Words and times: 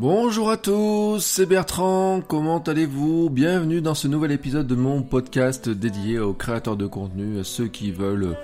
Bonjour 0.00 0.50
à 0.50 0.56
tous, 0.56 1.20
c'est 1.20 1.44
Bertrand, 1.44 2.22
comment 2.26 2.58
allez-vous? 2.58 3.28
Bienvenue 3.28 3.82
dans 3.82 3.94
ce 3.94 4.08
nouvel 4.08 4.32
épisode 4.32 4.66
de 4.66 4.74
mon 4.74 5.02
podcast 5.02 5.68
dédié 5.68 6.18
aux 6.18 6.32
créateurs 6.32 6.78
de 6.78 6.86
contenu, 6.86 7.38
à 7.38 7.44
ceux 7.44 7.66
qui 7.66 7.92
veulent 7.92 8.34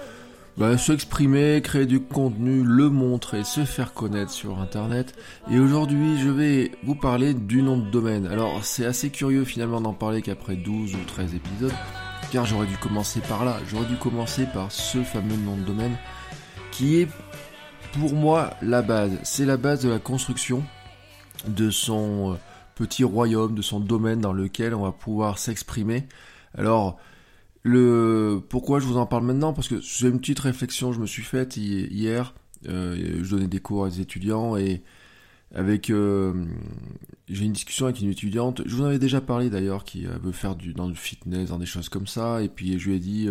bah, 0.59 0.77
s'exprimer, 0.77 1.63
créer 1.63 1.87
du 1.87 2.01
contenu, 2.01 2.63
le 2.63 2.91
montrer, 2.91 3.43
se 3.43 3.65
faire 3.65 3.95
connaître 3.95 4.33
sur 4.33 4.61
Internet. 4.61 5.15
Et 5.51 5.59
aujourd'hui, 5.59 6.19
je 6.19 6.29
vais 6.29 6.73
vous 6.85 6.95
parler 6.95 7.33
du 7.33 7.63
nom 7.63 7.79
de 7.79 7.91
domaine. 7.91 8.27
Alors, 8.27 8.63
c'est 8.63 8.85
assez 8.85 9.09
curieux 9.09 9.47
finalement 9.47 9.81
d'en 9.81 9.95
parler 9.95 10.21
qu'après 10.21 10.57
12 10.57 10.95
ou 10.95 11.05
13 11.07 11.37
épisodes, 11.37 11.73
car 12.33 12.45
j'aurais 12.45 12.67
dû 12.67 12.77
commencer 12.77 13.21
par 13.21 13.47
là. 13.47 13.57
J'aurais 13.67 13.87
dû 13.87 13.97
commencer 13.97 14.45
par 14.53 14.71
ce 14.71 14.99
fameux 14.99 15.37
nom 15.37 15.57
de 15.57 15.63
domaine 15.63 15.97
qui 16.71 17.01
est 17.01 17.09
pour 17.99 18.13
moi 18.13 18.51
la 18.61 18.83
base. 18.83 19.13
C'est 19.23 19.47
la 19.47 19.57
base 19.57 19.83
de 19.83 19.89
la 19.89 19.99
construction 19.99 20.63
de 21.47 21.71
son 21.71 22.33
euh, 22.33 22.37
petit 22.75 23.05
royaume, 23.05 23.55
de 23.55 23.63
son 23.63 23.81
domaine 23.81 24.21
dans 24.21 24.33
lequel 24.33 24.75
on 24.75 24.83
va 24.83 24.93
pouvoir 24.93 25.39
s'exprimer. 25.39 26.07
Alors, 26.57 26.99
le 27.63 28.41
pourquoi 28.49 28.81
je 28.81 28.87
vous 28.87 28.97
en 28.97 29.07
parle 29.07 29.25
maintenant? 29.25 29.53
Parce 29.53 29.69
que 29.69 29.81
c'est 29.81 30.09
une 30.09 30.21
petite 30.21 30.41
réflexion 30.41 30.91
que 30.91 30.97
je 30.97 31.01
me 31.01 31.07
suis 31.07 31.23
faite 31.23 31.57
hier. 31.57 32.35
Euh, 32.69 33.21
je 33.23 33.31
donnais 33.31 33.49
des 33.49 33.61
cours 33.61 33.85
à 33.85 33.91
des 33.91 34.01
étudiants 34.01 34.57
et 34.57 34.83
avec 35.55 35.91
euh, 35.91 36.45
j'ai 37.29 37.45
une 37.45 37.53
discussion 37.53 37.87
avec 37.87 38.01
une 38.01 38.11
étudiante. 38.11 38.63
Je 38.67 38.75
vous 38.75 38.83
en 38.83 38.87
avais 38.87 38.99
déjà 38.99 39.21
parlé 39.21 39.51
d'ailleurs 39.51 39.85
qui 39.85 40.05
veut 40.05 40.33
faire 40.33 40.57
du 40.57 40.75
dans 40.75 40.89
le 40.89 40.95
fitness, 40.95 41.49
dans 41.49 41.59
des 41.59 41.67
choses 41.67 41.89
comme 41.89 42.07
ça. 42.07 42.43
Et 42.43 42.49
puis 42.49 42.79
je 42.79 42.89
lui 42.89 42.97
ai 42.97 43.01
dit 43.01 43.29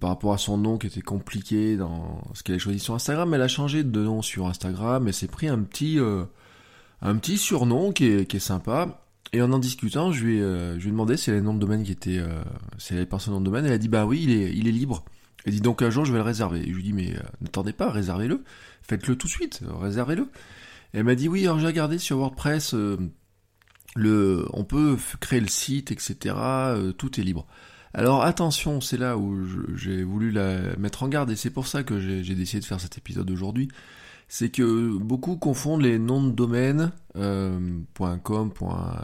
par 0.00 0.10
rapport 0.10 0.32
à 0.32 0.38
son 0.38 0.56
nom 0.56 0.78
qui 0.78 0.86
était 0.86 1.02
compliqué 1.02 1.76
dans 1.76 2.22
ce 2.34 2.42
qu'elle 2.42 2.56
a 2.56 2.58
choisi 2.58 2.78
sur 2.78 2.94
Instagram, 2.94 3.32
elle 3.34 3.42
a 3.42 3.48
changé 3.48 3.84
de 3.84 4.02
nom 4.02 4.22
sur 4.22 4.46
Instagram 4.46 5.08
et 5.08 5.12
s'est 5.12 5.28
pris 5.28 5.48
un 5.48 5.58
petit 5.58 5.98
un 7.02 7.16
petit 7.16 7.38
surnom 7.38 7.92
qui 7.92 8.06
est, 8.06 8.26
qui 8.26 8.36
est 8.36 8.40
sympa. 8.40 9.02
Et 9.32 9.42
en 9.42 9.52
en 9.52 9.58
discutant, 9.58 10.12
je 10.12 10.24
lui 10.24 10.36
ai, 10.38 10.42
euh, 10.42 10.76
demandé 10.76 11.16
si 11.16 11.30
elle 11.30 11.34
avait 11.34 11.40
le 11.40 11.46
nom 11.46 11.54
de 11.54 11.58
domaine 11.58 11.82
qui 11.82 11.92
était, 11.92 12.18
euh, 12.18 12.42
si 12.78 12.92
elle 12.92 12.98
avait 12.98 13.06
pensé 13.06 13.28
au 13.28 13.32
nom 13.32 13.40
de 13.40 13.44
domaine. 13.44 13.66
Elle 13.66 13.72
a 13.72 13.78
dit 13.78 13.88
bah 13.88 14.06
oui, 14.06 14.22
il 14.22 14.68
est, 14.68 14.72
libre. 14.72 15.04
Elle 15.44 15.52
dit 15.52 15.60
donc 15.60 15.82
un 15.82 15.90
jour 15.90 16.04
je 16.04 16.12
vais 16.12 16.18
le 16.18 16.24
réserver. 16.24 16.60
Et 16.60 16.70
je 16.70 16.74
lui 16.74 16.82
dis 16.82 16.92
mais 16.92 17.14
euh, 17.14 17.20
n'attendez 17.40 17.72
pas, 17.72 17.90
réservez-le, 17.90 18.44
faites-le 18.82 19.16
tout 19.16 19.26
de 19.26 19.32
suite, 19.32 19.60
réservez-le. 19.80 20.28
elle 20.92 21.04
m'a 21.04 21.14
dit 21.14 21.28
oui, 21.28 21.42
alors 21.44 21.58
j'ai 21.58 21.66
regardé 21.66 21.98
sur 21.98 22.18
WordPress, 22.18 22.74
le, 23.94 24.46
on 24.52 24.64
peut 24.64 24.96
créer 25.20 25.40
le 25.40 25.48
site, 25.48 25.90
etc. 25.90 26.34
tout 26.96 27.20
est 27.20 27.24
libre. 27.24 27.46
Alors 27.94 28.22
attention, 28.22 28.80
c'est 28.80 28.98
là 28.98 29.16
où 29.16 29.46
j'ai 29.74 30.02
voulu 30.02 30.30
la 30.30 30.76
mettre 30.76 31.02
en 31.02 31.08
garde 31.08 31.30
et 31.30 31.36
c'est 31.36 31.50
pour 31.50 31.66
ça 31.66 31.82
que 31.82 32.00
j'ai 32.00 32.34
décidé 32.34 32.60
de 32.60 32.66
faire 32.66 32.80
cet 32.80 32.98
épisode 32.98 33.30
aujourd'hui 33.30 33.68
c'est 34.28 34.50
que 34.50 34.96
beaucoup 34.98 35.36
confondent 35.36 35.82
les 35.82 35.98
noms 35.98 36.24
de 36.24 36.32
domaine 36.32 36.92
euh, 37.16 37.80
.com, 38.22 38.52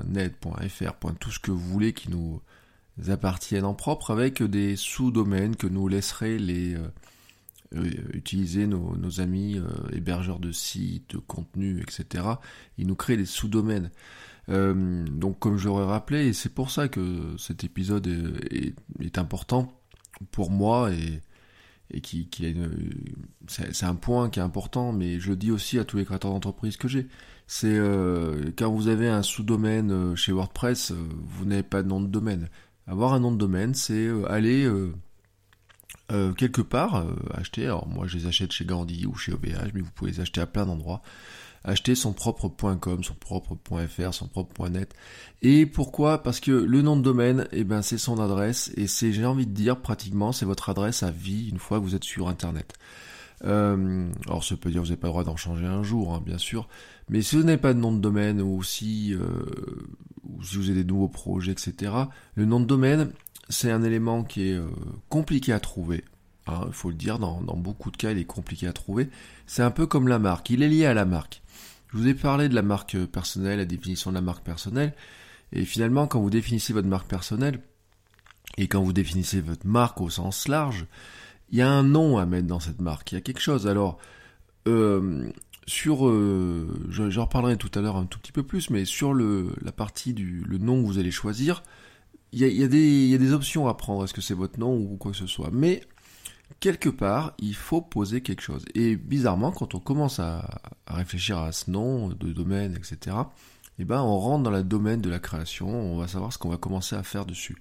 .net, 0.09 0.35
.fr, 0.69 0.93
tout 1.21 1.31
ce 1.31 1.39
que 1.39 1.51
vous 1.51 1.61
voulez 1.61 1.93
qui 1.93 2.11
nous 2.11 2.41
appartiennent 3.09 3.65
en 3.65 3.75
propre 3.75 4.11
avec 4.11 4.43
des 4.43 4.77
sous-domaines 4.77 5.57
que 5.57 5.67
nous 5.67 5.87
laisseraient 5.89 6.39
les 6.39 6.75
euh, 6.75 6.89
euh, 7.75 7.91
utiliser 8.13 8.67
nos, 8.67 9.21
amis 9.21 9.61
hébergeurs 9.93 10.41
de 10.41 10.53
sites, 10.53 11.15
de 11.15 11.19
contenu, 11.19 11.81
etc. 11.81 12.25
Ils 12.77 12.87
nous 12.87 12.97
créent 12.97 13.17
des 13.17 13.27
sous-domaines. 13.27 13.91
donc 14.49 15.39
comme 15.39 15.57
je 15.57 15.69
l'aurais 15.69 15.87
rappelé, 15.87 16.27
et 16.27 16.33
c'est 16.33 16.53
pour 16.53 16.71
ça 16.71 16.89
que 16.89 17.37
cet 17.39 17.65
épisode 17.65 18.09
est, 18.51 18.75
est 19.01 19.19
important 19.19 19.73
pour 20.33 20.51
moi 20.51 20.93
et 20.93 21.23
et 21.93 22.01
qui, 22.01 22.27
qui 22.27 22.49
une, 22.49 22.71
c'est, 23.49 23.85
un 23.85 23.95
point 23.95 24.31
qui 24.31 24.39
est 24.39 24.43
important, 24.43 24.93
mais 24.93 25.21
je 25.21 25.31
le 25.31 25.37
dis 25.37 25.51
aussi 25.51 25.79
à 25.79 25.85
tous 25.85 25.97
les 25.99 26.05
créateurs 26.05 26.31
d'entreprise 26.31 26.77
que 26.77 26.89
j'ai. 26.89 27.07
C'est 27.47 27.77
euh, 27.77 28.51
quand 28.57 28.73
vous 28.73 28.89
avez 28.89 29.09
un 29.09 29.23
sous-domaine 29.23 29.91
euh, 29.91 30.17
chez 30.17 30.33
WordPress, 30.33 30.93
euh, 30.93 30.95
vous 31.25 31.45
n'avez 31.45 31.63
pas 31.63 31.83
de 31.83 31.89
nom 31.89 32.01
de 32.01 32.07
domaine. 32.07 32.49
Avoir 32.87 33.13
un 33.13 33.21
nom 33.21 33.31
de 33.31 33.37
domaine, 33.37 33.75
c'est 33.75 34.11
aller 34.29 34.69
quelque 36.37 36.63
part 36.63 37.07
acheter. 37.33 37.67
Alors 37.67 37.87
moi, 37.87 38.09
je 38.09 38.19
les 38.19 38.27
achète 38.27 38.51
chez 38.51 38.65
Gandhi 38.65 39.07
ou 39.07 39.15
chez 39.15 39.33
OVH, 39.33 39.71
mais 39.73 39.81
vous 39.81 39.91
pouvez 39.95 40.11
les 40.11 40.21
acheter 40.21 40.41
à 40.41 40.47
plein 40.47 40.67
d'endroits 40.67 41.01
acheter 41.65 41.95
son 41.95 42.13
propre 42.13 42.49
.com, 42.49 43.05
son 43.05 43.15
propre 43.15 43.57
.fr, 43.89 44.15
son 44.15 44.27
propre 44.27 44.69
.net. 44.69 44.95
Et 45.43 45.67
pourquoi? 45.67 46.23
Parce 46.23 46.41
que 46.41 46.51
le 46.51 46.83
nom 46.83 46.97
de 46.97 47.03
domaine, 47.03 47.47
eh 47.53 47.65
ben, 47.65 47.83
c'est 47.83 47.99
son 47.99 48.21
adresse 48.21 48.73
et 48.77 48.87
c'est, 48.87 49.13
j'ai 49.13 49.25
envie 49.25 49.47
de 49.47 49.53
dire, 49.53 49.81
pratiquement, 49.81 50.33
c'est 50.33 50.47
votre 50.47 50.71
adresse 50.71 51.03
à 51.03 51.11
vie 51.11 51.49
une 51.51 51.59
fois 51.59 51.79
que 51.79 51.85
vous 51.85 51.95
êtes 51.95 52.05
sur 52.05 52.29
Internet. 52.29 52.75
Euh, 53.45 54.09
alors 54.27 54.45
ça 54.45 54.57
peut 54.57 54.71
dire 54.71 54.83
que 54.83 54.87
vous 54.87 54.93
n'avez 54.93 55.01
pas 55.01 55.09
le 55.09 55.13
droit 55.13 55.25
d'en 55.25 55.37
changer 55.37 55.67
un 55.67 55.83
jour, 55.83 56.15
hein, 56.15 56.23
bien 56.25 56.39
sûr, 56.39 56.69
mais 57.09 57.23
si 57.23 57.37
vous 57.37 57.43
n'avez 57.43 57.59
pas 57.59 57.75
de 57.75 57.79
nom 57.79 57.93
de 57.93 57.99
domaine 57.99 58.41
ou 58.41 58.63
si, 58.63 59.13
euh, 59.15 59.27
vous 60.23 60.71
avez 60.71 60.83
des 60.83 60.85
nouveaux 60.85 61.09
projets, 61.09 61.53
etc., 61.53 61.93
le 62.35 62.45
nom 62.45 62.61
de 62.61 62.67
domaine, 62.67 63.11
c'est 63.49 63.71
un 63.71 63.83
élément 63.83 64.23
qui 64.23 64.49
est 64.49 64.57
euh, 64.57 64.69
compliqué 65.09 65.53
à 65.53 65.61
trouver. 65.61 66.05
Hein, 66.47 66.65
il 66.67 66.73
faut 66.73 66.91
le 66.91 66.95
dire, 66.95 67.19
dans, 67.19 67.43
dans 67.43 67.57
beaucoup 67.57 67.91
de 67.91 67.97
cas, 67.97 68.13
il 68.13 68.19
est 68.19 68.25
compliqué 68.25 68.67
à 68.67 68.73
trouver. 68.73 69.09
C'est 69.47 69.63
un 69.63 69.71
peu 69.71 69.87
comme 69.87 70.09
la 70.09 70.19
marque, 70.19 70.51
il 70.51 70.63
est 70.63 70.69
lié 70.69 70.87
à 70.87 70.95
la 70.95 71.05
marque. 71.05 71.42
Je 71.93 71.99
vous 71.99 72.09
ai 72.09 72.15
parlé 72.15 72.49
de 72.49 72.55
la 72.55 72.63
marque 72.63 72.97
personnelle, 73.07 73.59
la 73.59 73.65
définition 73.67 74.11
de 74.11 74.15
la 74.15 74.23
marque 74.23 74.45
personnelle, 74.45 74.95
et 75.53 75.65
finalement, 75.65 76.07
quand 76.07 76.21
vous 76.21 76.31
définissez 76.31 76.73
votre 76.73 76.89
marque 76.89 77.09
personnelle, 77.09 77.61
et 78.57 78.67
quand 78.67 78.83
vous 78.83 78.93
définissez 78.93 79.41
votre 79.41 79.67
marque 79.67 80.01
au 80.01 80.09
sens 80.09 80.49
large, 80.49 80.87
il 81.51 81.59
y 81.59 81.63
a 81.63 81.71
un 81.71 81.83
nom 81.83 82.17
à 82.17 82.25
mettre 82.25 82.47
dans 82.47 82.61
cette 82.61 82.81
marque, 82.81 83.13
il 83.13 83.17
y 83.17 83.19
a 83.19 83.21
quelque 83.21 83.41
chose. 83.41 83.67
Alors, 83.67 83.99
euh, 84.69 85.29
sur, 85.67 86.09
euh, 86.09 86.67
reparlerai 86.91 87.57
tout 87.57 87.71
à 87.75 87.83
l'heure 87.83 87.97
un 87.97 88.07
tout 88.07 88.19
petit 88.19 88.33
peu 88.33 88.43
plus, 88.43 88.71
mais 88.71 88.87
sur 88.87 89.13
le, 89.13 89.55
la 89.61 89.73
partie 89.73 90.15
du 90.15 90.45
le 90.47 90.59
nom 90.59 90.81
que 90.81 90.87
vous 90.87 90.99
allez 90.99 91.11
choisir, 91.11 91.63
il 92.33 92.41
y 92.41 92.45
a, 92.45 92.49
y, 92.49 92.63
a 92.63 92.67
y 92.67 93.15
a, 93.15 93.19
des 93.19 93.33
options 93.33 93.69
à 93.69 93.75
prendre. 93.75 94.05
Est-ce 94.05 94.15
que 94.15 94.23
c'est 94.23 94.35
votre 94.35 94.59
nom 94.59 94.75
ou 94.75 94.97
quoi 94.97 95.13
que 95.13 95.19
ce 95.19 95.27
soit 95.27 95.51
Mais 95.53 95.83
quelque 96.63 96.89
part, 96.89 97.35
il 97.39 97.57
faut 97.57 97.81
poser 97.81 98.21
quelque 98.21 98.41
chose. 98.41 98.65
Et 98.77 98.95
bizarrement, 98.95 99.51
quand 99.51 99.75
on 99.75 99.81
commence 99.81 100.21
à, 100.21 100.63
réfléchir 100.87 101.39
à 101.39 101.51
ce 101.51 101.69
nom 101.71 102.09
de 102.09 102.33
domaine, 102.33 102.77
etc., 102.77 103.17
eh 103.81 103.85
ben, 103.85 104.01
on 104.01 104.17
rentre 104.19 104.45
dans 104.45 104.53
le 104.53 104.63
domaine 104.63 105.01
de 105.01 105.11
la 105.11 105.19
création, 105.19 105.69
on 105.69 105.99
va 105.99 106.07
savoir 106.07 106.33
ce 106.33 106.39
qu'on 106.39 106.51
va 106.51 106.57
commencer 106.57 106.95
à 106.95 107.03
faire 107.03 107.27
dessus. 107.27 107.57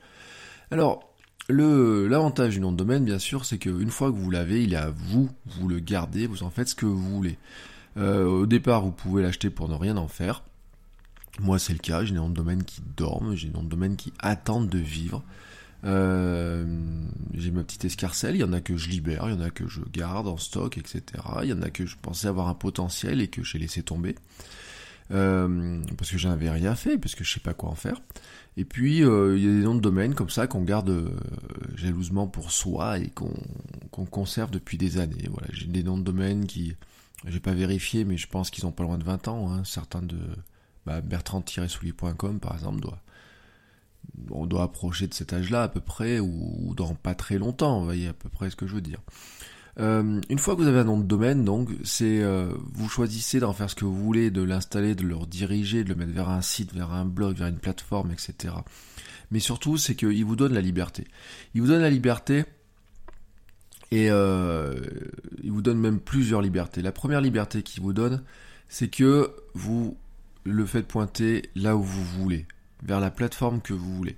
Alors, 0.70 1.16
l'avantage 1.50 2.54
du 2.54 2.60
nom 2.60 2.72
de 2.72 2.78
domaine, 2.78 3.04
bien 3.04 3.18
sûr, 3.18 3.44
c'est 3.44 3.58
qu'une 3.58 3.90
fois 3.90 4.12
que 4.12 4.18
vous 4.18 4.30
l'avez, 4.30 4.64
il 4.64 4.74
est 4.74 4.78
à 4.78 4.92
vous, 4.92 5.32
vous 5.48 5.68
le 5.68 5.80
gardez, 5.80 6.28
vous 6.28 6.44
en 6.44 6.52
faites 6.52 6.70
ce 6.70 6.76
que 6.76 6.86
vous 6.86 7.02
voulez. 7.02 7.40
Euh, 7.98 8.26
au 8.28 8.46
départ, 8.46 8.84
vous 8.84 8.92
pouvez 8.92 9.24
l'acheter 9.24 9.50
pour 9.50 9.68
ne 9.68 9.74
rien 9.74 9.98
en 9.98 10.08
faire. 10.08 10.44
Moi, 11.40 11.58
c'est 11.58 11.74
le 11.74 11.80
cas, 11.80 12.06
j'ai 12.06 12.12
des 12.12 12.20
noms 12.20 12.30
de 12.30 12.36
domaine 12.36 12.64
qui 12.64 12.82
dorment, 12.96 13.34
j'ai 13.34 13.48
des 13.48 13.54
noms 13.56 13.64
de 13.64 13.70
domaine 13.70 13.96
qui 13.96 14.14
attendent 14.20 14.70
de 14.70 14.78
vivre. 14.78 15.24
Euh, 15.84 16.66
j'ai 17.34 17.52
ma 17.52 17.64
petite 17.64 17.86
escarcelle, 17.86 18.36
il 18.36 18.40
y 18.40 18.44
en 18.44 18.54
a 18.54 18.62
que 18.62 18.78
je 18.78 18.90
libère, 18.90 19.24
il 19.28 19.34
y 19.34 19.38
en 19.38 19.42
a 19.42 19.50
que 19.50 19.68
je 19.68 19.82
garde 19.92 20.28
en 20.28 20.38
stock, 20.38 20.78
etc. 20.78 21.04
Il 21.44 21.50
y 21.50 21.54
en 21.54 21.62
a 21.62 21.70
que 21.70 21.86
je 21.86 21.96
pensais 22.02 22.28
avoir 22.28 22.48
un 22.48 22.54
potentiel 22.54 23.22
et 23.22 23.28
que 23.28 23.44
j'ai 23.44 23.58
laissé 23.58 23.82
tomber. 23.82 24.16
Euh, 25.12 25.82
parce 25.98 26.12
que 26.12 26.18
j'en 26.18 26.32
avais 26.32 26.50
rien 26.50 26.76
fait, 26.76 26.98
parce 26.98 27.16
que 27.16 27.24
je 27.24 27.34
sais 27.34 27.40
pas 27.40 27.54
quoi 27.54 27.70
en 27.70 27.76
faire. 27.76 28.02
Et 28.58 28.66
puis 28.66 29.04
euh, 29.04 29.38
il 29.38 29.44
y 29.44 29.48
a 29.48 29.52
des 29.52 29.64
noms 29.64 29.76
de 29.76 29.82
domaine 29.82 30.14
comme 30.14 30.30
ça 30.30 30.48
qu'on 30.48 30.62
garde 30.62 31.12
jalousement 31.76 32.28
pour 32.28 32.52
soi 32.52 33.00
et 33.00 33.10
qu'on 33.10 34.06
conserve 34.06 34.52
depuis 34.52 34.78
des 34.78 35.00
années. 35.00 35.28
Voilà, 35.30 35.48
j'ai 35.52 35.68
des 35.68 35.84
noms 35.84 35.98
de 35.98 36.04
domaine 36.04 36.46
qui 36.46 36.76
j'ai 37.26 37.40
pas 37.40 37.54
vérifié, 37.54 38.04
mais 38.04 38.18
je 38.18 38.28
pense 38.28 38.50
qu'ils 38.50 38.66
ont 38.66 38.72
pas 38.72 38.84
loin 38.84 38.98
de 38.98 39.04
20 39.04 39.28
ans. 39.28 39.52
Hein. 39.52 39.64
Certains 39.64 40.02
de 40.02 40.18
bah, 40.86 41.02
Bertrand-soulier.com 41.02 42.40
par 42.40 42.54
exemple 42.54 42.82
doit 42.82 43.02
on 44.30 44.46
doit 44.46 44.64
approcher 44.64 45.08
de 45.08 45.14
cet 45.14 45.34
âge-là 45.34 45.64
à 45.64 45.68
peu 45.68 45.82
près, 45.82 46.20
ou, 46.20 46.74
dans 46.76 46.94
pas 46.96 47.16
très 47.16 47.38
longtemps, 47.38 47.80
vous 47.80 47.86
voyez 47.86 48.08
à 48.08 48.14
peu 48.14 48.30
près 48.30 48.50
ce 48.50 48.56
que 48.56 48.68
je 48.68 48.76
veux 48.76 48.82
dire. 48.82 49.02
une 49.78 50.40
fois 50.40 50.56
que 50.56 50.62
vous 50.62 50.68
avez 50.68 50.80
un 50.80 50.86
nom 50.86 51.00
de 51.00 51.06
domaine, 51.06 51.44
donc 51.44 51.70
c'est 51.84 52.22
vous 52.74 52.90
choisissez 52.90 53.40
d'en 53.40 53.54
faire 53.54 53.70
ce 53.70 53.76
que 53.76 53.86
vous 53.86 53.96
voulez, 53.96 54.30
de 54.32 54.42
l'installer, 54.42 54.96
de 54.96 55.04
le 55.04 55.16
rediriger, 55.16 55.84
de 55.84 55.90
le 55.90 55.96
mettre 55.96 56.12
vers 56.12 56.30
un 56.30 56.42
site, 56.42 56.74
vers 56.74 56.92
un 56.92 57.06
blog, 57.06 57.38
vers 57.38 57.48
une 57.48 57.60
plateforme, 57.60 58.12
etc. 58.12 58.54
Mais 59.32 59.40
surtout, 59.40 59.78
c'est 59.78 59.96
qu'il 59.96 60.26
vous 60.26 60.36
donne 60.36 60.54
la 60.54 60.62
liberté. 60.62 61.06
Il 61.56 61.62
vous 61.62 61.68
donne 61.68 61.82
la 61.82 61.90
liberté 61.90 62.44
et 63.92 64.08
il 64.08 65.52
vous 65.52 65.62
donne 65.62 65.80
même 65.80 66.00
plusieurs 66.00 66.42
libertés. 66.42 66.82
La 66.82 66.92
première 66.92 67.22
liberté 67.22 67.64
qu'il 67.64 67.82
vous 67.82 67.94
donne, 67.94 68.24
c'est 68.68 68.90
que 68.90 69.32
vous 69.54 69.98
le 70.44 70.66
faites 70.66 70.88
pointer 70.88 71.50
là 71.56 71.76
où 71.76 71.84
vous 71.84 72.04
voulez, 72.04 72.46
vers 72.84 73.00
la 73.00 73.12
plateforme 73.12 73.62
que 73.62 73.74
vous 73.74 73.96
voulez. 73.96 74.18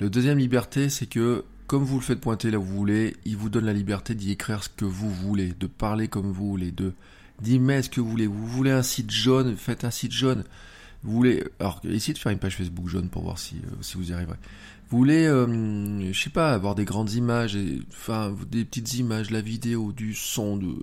Le 0.00 0.10
deuxième 0.10 0.38
liberté, 0.38 0.88
c'est 0.88 1.06
que 1.06 1.44
comme 1.66 1.84
vous 1.84 1.98
le 1.98 2.04
faites 2.04 2.20
pointer 2.20 2.50
là 2.50 2.58
où 2.58 2.62
vous 2.62 2.76
voulez, 2.76 3.16
il 3.24 3.36
vous 3.36 3.50
donne 3.50 3.66
la 3.66 3.72
liberté 3.72 4.14
d'y 4.14 4.32
écrire 4.32 4.64
ce 4.64 4.70
que 4.70 4.86
vous 4.86 5.10
voulez, 5.10 5.52
de 5.58 5.66
parler 5.66 6.08
comme 6.08 6.32
vous 6.32 6.48
voulez, 6.48 6.70
de 6.70 6.94
d'y 7.40 7.58
mettre 7.58 7.84
ce 7.84 7.90
que 7.90 8.00
vous 8.00 8.10
voulez. 8.10 8.26
Vous 8.26 8.46
voulez 8.46 8.70
un 8.70 8.82
site 8.82 9.10
jaune, 9.10 9.56
faites 9.56 9.84
un 9.84 9.90
site 9.90 10.12
jaune. 10.12 10.44
Vous 11.04 11.12
voulez, 11.12 11.44
alors 11.60 11.80
essayez 11.84 12.14
de 12.14 12.18
faire 12.18 12.32
une 12.32 12.38
page 12.38 12.56
Facebook 12.56 12.88
jaune 12.88 13.08
pour 13.08 13.22
voir 13.22 13.38
si, 13.38 13.56
euh, 13.56 13.76
si 13.82 13.96
vous 13.96 14.10
y 14.10 14.12
arriverez. 14.12 14.38
Vous 14.90 14.98
voulez, 14.98 15.26
euh, 15.26 16.12
je 16.12 16.18
sais 16.18 16.30
pas, 16.30 16.52
avoir 16.52 16.74
des 16.74 16.84
grandes 16.84 17.12
images, 17.12 17.54
et, 17.54 17.80
enfin 17.90 18.34
des 18.50 18.64
petites 18.64 18.94
images, 18.94 19.30
la 19.30 19.42
vidéo, 19.42 19.92
du 19.92 20.14
son, 20.14 20.56
de, 20.56 20.74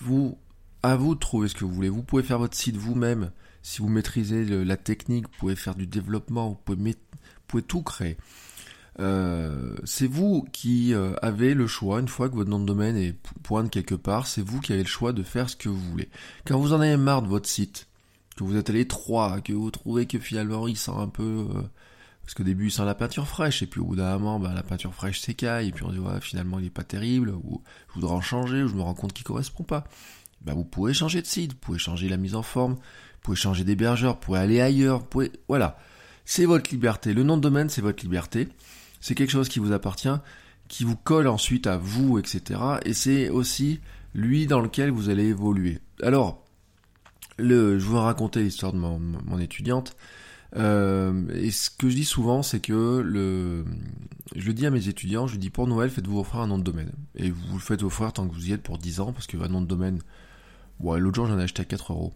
vous, 0.00 0.38
à 0.82 0.96
vous 0.96 1.14
de 1.14 1.20
trouver 1.20 1.48
ce 1.48 1.54
que 1.54 1.64
vous 1.64 1.72
voulez. 1.72 1.88
Vous 1.88 2.02
pouvez 2.02 2.22
faire 2.22 2.38
votre 2.38 2.56
site 2.56 2.76
vous-même. 2.76 3.30
Si 3.66 3.82
vous 3.82 3.88
maîtrisez 3.88 4.44
la 4.44 4.76
technique, 4.76 5.24
vous 5.24 5.38
pouvez 5.40 5.56
faire 5.56 5.74
du 5.74 5.88
développement, 5.88 6.50
vous 6.50 6.54
pouvez, 6.54 6.94
pouvez 7.48 7.64
tout 7.64 7.82
créer. 7.82 8.16
Euh, 9.00 9.74
c'est 9.82 10.06
vous 10.06 10.46
qui 10.52 10.94
euh, 10.94 11.14
avez 11.20 11.52
le 11.52 11.66
choix, 11.66 11.98
une 11.98 12.06
fois 12.06 12.28
que 12.28 12.36
votre 12.36 12.48
nom 12.48 12.60
de 12.60 12.64
domaine 12.64 12.96
est 12.96 13.16
pointe 13.42 13.68
quelque 13.68 13.96
part, 13.96 14.28
c'est 14.28 14.40
vous 14.40 14.60
qui 14.60 14.72
avez 14.72 14.84
le 14.84 14.88
choix 14.88 15.12
de 15.12 15.24
faire 15.24 15.50
ce 15.50 15.56
que 15.56 15.68
vous 15.68 15.80
voulez. 15.80 16.08
Quand 16.46 16.60
vous 16.60 16.74
en 16.74 16.80
avez 16.80 16.96
marre 16.96 17.22
de 17.22 17.26
votre 17.26 17.48
site, 17.48 17.88
que 18.36 18.44
vous 18.44 18.56
êtes 18.56 18.70
allé 18.70 18.86
trois, 18.86 19.40
que 19.40 19.52
vous 19.52 19.72
trouvez 19.72 20.06
que 20.06 20.20
finalement 20.20 20.68
il 20.68 20.76
sent 20.76 20.94
un 20.96 21.08
peu... 21.08 21.48
Euh, 21.50 21.62
parce 22.22 22.34
qu'au 22.34 22.44
début 22.44 22.66
il 22.66 22.70
sent 22.70 22.84
la 22.84 22.94
peinture 22.94 23.26
fraîche, 23.26 23.64
et 23.64 23.66
puis 23.66 23.80
au 23.80 23.86
bout 23.86 23.96
d'un 23.96 24.16
moment, 24.16 24.38
bah, 24.38 24.52
la 24.54 24.62
peinture 24.62 24.94
fraîche 24.94 25.20
s'écaille, 25.20 25.70
et 25.70 25.72
puis 25.72 25.82
on 25.84 25.90
dit 25.90 25.98
ouais, 25.98 26.20
finalement 26.20 26.60
il 26.60 26.66
est 26.66 26.70
pas 26.70 26.84
terrible, 26.84 27.30
ou 27.30 27.64
je 27.88 27.94
voudrais 27.94 28.14
en 28.14 28.20
changer, 28.20 28.62
ou 28.62 28.68
je 28.68 28.76
me 28.76 28.82
rends 28.82 28.94
compte 28.94 29.12
qu'il 29.12 29.24
correspond 29.24 29.64
pas. 29.64 29.88
Bah, 30.42 30.54
vous 30.54 30.64
pouvez 30.64 30.94
changer 30.94 31.20
de 31.20 31.26
site, 31.26 31.54
vous 31.54 31.58
pouvez 31.58 31.78
changer 31.80 32.08
la 32.08 32.16
mise 32.16 32.36
en 32.36 32.42
forme, 32.42 32.76
pouvez 33.26 33.36
changer 33.36 33.64
d'hébergeur, 33.64 34.14
vous 34.14 34.20
pouvez 34.20 34.38
aller 34.38 34.60
ailleurs, 34.60 35.00
vous 35.00 35.06
pouvez, 35.06 35.32
voilà. 35.48 35.78
C'est 36.24 36.44
votre 36.44 36.70
liberté. 36.70 37.12
Le 37.12 37.22
nom 37.22 37.36
de 37.36 37.42
domaine, 37.42 37.68
c'est 37.68 37.82
votre 37.82 38.02
liberté. 38.02 38.48
C'est 39.00 39.14
quelque 39.14 39.30
chose 39.30 39.48
qui 39.48 39.58
vous 39.58 39.72
appartient, 39.72 40.16
qui 40.68 40.84
vous 40.84 40.96
colle 40.96 41.28
ensuite 41.28 41.66
à 41.66 41.76
vous, 41.76 42.18
etc. 42.18 42.60
Et 42.84 42.94
c'est 42.94 43.28
aussi 43.28 43.80
lui 44.14 44.46
dans 44.46 44.60
lequel 44.60 44.90
vous 44.90 45.08
allez 45.08 45.26
évoluer. 45.26 45.78
Alors, 46.02 46.44
je 47.38 47.76
vous 47.78 47.98
raconter 47.98 48.42
l'histoire 48.42 48.72
de 48.72 48.78
mon, 48.78 49.38
étudiante. 49.38 49.96
Euh, 50.56 51.28
et 51.34 51.50
ce 51.50 51.70
que 51.70 51.88
je 51.88 51.96
dis 51.96 52.04
souvent, 52.04 52.42
c'est 52.42 52.60
que 52.60 53.02
je 54.34 54.46
le 54.46 54.52
dis 54.54 54.66
à 54.66 54.70
mes 54.70 54.88
étudiants, 54.88 55.26
je 55.26 55.36
dis 55.36 55.50
pour 55.50 55.66
Noël, 55.66 55.90
faites-vous 55.90 56.18
offrir 56.18 56.40
un 56.40 56.46
nom 56.46 56.58
de 56.58 56.64
domaine. 56.64 56.92
Et 57.16 57.30
vous 57.30 57.54
le 57.54 57.60
faites 57.60 57.82
offrir 57.82 58.12
tant 58.12 58.26
que 58.26 58.34
vous 58.34 58.48
y 58.48 58.52
êtes 58.52 58.62
pour 58.62 58.78
10 58.78 59.00
ans, 59.00 59.12
parce 59.12 59.26
que 59.26 59.36
un 59.36 59.48
nom 59.48 59.60
de 59.60 59.66
domaine, 59.66 60.00
bon, 60.80 60.94
l'autre 60.94 61.16
jour 61.16 61.26
j'en 61.26 61.38
ai 61.38 61.42
acheté 61.42 61.62
à 61.62 61.64
4 61.64 61.92
euros. 61.92 62.14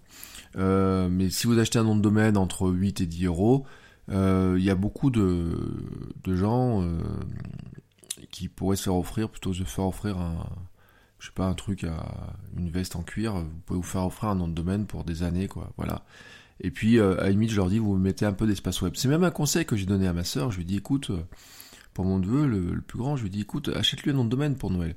Euh, 0.56 1.08
mais 1.11 1.31
si 1.31 1.47
vous 1.47 1.58
achetez 1.58 1.79
un 1.79 1.85
nom 1.85 1.97
de 1.97 2.02
domaine 2.02 2.37
entre 2.37 2.69
8 2.69 3.00
et 3.00 3.06
10 3.06 3.26
euros, 3.26 3.67
euh, 4.11 4.56
il 4.58 4.64
y 4.64 4.70
a 4.70 4.75
beaucoup 4.75 5.11
de, 5.11 5.56
de 6.25 6.37
gens 6.37 6.82
euh, 6.82 6.99
qui 8.31 8.49
pourraient 8.49 8.76
se 8.76 8.85
faire 8.85 8.97
offrir, 8.97 9.29
plutôt 9.29 9.55
se 9.55 9.64
faire 9.64 9.87
offrir 9.87 10.19
un, 10.19 10.47
je 11.19 11.26
sais 11.26 11.32
pas, 11.32 11.47
un 11.47 11.55
truc 11.55 11.85
à 11.85 12.35
une 12.56 12.70
veste 12.70 12.97
en 12.97 13.02
cuir, 13.02 13.35
vous 13.35 13.61
pouvez 13.67 13.79
vous 13.79 13.87
faire 13.87 14.05
offrir 14.05 14.31
un 14.31 14.35
nom 14.35 14.49
de 14.49 14.55
domaine 14.55 14.87
pour 14.87 15.05
des 15.05 15.23
années, 15.23 15.49
quoi, 15.49 15.73
voilà. 15.76 16.05
Et 16.62 16.70
puis, 16.70 17.00
à 17.00 17.14
la 17.14 17.31
limite, 17.31 17.50
je 17.50 17.56
leur 17.56 17.70
dis, 17.70 17.79
vous 17.79 17.96
mettez 17.96 18.26
un 18.26 18.35
peu 18.35 18.46
d'espace 18.46 18.82
web. 18.82 18.93
C'est 18.94 19.08
même 19.08 19.25
un 19.25 19.31
conseil 19.31 19.64
que 19.64 19.76
j'ai 19.76 19.87
donné 19.87 20.06
à 20.06 20.12
ma 20.12 20.25
sœur, 20.25 20.50
je 20.50 20.58
lui 20.58 20.67
dis, 20.67 20.76
écoute, 20.76 21.11
pour 21.94 22.05
mon 22.05 22.19
neveu, 22.19 22.46
le, 22.46 22.75
le, 22.75 22.81
plus 22.82 22.99
grand, 22.99 23.17
je 23.17 23.23
lui 23.23 23.31
dis, 23.31 23.41
écoute, 23.43 23.70
achète-lui 23.75 24.11
un 24.11 24.14
nom 24.14 24.25
de 24.25 24.31
domaine 24.31 24.56
pour 24.56 24.70
Noël. 24.70 24.94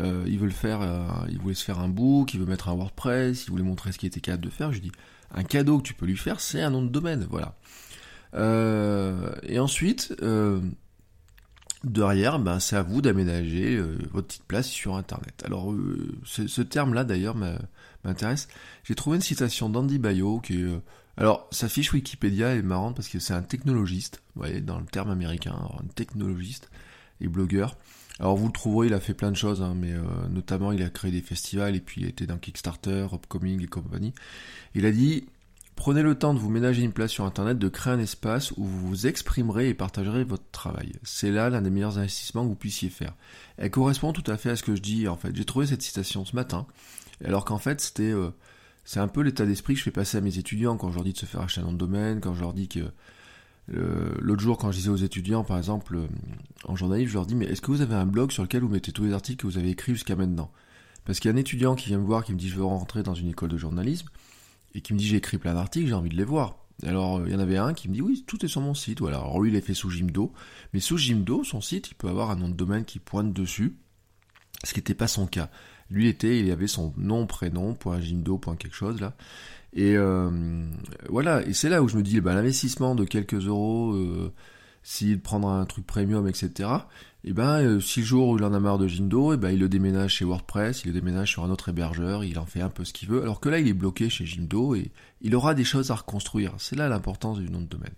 Euh, 0.00 0.24
il 0.26 0.38
veut 0.38 0.50
faire, 0.50 0.80
euh, 0.82 1.06
il 1.28 1.38
voulait 1.38 1.54
se 1.54 1.64
faire 1.64 1.78
un 1.78 1.88
book, 1.88 2.34
il 2.34 2.40
veut 2.40 2.46
mettre 2.46 2.68
un 2.68 2.74
WordPress, 2.74 3.44
il 3.46 3.50
voulait 3.50 3.62
montrer 3.62 3.92
ce 3.92 3.98
qu'il 3.98 4.08
était 4.08 4.20
capable 4.20 4.44
de 4.44 4.50
faire. 4.50 4.72
Je 4.72 4.80
dis, 4.80 4.92
un 5.32 5.44
cadeau 5.44 5.78
que 5.78 5.84
tu 5.84 5.94
peux 5.94 6.06
lui 6.06 6.16
faire, 6.16 6.40
c'est 6.40 6.62
un 6.62 6.70
nom 6.70 6.82
de 6.82 6.88
domaine, 6.88 7.26
voilà. 7.30 7.56
Euh, 8.34 9.32
et 9.44 9.60
ensuite, 9.60 10.14
derrière, 11.84 12.38
ben, 12.40 12.58
c'est 12.58 12.76
à 12.76 12.82
vous 12.82 13.02
d'aménager 13.02 13.80
votre 14.12 14.26
petite 14.26 14.44
place 14.44 14.68
sur 14.68 14.96
Internet. 14.96 15.42
Alors, 15.46 15.72
ce, 16.24 16.48
ce 16.48 16.62
terme-là, 16.62 17.04
d'ailleurs, 17.04 17.36
m'intéresse. 18.04 18.48
J'ai 18.82 18.96
trouvé 18.96 19.16
une 19.16 19.22
citation 19.22 19.68
d'Andy 19.68 19.98
Bayo 19.98 20.40
qui 20.40 20.60
est... 20.60 20.80
alors, 21.16 21.46
sa 21.52 21.68
fiche 21.68 21.92
Wikipédia 21.92 22.56
est 22.56 22.62
marrante 22.62 22.96
parce 22.96 23.08
que 23.08 23.20
c'est 23.20 23.34
un 23.34 23.42
technologiste, 23.42 24.22
vous 24.34 24.42
voyez, 24.42 24.60
dans 24.60 24.80
le 24.80 24.86
terme 24.86 25.10
américain, 25.10 25.54
un 25.54 25.86
technologiste 25.94 26.68
et 27.20 27.28
blogueur. 27.28 27.76
Alors 28.20 28.36
vous 28.36 28.46
le 28.46 28.52
trouverez, 28.52 28.86
il 28.86 28.94
a 28.94 29.00
fait 29.00 29.14
plein 29.14 29.30
de 29.30 29.36
choses, 29.36 29.62
hein, 29.62 29.74
mais 29.76 29.92
euh, 29.92 30.02
notamment 30.30 30.72
il 30.72 30.82
a 30.82 30.90
créé 30.90 31.10
des 31.10 31.20
festivals 31.20 31.74
et 31.74 31.80
puis 31.80 32.02
il 32.02 32.06
était 32.06 32.26
dans 32.26 32.38
Kickstarter, 32.38 33.08
Upcoming 33.12 33.62
et 33.62 33.66
compagnie. 33.66 34.14
Il 34.74 34.86
a 34.86 34.92
dit 34.92 35.26
Prenez 35.76 36.02
le 36.02 36.14
temps 36.14 36.34
de 36.34 36.38
vous 36.38 36.50
ménager 36.50 36.82
une 36.82 36.92
place 36.92 37.10
sur 37.10 37.24
Internet, 37.24 37.58
de 37.58 37.68
créer 37.68 37.92
un 37.92 37.98
espace 37.98 38.52
où 38.52 38.64
vous 38.64 38.88
vous 38.88 39.06
exprimerez 39.08 39.68
et 39.68 39.74
partagerez 39.74 40.22
votre 40.22 40.48
travail. 40.52 40.92
C'est 41.02 41.32
là 41.32 41.50
l'un 41.50 41.62
des 41.62 41.70
meilleurs 41.70 41.98
investissements 41.98 42.44
que 42.44 42.48
vous 42.48 42.54
puissiez 42.54 42.90
faire. 42.90 43.14
Elle 43.56 43.72
correspond 43.72 44.12
tout 44.12 44.28
à 44.30 44.36
fait 44.36 44.50
à 44.50 44.56
ce 44.56 44.62
que 44.62 44.76
je 44.76 44.80
dis 44.80 45.08
en 45.08 45.16
fait. 45.16 45.34
J'ai 45.34 45.44
trouvé 45.44 45.66
cette 45.66 45.82
citation 45.82 46.24
ce 46.24 46.36
matin, 46.36 46.66
alors 47.24 47.44
qu'en 47.44 47.58
fait 47.58 47.80
c'était... 47.80 48.12
Euh, 48.12 48.30
c'est 48.86 49.00
un 49.00 49.08
peu 49.08 49.22
l'état 49.22 49.46
d'esprit 49.46 49.72
que 49.72 49.78
je 49.78 49.84
fais 49.84 49.90
passer 49.90 50.18
à 50.18 50.20
mes 50.20 50.38
étudiants 50.38 50.76
quand 50.76 50.90
je 50.90 50.96
leur 50.96 51.04
dis 51.04 51.14
de 51.14 51.18
se 51.18 51.24
faire 51.24 51.40
acheter 51.40 51.62
un 51.62 51.64
nom 51.64 51.72
de 51.72 51.78
domaine, 51.78 52.20
quand 52.20 52.34
je 52.34 52.40
leur 52.40 52.52
dis 52.52 52.68
que 52.68 52.80
L'autre 53.68 54.42
jour, 54.42 54.58
quand 54.58 54.70
je 54.70 54.76
disais 54.76 54.90
aux 54.90 54.96
étudiants, 54.96 55.44
par 55.44 55.56
exemple, 55.56 55.96
euh, 55.96 56.06
en 56.64 56.76
journalisme, 56.76 57.08
je 57.08 57.14
leur 57.14 57.26
dis, 57.26 57.34
mais 57.34 57.46
est-ce 57.46 57.62
que 57.62 57.70
vous 57.70 57.80
avez 57.80 57.94
un 57.94 58.06
blog 58.06 58.30
sur 58.30 58.42
lequel 58.42 58.62
vous 58.62 58.68
mettez 58.68 58.92
tous 58.92 59.04
les 59.04 59.12
articles 59.12 59.42
que 59.42 59.46
vous 59.46 59.58
avez 59.58 59.70
écrits 59.70 59.94
jusqu'à 59.94 60.16
maintenant? 60.16 60.50
Parce 61.04 61.18
qu'il 61.18 61.30
y 61.30 61.32
a 61.32 61.34
un 61.34 61.40
étudiant 61.40 61.74
qui 61.74 61.88
vient 61.88 61.98
me 61.98 62.04
voir, 62.04 62.24
qui 62.24 62.32
me 62.32 62.38
dit, 62.38 62.48
je 62.48 62.56
veux 62.56 62.64
rentrer 62.64 63.02
dans 63.02 63.14
une 63.14 63.28
école 63.28 63.48
de 63.48 63.56
journalisme, 63.56 64.08
et 64.74 64.80
qui 64.80 64.92
me 64.92 64.98
dit, 64.98 65.06
j'ai 65.06 65.16
écrit 65.16 65.38
plein 65.38 65.54
d'articles, 65.54 65.88
j'ai 65.88 65.94
envie 65.94 66.10
de 66.10 66.16
les 66.16 66.24
voir. 66.24 66.58
Alors, 66.82 67.24
il 67.26 67.32
y 67.32 67.36
en 67.36 67.38
avait 67.38 67.56
un 67.56 67.72
qui 67.72 67.88
me 67.88 67.94
dit, 67.94 68.02
oui, 68.02 68.24
tout 68.26 68.44
est 68.44 68.48
sur 68.48 68.60
mon 68.60 68.74
site. 68.74 69.00
Voilà. 69.00 69.18
Alors, 69.18 69.40
lui, 69.40 69.50
il 69.50 69.56
est 69.56 69.60
fait 69.60 69.74
sous 69.74 69.90
Jimdo. 69.90 70.32
Mais 70.72 70.80
sous 70.80 70.98
Jimdo, 70.98 71.44
son 71.44 71.60
site, 71.60 71.90
il 71.90 71.94
peut 71.94 72.08
avoir 72.08 72.30
un 72.30 72.36
nom 72.36 72.48
de 72.48 72.54
domaine 72.54 72.84
qui 72.84 72.98
pointe 72.98 73.32
dessus. 73.32 73.76
Ce 74.64 74.72
qui 74.72 74.80
n'était 74.80 74.94
pas 74.94 75.08
son 75.08 75.26
cas. 75.26 75.48
Lui, 75.90 76.08
était, 76.08 76.40
il 76.40 76.50
avait 76.50 76.66
son 76.66 76.92
nom, 76.96 77.26
prénom, 77.26 77.74
point 77.74 78.00
Jimdo, 78.00 78.38
point 78.38 78.56
quelque 78.56 78.74
chose, 78.74 79.00
là. 79.00 79.14
Et 79.74 79.96
euh, 79.96 80.30
voilà, 81.08 81.44
et 81.46 81.52
c'est 81.52 81.68
là 81.68 81.82
où 81.82 81.88
je 81.88 81.96
me 81.96 82.02
dis, 82.02 82.20
bah, 82.20 82.34
l'investissement 82.34 82.94
de 82.94 83.04
quelques 83.04 83.46
euros, 83.46 83.92
euh, 83.92 84.32
s'il 84.82 85.20
prendra 85.20 85.58
un 85.58 85.64
truc 85.66 85.86
premium, 85.86 86.28
etc., 86.28 86.70
et 87.26 87.32
ben, 87.32 87.62
euh, 87.62 87.80
si 87.80 88.00
le 88.00 88.06
jour 88.06 88.28
où 88.28 88.36
il 88.36 88.44
en 88.44 88.52
a 88.52 88.60
marre 88.60 88.76
de 88.76 88.86
Jindo, 88.86 89.32
et 89.32 89.38
ben, 89.38 89.50
il 89.50 89.58
le 89.58 89.68
déménage 89.68 90.16
chez 90.16 90.26
WordPress, 90.26 90.84
il 90.84 90.88
le 90.88 90.92
déménage 90.92 91.30
sur 91.30 91.42
un 91.42 91.50
autre 91.50 91.70
hébergeur, 91.70 92.22
il 92.22 92.38
en 92.38 92.44
fait 92.44 92.60
un 92.60 92.68
peu 92.68 92.84
ce 92.84 92.92
qu'il 92.92 93.08
veut, 93.08 93.22
alors 93.22 93.40
que 93.40 93.48
là, 93.48 93.58
il 93.58 93.66
est 93.66 93.72
bloqué 93.72 94.10
chez 94.10 94.26
Jindo 94.26 94.74
et 94.74 94.90
il 95.22 95.34
aura 95.34 95.54
des 95.54 95.64
choses 95.64 95.90
à 95.90 95.94
reconstruire. 95.94 96.52
C'est 96.58 96.76
là 96.76 96.88
l'importance 96.88 97.38
du 97.38 97.48
nom 97.50 97.62
de 97.62 97.66
domaine. 97.66 97.94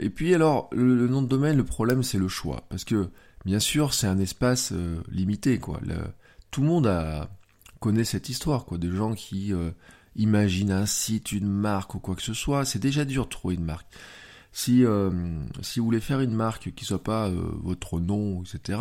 Et 0.00 0.10
puis 0.10 0.34
alors, 0.34 0.70
le, 0.72 1.06
nom 1.06 1.22
de 1.22 1.28
domaine, 1.28 1.58
le 1.58 1.64
problème, 1.64 2.02
c'est 2.02 2.18
le 2.18 2.28
choix, 2.28 2.64
parce 2.70 2.84
que 2.84 3.10
bien 3.44 3.60
sûr, 3.60 3.94
c'est 3.94 4.06
un 4.06 4.18
espace 4.18 4.72
euh, 4.72 5.02
limité, 5.10 5.58
quoi. 5.58 5.80
Tout 6.50 6.60
le 6.60 6.66
monde 6.68 6.86
a 6.86 7.30
connaît 7.84 8.04
cette 8.04 8.30
histoire, 8.30 8.64
quoi, 8.64 8.78
des 8.78 8.90
gens 8.90 9.12
qui 9.12 9.52
euh, 9.52 9.70
imaginent 10.16 10.72
un 10.72 10.86
site, 10.86 11.32
une 11.32 11.48
marque 11.48 11.94
ou 11.94 11.98
quoi 11.98 12.14
que 12.14 12.22
ce 12.22 12.32
soit. 12.32 12.64
C'est 12.64 12.78
déjà 12.78 13.04
dur 13.04 13.24
de 13.24 13.28
trouver 13.28 13.56
une 13.56 13.64
marque. 13.64 13.86
Si, 14.52 14.86
euh, 14.86 15.10
si 15.60 15.80
vous 15.80 15.84
voulez 15.84 16.00
faire 16.00 16.20
une 16.20 16.34
marque 16.34 16.72
qui 16.74 16.86
soit 16.86 17.02
pas 17.02 17.28
euh, 17.28 17.50
votre 17.62 18.00
nom, 18.00 18.42
etc., 18.42 18.80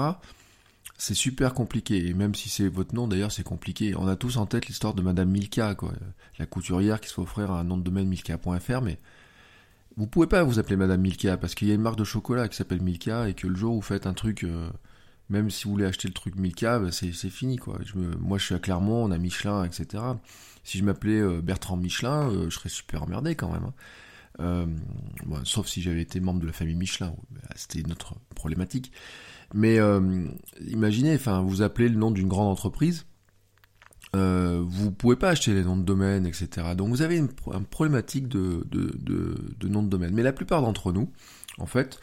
c'est 0.98 1.16
super 1.16 1.54
compliqué. 1.54 2.08
Et 2.08 2.14
même 2.14 2.34
si 2.34 2.48
c'est 2.48 2.70
votre 2.70 2.96
nom, 2.96 3.10
d'ailleurs, 3.10 3.34
c'est 3.34 3.44
compliqué. 3.44 3.94
On 3.98 4.08
a 4.08 4.16
tous 4.16 4.38
en 4.38 4.46
tête 4.46 4.68
l'histoire 4.68 4.94
de 4.94 5.02
Madame 5.02 5.30
Milka, 5.30 5.76
quoi, 5.76 5.92
la 6.40 6.46
couturière 6.46 7.02
qui 7.02 7.10
se 7.10 7.16
fait 7.16 7.22
offrir 7.22 7.52
un 7.52 7.66
nom 7.66 7.78
de 7.78 7.84
domaine 7.84 8.08
milka.fr, 8.08 8.82
mais 8.82 9.00
vous 9.98 10.08
pouvez 10.08 10.28
pas 10.28 10.44
vous 10.44 10.60
appeler 10.60 10.76
Madame 10.76 11.02
Milka 11.02 11.38
parce 11.38 11.56
qu'il 11.56 11.68
y 11.68 11.72
a 11.72 11.76
une 11.76 11.82
marque 11.82 11.98
de 11.98 12.04
chocolat 12.04 12.48
qui 12.48 12.56
s'appelle 12.56 12.82
Milka 12.82 13.30
et 13.30 13.34
que 13.34 13.48
le 13.48 13.56
jour 13.56 13.74
où 13.74 13.76
vous 13.78 13.82
faites 13.82 14.08
un 14.08 14.14
truc 14.14 14.46
même 15.30 15.50
si 15.50 15.66
vous 15.66 15.72
voulez 15.72 15.86
acheter 15.86 16.08
le 16.08 16.14
truc 16.14 16.36
Milka, 16.36 16.80
bah, 16.80 16.92
c'est 16.92 17.12
fini 17.12 17.58
quoi. 17.58 17.80
Je 17.84 17.94
moi 17.98 18.38
je 18.38 18.46
suis 18.46 18.56
à 18.56 18.60
Clermont, 18.60 19.06
on 19.06 19.12
a 19.12 19.18
Michelin, 19.18 19.64
etc. 19.64 20.04
Si 20.64 20.78
je 20.78 20.84
m'appelais 20.84 21.20
euh, 21.20 21.42
Bertrand 21.42 21.78
Michelin, 21.78 22.30
euh, 22.30 22.50
je 22.50 22.56
serais 22.56 22.70
super 22.70 23.04
emmerdé 23.04 23.36
quand 23.36 23.52
même. 23.52 23.66
Hein. 23.66 23.74
Euh, 24.40 24.66
sauf 25.44 25.68
si 25.68 25.82
j'avais 25.82 26.02
été 26.02 26.20
membre 26.20 26.40
de 26.40 26.48
la 26.48 26.54
famille 26.54 26.76
Michelin, 26.76 27.16
bah, 27.32 27.42
c'était 27.56 27.82
notre 27.88 28.16
problématique. 28.36 28.92
Mais 29.54 29.78
imaginez, 30.68 31.14
enfin, 31.14 31.44
vous 31.44 31.62
appelez 31.62 31.88
le 31.88 31.96
nom 31.96 32.10
d'une 32.10 32.28
grande 32.28 32.48
entreprise, 32.48 33.06
euh, 34.16 34.64
vous 34.66 34.92
pouvez 34.92 35.16
pas 35.16 35.30
acheter 35.30 35.54
les 35.54 35.64
noms 35.64 35.78
de 35.78 35.84
domaine, 35.84 36.26
etc. 36.28 36.76
Donc 36.76 36.90
vous 36.90 37.02
avez 37.02 37.18
une, 37.18 37.30
problématique 37.30 38.28
de, 38.28 38.66
de, 38.70 38.94
de, 39.00 39.68
nom 39.68 39.82
de 39.82 39.90
domaine. 39.90 40.14
Mais 40.14 40.24
la 40.24 40.34
plupart 40.34 40.62
d'entre 40.62 40.92
nous, 40.92 41.10
en 41.58 41.66
fait, 41.66 42.00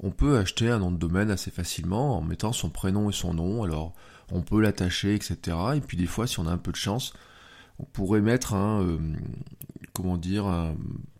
on 0.00 0.10
peut 0.10 0.36
acheter 0.36 0.68
un 0.68 0.78
nom 0.78 0.90
de 0.90 0.98
domaine 0.98 1.30
assez 1.30 1.50
facilement 1.50 2.18
en 2.18 2.22
mettant 2.22 2.52
son 2.52 2.68
prénom 2.68 3.08
et 3.08 3.14
son 3.14 3.34
nom. 3.34 3.62
Alors, 3.62 3.94
on 4.30 4.42
peut 4.42 4.60
l'attacher, 4.60 5.14
etc. 5.14 5.56
Et 5.76 5.80
puis 5.80 5.96
des 5.96 6.06
fois, 6.06 6.26
si 6.26 6.38
on 6.38 6.46
a 6.46 6.50
un 6.50 6.58
peu 6.58 6.72
de 6.72 6.76
chance, 6.76 7.14
on 7.78 7.84
pourrait 7.84 8.20
mettre 8.20 8.54
un, 8.54 8.82
euh, 8.82 8.98
comment 9.92 10.16
dire, 10.16 10.46
un 10.46 10.74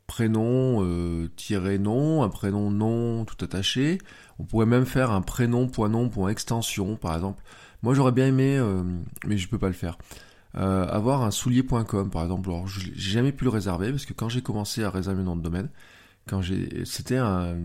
prénom 0.07 0.85
euh, 0.85 1.29
tiré 1.37 1.79
nom, 1.79 2.23
un 2.23 2.29
prénom 2.29 2.71
nom 2.71 3.25
tout 3.25 3.43
attaché. 3.43 3.99
On 4.39 4.45
pourrait 4.45 4.67
même 4.67 4.87
faire 4.87 5.11
un 5.11 5.23
prénom 5.23 5.69
point 5.69 5.89
nom 5.89 6.09
point 6.09 6.29
extension, 6.29 6.97
par 6.97 7.15
exemple. 7.15 7.43
Moi, 7.83 7.95
j'aurais 7.95 8.13
bien 8.13 8.27
aimé, 8.27 8.57
euh, 8.59 8.83
mais 9.27 9.37
je 9.39 9.49
peux 9.49 9.59
pas 9.59 9.69
le 9.69 9.75
faire. 9.75 9.99
Avoir 10.55 11.23
un 11.23 11.31
soulier.com 11.31 12.11
par 12.11 12.23
exemple. 12.23 12.51
Alors, 12.51 12.67
j'ai 12.67 12.93
jamais 12.97 13.33
pu 13.33 13.45
le 13.45 13.51
réserver 13.51 13.91
parce 13.91 14.07
que 14.07 14.13
quand 14.13 14.29
j'ai 14.29 14.43
commencé 14.43 14.85
à 14.85 14.91
réserver 14.91 15.19
le 15.19 15.25
nom 15.25 15.37
de 15.37 15.43
domaine, 15.43 15.69
quand 16.27 16.41
j'ai, 16.43 16.85
c'était 16.85 17.17
un, 17.17 17.57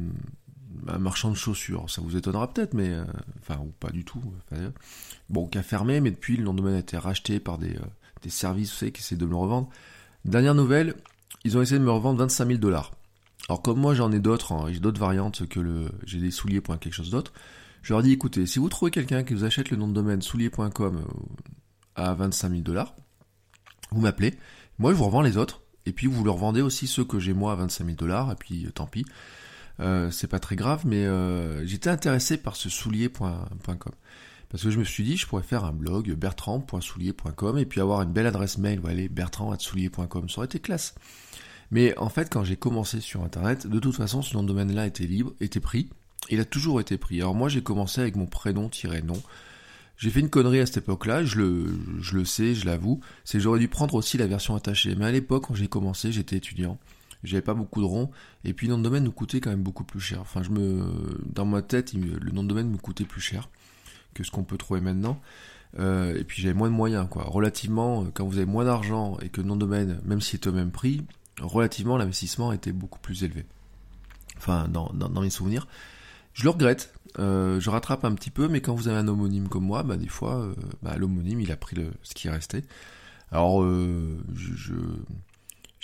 un 0.88 0.98
marchand 0.98 1.30
de 1.30 1.36
chaussures. 1.36 1.90
Ça 1.90 2.02
vous 2.02 2.16
étonnera 2.16 2.52
peut-être, 2.52 2.74
mais 2.74 2.92
enfin 3.40 3.60
ou 3.62 3.72
pas 3.80 3.92
du 3.92 4.04
tout. 4.04 4.22
bon, 5.30 5.48
qui 5.48 5.58
a 5.58 5.64
fermé, 5.64 6.02
mais 6.02 6.12
depuis 6.12 6.38
le 6.38 6.44
nom 6.44 6.54
de 6.54 6.58
domaine 6.58 6.76
a 6.76 6.80
été 6.80 6.98
racheté 6.98 7.40
par 7.40 7.58
des 7.58 7.78
des 8.22 8.30
services, 8.30 8.72
vous 8.72 8.78
savez, 8.78 8.92
qui 8.92 9.02
essaient 9.02 9.16
de 9.16 9.26
me 9.26 9.36
revendre. 9.36 9.70
Dernière 10.26 10.56
nouvelle, 10.56 10.96
ils 11.44 11.58
ont 11.58 11.62
essayé 11.62 11.80
de 11.80 11.84
me 11.84 11.92
revendre 11.92 12.20
25 12.20 12.48
000 12.48 12.60
dollars. 12.60 12.92
Alors 13.48 13.62
comme 13.62 13.80
moi 13.80 13.96
j'en 13.96 14.12
ai 14.12 14.20
d'autres, 14.20 14.52
hein, 14.52 14.66
j'ai 14.72 14.80
d'autres 14.80 15.00
variantes 15.00 15.48
que 15.48 15.60
le 15.60 15.90
j'ai 16.06 16.20
des 16.20 16.30
souliers 16.30 16.62
pour 16.62 16.78
quelque 16.78 16.94
chose 16.94 17.10
d'autre, 17.10 17.34
je 17.82 17.94
leur 17.94 18.04
dis 18.04 18.12
écoutez, 18.12 18.46
si 18.46 18.60
vous 18.60 18.70
trouvez 18.70 18.92
quelqu'un 18.92 19.24
qui 19.24 19.34
vous 19.34 19.44
achète 19.44 19.72
le 19.72 19.78
nom 19.78 19.88
de 19.88 19.94
domaine 19.94 20.22
soulier.com 20.22 20.98
euh, 20.98 21.02
à 22.00 22.14
25 22.14 22.50
000 22.50 22.62
dollars, 22.62 22.96
vous 23.92 24.02
m'appelez, 24.02 24.38
moi 24.78 24.92
je 24.92 24.98
vous 24.98 25.06
revends 25.06 25.22
les 25.22 25.38
autres, 25.38 25.62
et 25.86 25.92
puis 25.92 26.08
vous 26.08 26.24
leur 26.24 26.38
vendez 26.38 26.62
aussi 26.62 26.88
ceux 26.88 27.04
que 27.04 27.20
j'ai 27.20 27.34
moi 27.34 27.54
à 27.54 27.56
25 27.56 27.86
000 27.86 27.96
dollars, 27.96 28.32
et 28.32 28.36
puis 28.36 28.66
euh, 28.66 28.72
tant 28.72 28.88
pis, 28.88 29.06
euh, 29.80 30.12
c'est 30.12 30.28
pas 30.28 30.40
très 30.40 30.56
grave, 30.56 30.86
mais 30.86 31.06
j'étais 31.66 31.90
intéressé 31.90 32.38
par 32.38 32.56
ce 32.56 32.70
soulier.com. 32.70 33.94
Parce 34.50 34.64
que 34.64 34.72
je 34.72 34.80
me 34.80 34.84
suis 34.84 35.04
dit, 35.04 35.16
je 35.16 35.28
pourrais 35.28 35.44
faire 35.44 35.64
un 35.64 35.72
blog 35.72 36.12
bertrand.soulier.com 36.14 37.60
et 37.60 37.66
puis 37.66 37.82
avoir 37.82 38.02
une 38.02 38.12
belle 38.12 38.26
adresse 38.26 38.58
mail, 38.58 38.80
voilà, 38.80 39.08
bertrand.soulier.com, 39.08 40.28
ça 40.28 40.40
aurait 40.40 40.46
été 40.46 40.60
classe. 40.60 40.96
Mais 41.72 41.98
en 42.00 42.10
fait, 42.10 42.32
quand 42.32 42.44
j'ai 42.44 42.56
commencé 42.56 43.00
sur 43.00 43.24
Internet, 43.24 43.68
de 43.68 43.80
toute 43.80 43.96
façon, 43.96 44.24
ce 44.24 44.34
nom 44.34 44.42
de 44.42 44.48
domaine-là 44.48 44.88
était 44.88 45.06
libre, 45.06 45.34
était 45.40 45.60
pris. 45.60 45.90
Il 46.30 46.40
a 46.40 46.46
toujours 46.46 46.82
été 46.82 46.98
pris. 46.98 47.22
Alors 47.22 47.36
moi, 47.36 47.48
j'ai 47.48 47.62
commencé 47.62 48.02
avec 48.02 48.16
mon 48.16 48.26
prénom-nom. 48.26 49.22
J'ai 50.00 50.10
fait 50.10 50.22
une 50.22 50.30
connerie 50.30 50.62
à 50.62 50.66
cette 50.66 50.78
époque-là, 50.78 51.24
je 51.26 51.38
le, 51.42 52.26
sais, 52.26 52.56
je 52.56 52.66
l'avoue. 52.66 53.02
C'est 53.26 53.40
j'aurais 53.40 53.60
dû 53.60 53.68
prendre 53.68 53.94
aussi 53.96 54.18
la 54.18 54.28
version 54.28 54.56
attachée. 54.56 54.96
Mais 54.96 55.06
à 55.06 55.12
l'époque, 55.12 55.46
quand 55.48 55.56
j'ai 55.56 55.68
commencé, 55.68 56.12
j'étais 56.12 56.38
étudiant. 56.38 56.80
J'avais 57.24 57.42
pas 57.42 57.54
beaucoup 57.54 57.82
de 57.82 57.86
ronds. 57.86 58.10
Et 58.46 58.54
puis, 58.54 58.68
le 58.68 58.74
nom 58.74 58.78
de 58.78 58.84
domaine 58.84 59.04
nous 59.04 59.12
coûtait 59.12 59.42
quand 59.42 59.50
même 59.50 59.62
beaucoup 59.62 59.84
plus 59.84 60.00
cher. 60.00 60.22
Enfin, 60.22 60.42
je 60.42 60.52
me, 60.52 61.20
dans 61.26 61.46
ma 61.46 61.62
tête, 61.62 61.94
le 61.94 62.32
nom 62.32 62.44
de 62.44 62.48
domaine 62.48 62.70
me 62.70 62.78
coûtait 62.78 63.04
plus 63.04 63.20
cher 63.20 63.50
que 64.14 64.24
ce 64.24 64.32
qu'on 64.32 64.44
peut 64.44 64.58
trouver 64.58 64.80
maintenant. 64.80 65.20
Euh, 65.78 66.18
et 66.18 66.24
puis 66.24 66.42
j'avais 66.42 66.54
moins 66.54 66.70
de 66.70 66.76
moyens, 66.76 67.08
quoi. 67.10 67.24
Relativement, 67.26 68.06
quand 68.14 68.26
vous 68.26 68.38
avez 68.38 68.46
moins 68.46 68.66
d'argent 68.66 69.18
et 69.22 69.30
que 69.30 69.42
le 69.42 69.48
nom 69.48 69.56
de 69.56 69.62
domaine, 69.62 70.00
même 70.06 70.22
si 70.22 70.32
c'est 70.32 70.48
au 70.48 70.52
même 70.52 70.72
prix, 70.72 71.06
relativement 71.42 71.98
l'investissement 71.98 72.52
était 72.52 72.72
beaucoup 72.72 73.00
plus 73.00 73.24
élevé. 73.24 73.46
Enfin, 74.38 74.68
dans, 74.70 74.92
dans, 74.94 75.22
mes 75.22 75.30
souvenirs. 75.30 75.68
Je 76.34 76.44
le 76.44 76.52
regrette. 76.52 76.94
Euh, 77.20 77.60
je 77.60 77.70
rattrape 77.70 78.06
un 78.06 78.16
petit 78.16 78.32
peu, 78.32 78.48
mais 78.48 78.62
quand 78.62 78.74
vous 78.74 78.88
avez 78.88 78.98
un 78.98 79.08
homonyme 79.08 79.48
comme 79.48 79.66
moi, 79.66 79.84
bah, 79.84 79.98
des 79.98 80.08
fois, 80.08 80.48
bah, 80.82 80.96
l'homonyme, 80.98 81.42
il 81.42 81.52
a 81.52 81.58
pris 81.58 81.76
ce 82.02 82.14
qui 82.14 82.28
est 82.28 82.32
resté. 82.32 82.64
Alors, 83.32 83.62
je, 83.64 84.74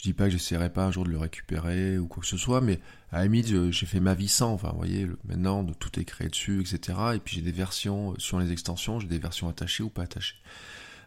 dis 0.06 0.14
pas 0.14 0.26
que 0.26 0.32
j'essaierai 0.32 0.70
pas 0.70 0.86
un 0.86 0.92
jour 0.92 1.04
de 1.04 1.10
le 1.10 1.18
récupérer 1.18 1.98
ou 1.98 2.08
quoi 2.08 2.22
que 2.22 2.28
ce 2.28 2.38
soit, 2.38 2.62
mais 2.62 2.80
à 3.12 3.26
la 3.26 3.72
j'ai 3.72 3.86
fait 3.86 4.00
ma 4.00 4.14
vie 4.14 4.28
sans. 4.28 4.54
Enfin, 4.54 4.70
vous 4.72 4.78
voyez, 4.78 5.08
maintenant, 5.28 5.64
de 5.64 5.74
tout 5.74 6.00
est 6.00 6.06
créé 6.06 6.30
dessus, 6.30 6.62
etc. 6.62 6.98
Et 7.16 7.20
puis 7.20 7.38
j'ai 7.38 7.42
des 7.42 7.52
versions 7.52 8.12
euh, 8.12 8.16
sur 8.18 8.40
les 8.40 8.52
extensions, 8.52 9.00
j'ai 9.00 9.08
des 9.08 9.20
versions 9.20 9.50
attachées 9.50 9.84
ou 9.84 9.90
pas 9.90 10.04
attachées. 10.04 10.36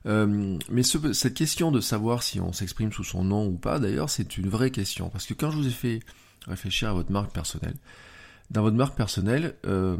Euh, 0.06 0.58
mais 0.70 0.82
cette 0.82 1.34
question 1.34 1.70
de 1.70 1.80
savoir 1.80 2.22
si 2.22 2.40
on 2.40 2.52
s'exprime 2.52 2.92
sous 2.92 3.04
son 3.04 3.24
nom 3.24 3.46
ou 3.46 3.56
pas, 3.56 3.78
d'ailleurs, 3.78 4.10
c'est 4.10 4.36
une 4.36 4.48
vraie 4.48 4.70
question. 4.70 5.10
Parce 5.10 5.26
que 5.26 5.34
quand 5.34 5.50
je 5.50 5.56
vous 5.56 5.66
ai 5.66 5.72
fait 5.72 6.00
réfléchir 6.46 6.90
à 6.90 6.92
votre 6.92 7.12
marque 7.12 7.32
personnelle, 7.32 7.76
dans 8.50 8.62
votre 8.62 8.76
marque 8.76 8.96
personnelle, 8.96 9.56
euh, 9.66 9.96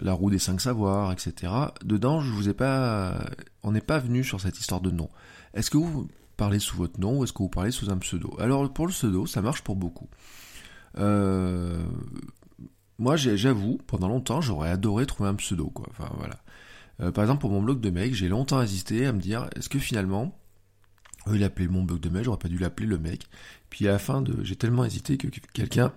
la 0.00 0.12
roue 0.12 0.30
des 0.30 0.38
cinq 0.38 0.60
savoirs, 0.60 1.12
etc. 1.12 1.52
Dedans, 1.84 2.20
je 2.20 2.30
vous 2.30 2.48
ai 2.48 2.54
pas, 2.54 3.18
on 3.62 3.72
n'est 3.72 3.80
pas 3.80 3.98
venu 3.98 4.22
sur 4.22 4.40
cette 4.40 4.58
histoire 4.58 4.80
de 4.80 4.90
nom. 4.90 5.10
Est-ce 5.54 5.70
que 5.70 5.78
vous 5.78 6.08
parlez 6.36 6.60
sous 6.60 6.76
votre 6.76 7.00
nom 7.00 7.18
ou 7.18 7.24
est-ce 7.24 7.32
que 7.32 7.42
vous 7.42 7.48
parlez 7.48 7.72
sous 7.72 7.90
un 7.90 7.98
pseudo? 7.98 8.36
Alors 8.38 8.72
pour 8.72 8.86
le 8.86 8.92
pseudo, 8.92 9.26
ça 9.26 9.42
marche 9.42 9.62
pour 9.62 9.76
beaucoup. 9.76 10.08
Euh, 10.98 11.84
moi, 12.98 13.16
j'avoue, 13.16 13.78
pendant 13.86 14.08
longtemps, 14.08 14.40
j'aurais 14.40 14.70
adoré 14.70 15.06
trouver 15.06 15.30
un 15.30 15.34
pseudo, 15.34 15.70
quoi. 15.70 15.86
Enfin 15.90 16.10
voilà. 16.16 16.36
Euh, 17.00 17.10
par 17.10 17.24
exemple, 17.24 17.40
pour 17.40 17.50
mon 17.50 17.62
blog 17.62 17.80
de 17.80 17.90
mec, 17.90 18.14
j'ai 18.14 18.28
longtemps 18.28 18.62
hésité 18.62 19.06
à 19.06 19.12
me 19.12 19.20
dire, 19.20 19.48
est-ce 19.56 19.68
que 19.68 19.78
finalement, 19.78 20.38
il 21.32 21.42
appelait 21.42 21.66
mon 21.66 21.82
blog 21.82 22.00
de 22.00 22.08
mec, 22.08 22.24
j'aurais 22.24 22.38
pas 22.38 22.48
dû 22.48 22.58
l'appeler 22.58 22.86
le 22.86 22.98
mec? 22.98 23.26
Puis 23.68 23.88
à 23.88 23.92
la 23.92 23.98
fin 23.98 24.22
de, 24.22 24.44
j'ai 24.44 24.54
tellement 24.54 24.84
hésité 24.84 25.16
que 25.16 25.28
quelqu'un 25.54 25.92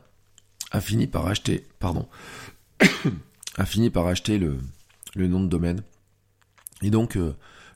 a 0.71 0.81
fini 0.81 1.07
par 1.07 1.27
acheter, 1.27 1.67
pardon, 1.79 2.07
a 3.57 3.65
fini 3.65 3.89
par 3.89 4.07
acheter 4.07 4.37
le, 4.37 4.57
le 5.15 5.27
nom 5.27 5.41
de 5.41 5.47
domaine. 5.47 5.83
Et 6.81 6.89
donc, 6.89 7.17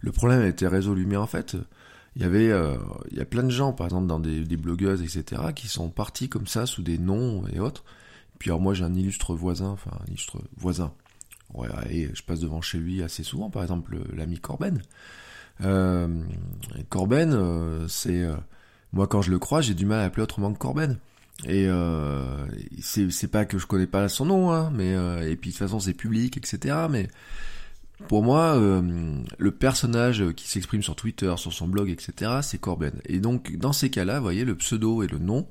le 0.02 0.12
problème 0.12 0.42
a 0.42 0.48
été 0.48 0.68
résolu. 0.68 1.06
Mais 1.06 1.18
en 1.18 1.28
fait, 1.28 1.56
il 2.16 2.22
y 2.22 2.26
avait, 2.26 2.50
euh, 2.50 2.78
il 3.12 3.18
y 3.18 3.22
a 3.22 3.26
plein 3.26 3.44
de 3.44 3.50
gens, 3.50 3.74
par 3.74 3.88
exemple, 3.88 4.08
dans 4.08 4.20
des, 4.20 4.58
blogueuses, 4.58 5.02
etc., 5.02 5.42
qui 5.56 5.68
sont 5.68 5.90
partis 5.90 6.30
comme 6.30 6.48
ça, 6.48 6.66
sous 6.66 6.82
des 6.82 6.98
noms 6.98 7.46
et 7.48 7.60
autres. 7.60 7.84
Puis 8.40 8.50
alors 8.50 8.62
moi, 8.62 8.74
j'ai 8.74 8.84
un 8.84 8.94
illustre 8.94 9.36
voisin, 9.36 9.70
enfin, 9.70 9.92
un 10.02 10.06
illustre 10.08 10.40
voisin. 10.58 10.94
Ouais, 11.54 11.70
et 11.90 12.10
je 12.14 12.24
passe 12.24 12.40
devant 12.40 12.62
chez 12.62 12.78
lui 12.78 13.02
assez 13.02 13.24
souvent, 13.24 13.50
par 13.50 13.62
exemple, 13.62 13.98
l'ami 14.14 14.40
Corben. 14.40 14.82
Euh, 15.62 16.24
Corben, 16.90 17.34
euh, 17.34 17.88
c'est... 17.88 18.28
moi, 18.94 19.08
quand 19.08 19.22
je 19.22 19.32
le 19.32 19.40
crois, 19.40 19.62
j'ai 19.62 19.74
du 19.74 19.86
mal 19.86 20.00
à 20.00 20.04
appeler 20.06 20.24
autrement 20.24 20.52
que 20.52 20.58
Corben. 20.58 20.98
Et 21.46 21.68
c'est 22.82 23.28
pas 23.28 23.46
que 23.46 23.58
je 23.58 23.68
connais 23.68 23.88
pas 23.88 24.10
son 24.10 24.26
nom, 24.26 24.52
hein, 24.52 24.72
mais... 24.74 24.94
et 25.30 25.36
puis, 25.36 25.52
de 25.52 25.56
toute 25.56 25.60
façon, 25.60 25.80
c'est 25.80 25.94
public, 25.94 26.38
etc., 26.38 26.76
mais 26.90 27.10
pour 28.08 28.24
moi, 28.24 28.56
euh, 28.56 28.82
le 29.38 29.52
personnage 29.52 30.24
qui 30.36 30.48
s'exprime 30.48 30.84
sur 30.84 30.96
Twitter, 30.96 31.34
sur 31.38 31.52
son 31.52 31.68
blog, 31.68 31.90
etc., 31.90 32.40
c'est 32.44 32.60
Corben. 32.60 32.94
Et 33.06 33.20
donc, 33.20 33.56
dans 33.58 33.74
ces 33.74 33.90
cas-là, 33.90 34.18
vous 34.18 34.24
voyez, 34.24 34.46
le 34.46 34.56
pseudo 34.56 35.02
et 35.02 35.08
le 35.08 35.18
nom, 35.18 35.48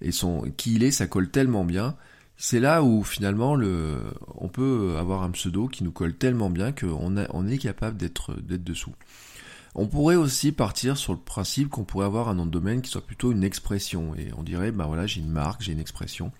et 0.00 0.10
son 0.10 0.42
qui 0.56 0.74
il 0.74 0.84
est, 0.84 0.90
ça 0.90 1.06
colle 1.06 1.30
tellement 1.30 1.64
bien. 1.64 1.96
C'est 2.38 2.60
là 2.60 2.82
où 2.82 3.04
finalement, 3.04 3.54
le, 3.54 4.00
on 4.36 4.48
peut 4.48 4.96
avoir 4.98 5.22
un 5.22 5.30
pseudo 5.30 5.68
qui 5.68 5.84
nous 5.84 5.92
colle 5.92 6.14
tellement 6.14 6.50
bien 6.50 6.72
qu'on 6.72 7.14
on 7.30 7.46
est 7.46 7.58
capable 7.58 7.98
d'être 7.98 8.34
d'être 8.40 8.64
dessous. 8.64 8.94
On 9.74 9.86
pourrait 9.86 10.16
aussi 10.16 10.52
partir 10.52 10.96
sur 10.98 11.12
le 11.12 11.18
principe 11.18 11.68
qu'on 11.70 11.84
pourrait 11.84 12.06
avoir 12.06 12.28
un 12.28 12.34
nom 12.34 12.44
de 12.44 12.50
domaine 12.50 12.82
qui 12.82 12.90
soit 12.90 13.06
plutôt 13.06 13.32
une 13.32 13.42
expression, 13.42 14.14
et 14.14 14.30
on 14.36 14.42
dirait, 14.42 14.70
ben 14.70 14.86
voilà, 14.86 15.06
j'ai 15.06 15.20
une 15.20 15.30
marque, 15.30 15.62
j'ai 15.62 15.72
une 15.72 15.80
expression. 15.80 16.30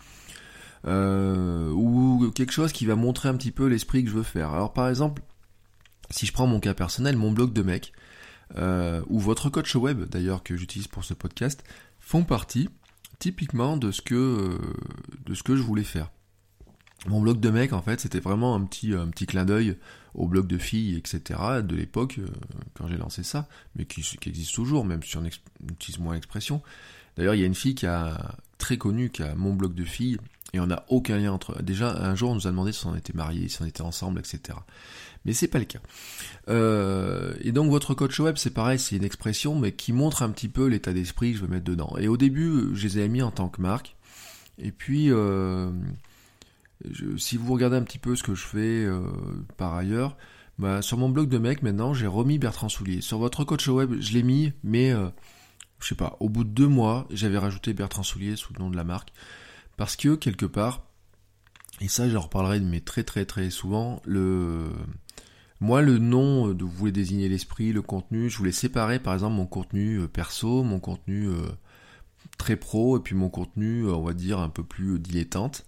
Euh, 0.87 1.71
ou 1.71 2.31
quelque 2.35 2.53
chose 2.53 2.73
qui 2.73 2.87
va 2.87 2.97
montrer 2.97 3.29
un 3.29 3.37
petit 3.37 3.53
peu 3.53 3.67
l'esprit 3.67 4.05
que 4.05 4.11
je 4.11 4.17
veux 4.17 4.23
faire. 4.23 4.51
Alors 4.51 4.73
par 4.73 4.89
exemple, 4.89 5.23
si 6.11 6.27
je 6.27 6.33
prends 6.33 6.47
mon 6.47 6.61
cas 6.61 6.75
personnel, 6.75 7.17
mon 7.17 7.33
blog 7.33 7.53
de 7.53 7.63
mec, 7.63 7.93
euh, 8.57 9.03
ou 9.09 9.19
votre 9.19 9.49
coach 9.49 9.75
web 9.77 10.05
d'ailleurs 10.11 10.43
que 10.43 10.57
j'utilise 10.57 10.89
pour 10.89 11.05
ce 11.05 11.15
podcast, 11.15 11.65
font 12.01 12.25
partie 12.25 12.69
typiquement 13.19 13.77
de 13.77 13.93
ce 13.93 14.03
que, 14.03 14.15
euh, 14.15 14.59
de 15.25 15.35
ce 15.35 15.43
que 15.43 15.57
je 15.57 15.63
voulais 15.63 15.85
faire. 15.85 16.11
Mon 17.07 17.21
blog 17.21 17.41
de 17.41 17.51
mec, 17.51 17.73
en 17.73 17.83
fait, 17.83 18.01
c'était 18.01 18.21
vraiment 18.21 18.55
un 18.55 18.65
petit, 18.65 18.95
un 18.95 19.09
petit 19.09 19.27
clin 19.27 19.45
d'œil 19.45 19.77
au 20.15 20.29
blog 20.29 20.47
de 20.47 20.59
filles, 20.59 20.97
etc. 20.97 21.41
de 21.63 21.75
l'époque, 21.75 22.17
euh, 22.19 22.29
quand 22.75 22.87
j'ai 22.87 22.97
lancé 22.97 23.23
ça, 23.23 23.49
mais 23.77 23.87
qui, 23.87 24.05
existe 24.27 24.55
toujours, 24.55 24.85
même 24.85 25.03
si 25.03 25.17
on 25.17 25.25
utilise 25.69 25.99
moins 25.99 26.15
l'expression. 26.15 26.63
D'ailleurs, 27.17 27.35
il 27.35 27.41
y 27.41 27.45
a 27.45 27.47
une 27.47 27.55
fille 27.55 27.75
qui 27.75 27.87
a 27.87 28.37
très 28.59 28.77
connue, 28.77 29.11
qui 29.11 29.23
a 29.23 29.35
mon 29.35 29.55
blog 29.55 29.75
de 29.75 29.85
filles, 29.85 30.19
et 30.53 30.61
on 30.61 30.67
n'a 30.67 30.85
aucun 30.89 31.19
lien 31.19 31.33
entre. 31.33 31.61
Déjà, 31.63 31.97
un 31.97 32.15
jour, 32.15 32.31
on 32.31 32.35
nous 32.35 32.47
a 32.47 32.51
demandé 32.51 32.73
si 32.73 32.87
on 32.87 32.95
était 32.95 33.15
mariés, 33.15 33.49
si 33.49 33.63
on 33.63 33.67
était 33.67 33.83
ensemble, 33.83 34.21
etc 34.21 34.55
mais 35.25 35.33
c'est 35.33 35.49
pas 35.49 35.59
le 35.59 35.65
cas. 35.65 35.79
Euh, 36.49 37.35
et 37.41 37.53
donc 37.53 37.71
votre 37.71 37.95
coach 37.95 38.19
web, 38.21 38.37
c'est 38.37 38.51
pareil, 38.51 38.79
c'est 38.79 38.97
une 38.97 39.05
expression, 39.05 39.59
mais 39.59 39.73
qui 39.73 39.93
montre 39.93 40.23
un 40.23 40.31
petit 40.31 40.49
peu 40.49 40.67
l'état 40.67 40.93
d'esprit 40.93 41.33
que 41.33 41.39
je 41.39 41.43
veux 41.43 41.49
mettre 41.49 41.65
dedans. 41.65 41.95
Et 41.99 42.09
au 42.09 42.17
début, 42.17 42.75
je 42.75 42.87
les 42.87 42.99
ai 42.99 43.09
mis 43.09 43.23
en 43.23 43.31
tant 43.31 43.49
que 43.49 43.61
marque. 43.61 43.97
Et 44.59 44.73
puis, 44.73 45.11
euh, 45.11 45.71
si 47.17 47.37
vous 47.37 47.53
regardez 47.53 47.77
un 47.77 47.83
petit 47.83 47.99
peu 47.99 48.17
ce 48.17 48.23
que 48.23 48.35
je 48.35 48.45
fais 48.45 48.85
euh, 48.85 49.03
par 49.57 49.75
ailleurs, 49.75 50.17
bah, 50.59 50.83
sur 50.83 50.99
mon 50.99 51.09
blog 51.09 51.29
de 51.29 51.39
mec, 51.39 51.63
maintenant, 51.63 51.95
j'ai 51.95 52.07
remis 52.07 52.39
Bertrand 52.39 52.69
Soulier. 52.69 53.01
Sur 53.01 53.19
votre 53.19 53.45
coach 53.45 53.69
web, 53.69 53.95
je 54.01 54.13
l'ai 54.13 54.23
mis, 54.23 54.53
mais 54.63 54.93
je 55.81 55.87
sais 55.87 55.95
pas, 55.95 56.17
au 56.21 56.29
bout 56.29 56.45
de 56.45 56.51
deux 56.51 56.69
mois, 56.69 57.07
j'avais 57.11 57.39
rajouté 57.39 57.73
Bertrand 57.73 58.03
Soulier 58.03 58.37
sous 58.37 58.53
le 58.53 58.59
nom 58.59 58.71
de 58.71 58.77
la 58.77 58.85
marque. 58.85 59.13
Parce 59.77 59.97
que, 59.97 60.15
quelque 60.15 60.47
part, 60.47 60.83
et 61.81 61.89
ça, 61.89 62.09
j'en 62.09 62.21
reparlerai 62.21 62.61
mais 62.61 62.81
très 62.81 63.03
très 63.03 63.25
très 63.25 63.51
souvent, 63.51 64.01
le 64.05 64.71
moi, 65.63 65.81
le 65.81 65.99
nom, 65.99 66.49
euh, 66.49 66.55
de 66.55 66.65
vous 66.65 66.71
voulez 66.73 66.91
désigner 66.91 67.29
l'esprit, 67.29 67.73
le 67.73 67.83
contenu, 67.83 68.29
je 68.29 68.37
voulais 68.37 68.51
séparer 68.51 68.99
par 68.99 69.15
exemple 69.15 69.37
mon 69.37 69.47
contenu 69.47 70.01
euh, 70.01 70.09
perso, 70.09 70.65
mon 70.65 70.81
contenu 70.81 71.29
euh, 71.29 71.51
très 72.37 72.57
pro, 72.57 72.99
et 72.99 73.01
puis 73.01 73.15
mon 73.15 73.31
contenu, 73.31 73.89
on 73.89 74.03
va 74.03 74.13
dire, 74.13 74.41
un 74.41 74.49
peu 74.49 74.65
plus 74.65 74.99
dilettante. 74.99 75.65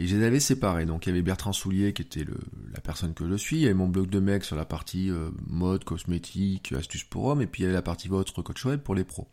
Et 0.00 0.06
je 0.06 0.16
les 0.16 0.24
avais 0.24 0.40
séparés. 0.40 0.86
Donc 0.86 1.04
il 1.04 1.10
y 1.10 1.12
avait 1.12 1.20
Bertrand 1.20 1.52
Soulier 1.52 1.92
qui 1.92 2.00
était 2.00 2.24
le, 2.24 2.38
la 2.72 2.80
personne 2.80 3.12
que 3.12 3.28
je 3.28 3.34
suis, 3.34 3.56
il 3.58 3.62
y 3.62 3.64
avait 3.66 3.74
mon 3.74 3.86
blog 3.86 4.08
de 4.08 4.18
mec 4.18 4.44
sur 4.44 4.56
la 4.56 4.64
partie 4.64 5.10
euh, 5.10 5.28
mode, 5.46 5.84
cosmétique, 5.84 6.72
astuces 6.72 7.04
pour 7.04 7.26
hommes, 7.26 7.42
et 7.42 7.46
puis 7.46 7.62
il 7.62 7.64
y 7.64 7.66
avait 7.66 7.74
la 7.74 7.82
partie 7.82 8.08
votre 8.08 8.40
coach 8.40 8.64
web 8.64 8.80
pour 8.80 8.94
les 8.94 9.04
pros. 9.04 9.28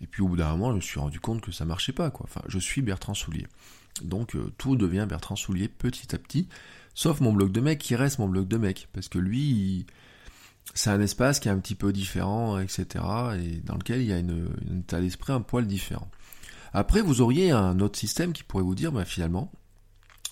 Et 0.00 0.08
puis 0.08 0.20
au 0.20 0.26
bout 0.26 0.36
d'un 0.36 0.50
moment, 0.50 0.70
je 0.72 0.76
me 0.76 0.80
suis 0.80 0.98
rendu 0.98 1.20
compte 1.20 1.42
que 1.42 1.52
ça 1.52 1.64
marchait 1.64 1.92
pas, 1.92 2.10
quoi. 2.10 2.26
Enfin, 2.28 2.42
je 2.48 2.58
suis 2.58 2.82
Bertrand 2.82 3.14
Soulier. 3.14 3.46
Donc 4.02 4.34
euh, 4.34 4.52
tout 4.58 4.74
devient 4.74 5.06
Bertrand 5.08 5.36
Soulier 5.36 5.68
petit 5.68 6.12
à 6.12 6.18
petit, 6.18 6.48
sauf 6.94 7.20
mon 7.20 7.32
blog 7.32 7.52
de 7.52 7.60
mec 7.60 7.78
qui 7.78 7.94
reste 7.94 8.18
mon 8.18 8.28
blog 8.28 8.48
de 8.48 8.56
mec, 8.56 8.88
parce 8.92 9.06
que 9.06 9.18
lui, 9.18 9.86
c'est 10.74 10.90
un 10.90 11.00
espace 11.00 11.38
qui 11.38 11.46
est 11.46 11.52
un 11.52 11.58
petit 11.60 11.76
peu 11.76 11.92
différent, 11.92 12.58
etc. 12.58 12.84
Et 13.40 13.60
dans 13.64 13.76
lequel 13.76 14.00
il 14.00 14.08
y 14.08 14.12
a 14.12 14.18
une, 14.18 14.48
état 14.80 15.00
d'esprit 15.00 15.32
un 15.32 15.40
poil 15.40 15.68
différent. 15.68 16.10
Après, 16.72 17.00
vous 17.00 17.20
auriez 17.20 17.52
un 17.52 17.78
autre 17.78 17.96
système 17.96 18.32
qui 18.32 18.42
pourrait 18.42 18.64
vous 18.64 18.74
dire, 18.74 18.90
bah, 18.90 19.04
finalement, 19.04 19.52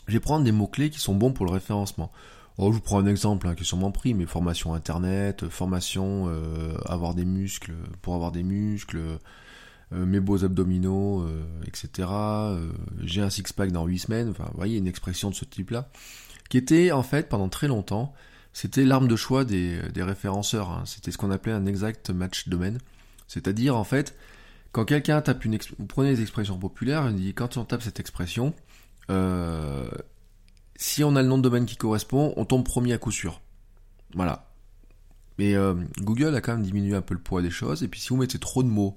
je 0.06 0.12
vais 0.12 0.20
prendre 0.20 0.44
des 0.44 0.52
mots-clés 0.52 0.90
qui 0.90 1.00
sont 1.00 1.14
bons 1.14 1.32
pour 1.32 1.46
le 1.46 1.52
référencement. 1.52 2.12
Oh, 2.58 2.70
je 2.70 2.76
vous 2.76 2.82
prends 2.82 2.98
un 2.98 3.06
exemple 3.06 3.48
hein, 3.48 3.54
qui 3.54 3.62
est 3.62 3.66
sûrement 3.66 3.92
pris, 3.92 4.14
mais 4.14 4.24
formation 4.24 4.72
internet, 4.72 5.48
formation 5.48 6.26
euh, 6.28 6.76
avoir 6.86 7.14
des 7.14 7.26
muscles, 7.26 7.72
pour 8.00 8.14
avoir 8.14 8.32
des 8.32 8.42
muscles, 8.42 9.18
euh, 9.92 10.04
mes 10.04 10.18
beaux 10.18 10.44
abdominaux, 10.44 11.22
euh, 11.22 11.44
etc. 11.64 12.08
Euh, 12.10 12.72
j'ai 13.04 13.22
un 13.22 13.30
six-pack 13.30 13.70
dans 13.70 13.86
8 13.86 13.98
semaines, 14.00 14.30
enfin 14.30 14.46
vous 14.50 14.56
voyez 14.56 14.78
une 14.78 14.88
expression 14.88 15.30
de 15.30 15.34
ce 15.36 15.44
type-là, 15.44 15.90
qui 16.48 16.58
était 16.58 16.90
en 16.90 17.04
fait 17.04 17.28
pendant 17.28 17.48
très 17.48 17.68
longtemps, 17.68 18.12
c'était 18.52 18.84
l'arme 18.84 19.06
de 19.06 19.14
choix 19.14 19.44
des, 19.44 19.78
des 19.94 20.02
référenceurs, 20.02 20.70
hein. 20.70 20.82
c'était 20.86 21.12
ce 21.12 21.18
qu'on 21.18 21.30
appelait 21.30 21.52
un 21.52 21.66
exact 21.66 22.10
match 22.10 22.48
domaine, 22.48 22.78
c'est-à-dire 23.28 23.76
en 23.76 23.84
fait, 23.84 24.16
quand 24.72 24.84
quelqu'un 24.84 25.20
tape 25.20 25.44
une 25.44 25.56
vous 25.78 25.86
prenez 25.86 26.14
des 26.16 26.22
expressions 26.22 26.58
populaires, 26.58 27.08
il 27.08 27.14
dit 27.14 27.32
quand 27.32 27.56
on 27.56 27.64
tape 27.64 27.82
cette 27.82 28.00
expression, 28.00 28.54
euh, 29.10 29.88
si 30.76 31.04
on 31.04 31.16
a 31.16 31.22
le 31.22 31.28
nom 31.28 31.38
de 31.38 31.42
domaine 31.42 31.66
qui 31.66 31.76
correspond, 31.76 32.32
on 32.36 32.44
tombe 32.44 32.64
premier 32.64 32.92
à 32.92 32.98
coup 32.98 33.10
sûr. 33.10 33.40
Voilà. 34.14 34.50
Mais 35.38 35.54
euh, 35.54 35.74
Google 36.00 36.34
a 36.34 36.40
quand 36.40 36.52
même 36.52 36.62
diminué 36.62 36.94
un 36.94 37.02
peu 37.02 37.14
le 37.14 37.20
poids 37.20 37.42
des 37.42 37.50
choses, 37.50 37.82
et 37.82 37.88
puis 37.88 38.00
si 38.00 38.08
vous 38.08 38.16
mettez 38.16 38.38
trop 38.38 38.62
de 38.62 38.68
mots 38.68 38.96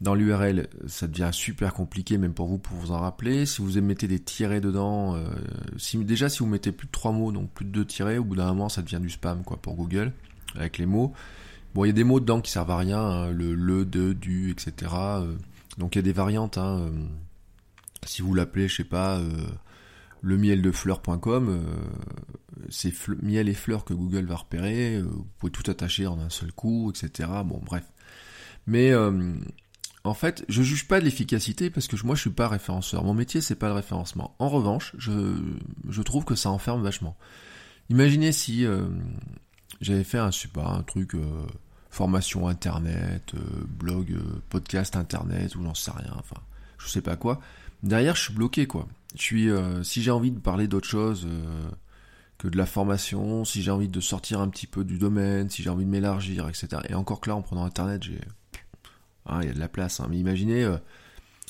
dans 0.00 0.14
l'URL, 0.14 0.68
ça 0.86 1.08
devient 1.08 1.30
super 1.32 1.74
compliqué 1.74 2.18
même 2.18 2.32
pour 2.32 2.46
vous 2.46 2.58
pour 2.58 2.76
vous 2.76 2.92
en 2.92 2.98
rappeler. 2.98 3.46
Si 3.46 3.62
vous 3.62 3.80
mettez 3.80 4.06
des 4.06 4.20
tirets 4.20 4.60
dedans, 4.60 5.16
euh, 5.16 5.24
déjà 6.04 6.28
si 6.28 6.40
vous 6.40 6.46
mettez 6.46 6.72
plus 6.72 6.86
de 6.86 6.92
trois 6.92 7.12
mots, 7.12 7.32
donc 7.32 7.50
plus 7.50 7.64
de 7.64 7.70
deux 7.70 7.84
tirets, 7.84 8.18
au 8.18 8.24
bout 8.24 8.36
d'un 8.36 8.46
moment 8.46 8.68
ça 8.68 8.82
devient 8.82 9.00
du 9.00 9.10
spam 9.10 9.42
quoi 9.42 9.56
pour 9.56 9.74
Google 9.74 10.12
avec 10.54 10.78
les 10.78 10.86
mots. 10.86 11.12
Bon, 11.74 11.84
il 11.84 11.88
y 11.88 11.90
a 11.90 11.94
des 11.94 12.04
mots 12.04 12.20
dedans 12.20 12.40
qui 12.40 12.50
servent 12.50 12.70
à 12.70 12.78
rien, 12.78 13.00
hein, 13.00 13.30
le, 13.30 13.54
le, 13.54 13.84
de, 13.84 14.12
du, 14.12 14.50
etc. 14.50 14.90
Donc 15.76 15.94
il 15.94 15.98
y 15.98 16.00
a 16.00 16.02
des 16.02 16.12
variantes. 16.12 16.58
Hein, 16.58 16.90
si 18.08 18.22
vous 18.22 18.34
l'appelez, 18.34 18.68
je 18.68 18.76
sais 18.76 18.84
pas, 18.84 19.18
euh, 19.18 19.30
le 20.22 20.36
miel 20.36 20.62
de 20.62 20.70
fleurs.com, 20.70 21.48
euh, 21.48 21.60
c'est 22.70 22.92
miel 23.22 23.48
et 23.48 23.54
fleurs 23.54 23.84
que 23.84 23.94
Google 23.94 24.26
va 24.26 24.36
repérer. 24.36 24.96
euh, 24.96 25.02
vous 25.02 25.26
pouvez 25.38 25.52
tout 25.52 25.68
attacher 25.70 26.06
en 26.06 26.18
un 26.18 26.30
seul 26.30 26.52
coup, 26.52 26.90
etc. 26.90 27.28
Bon, 27.44 27.60
bref. 27.64 27.84
Mais 28.66 28.90
euh, 28.92 29.34
en 30.04 30.14
fait, 30.14 30.44
je 30.48 30.62
juge 30.62 30.88
pas 30.88 31.00
de 31.00 31.04
l'efficacité 31.04 31.70
parce 31.70 31.86
que 31.86 31.96
je- 31.96 32.04
moi 32.06 32.14
je 32.14 32.22
suis 32.22 32.30
pas 32.30 32.48
référenceur. 32.48 33.04
Mon 33.04 33.14
métier 33.14 33.40
c'est 33.40 33.54
pas 33.56 33.68
le 33.68 33.74
référencement. 33.74 34.34
En 34.38 34.48
revanche, 34.48 34.94
je, 34.98 35.36
je 35.88 36.02
trouve 36.02 36.24
que 36.24 36.34
ça 36.34 36.50
enferme 36.50 36.82
vachement. 36.82 37.16
Imaginez 37.90 38.32
si 38.32 38.66
j'avais 39.80 40.04
fait 40.04 40.18
un 40.18 40.30
super 40.30 40.66
un 40.68 40.82
truc 40.82 41.16
formation 41.90 42.48
internet, 42.48 43.32
blog, 43.66 44.14
podcast 44.50 44.94
internet 44.96 45.56
ou 45.56 45.62
j'en 45.62 45.74
sais 45.74 45.90
rien. 45.92 46.14
Enfin, 46.18 46.36
je 46.78 46.88
sais 46.88 47.00
pas 47.00 47.16
quoi. 47.16 47.40
Derrière, 47.82 48.16
je 48.16 48.22
suis 48.22 48.34
bloqué 48.34 48.66
quoi. 48.66 48.88
Je 49.14 49.22
suis 49.22 49.50
euh, 49.50 49.82
si 49.82 50.02
j'ai 50.02 50.10
envie 50.10 50.30
de 50.30 50.38
parler 50.38 50.68
d'autre 50.68 50.88
chose. 50.88 51.26
euh, 51.26 51.70
que 52.38 52.46
de 52.46 52.56
la 52.56 52.66
formation, 52.66 53.44
si 53.44 53.62
j'ai 53.62 53.72
envie 53.72 53.88
de 53.88 53.98
sortir 53.98 54.40
un 54.40 54.48
petit 54.48 54.68
peu 54.68 54.84
du 54.84 54.96
domaine, 54.96 55.50
si 55.50 55.64
j'ai 55.64 55.70
envie 55.70 55.84
de 55.84 55.90
m'élargir, 55.90 56.48
etc. 56.48 56.68
Et 56.88 56.94
encore 56.94 57.20
que 57.20 57.30
là, 57.30 57.34
en 57.34 57.42
prenant 57.42 57.64
Internet, 57.64 58.04
j'ai... 58.04 58.20
Ah, 59.26 59.40
il 59.42 59.48
y 59.48 59.50
a 59.50 59.54
de 59.54 59.58
la 59.58 59.68
place. 59.68 59.98
Hein. 59.98 60.06
Mais 60.08 60.18
imaginez, 60.18 60.62
euh, 60.62 60.76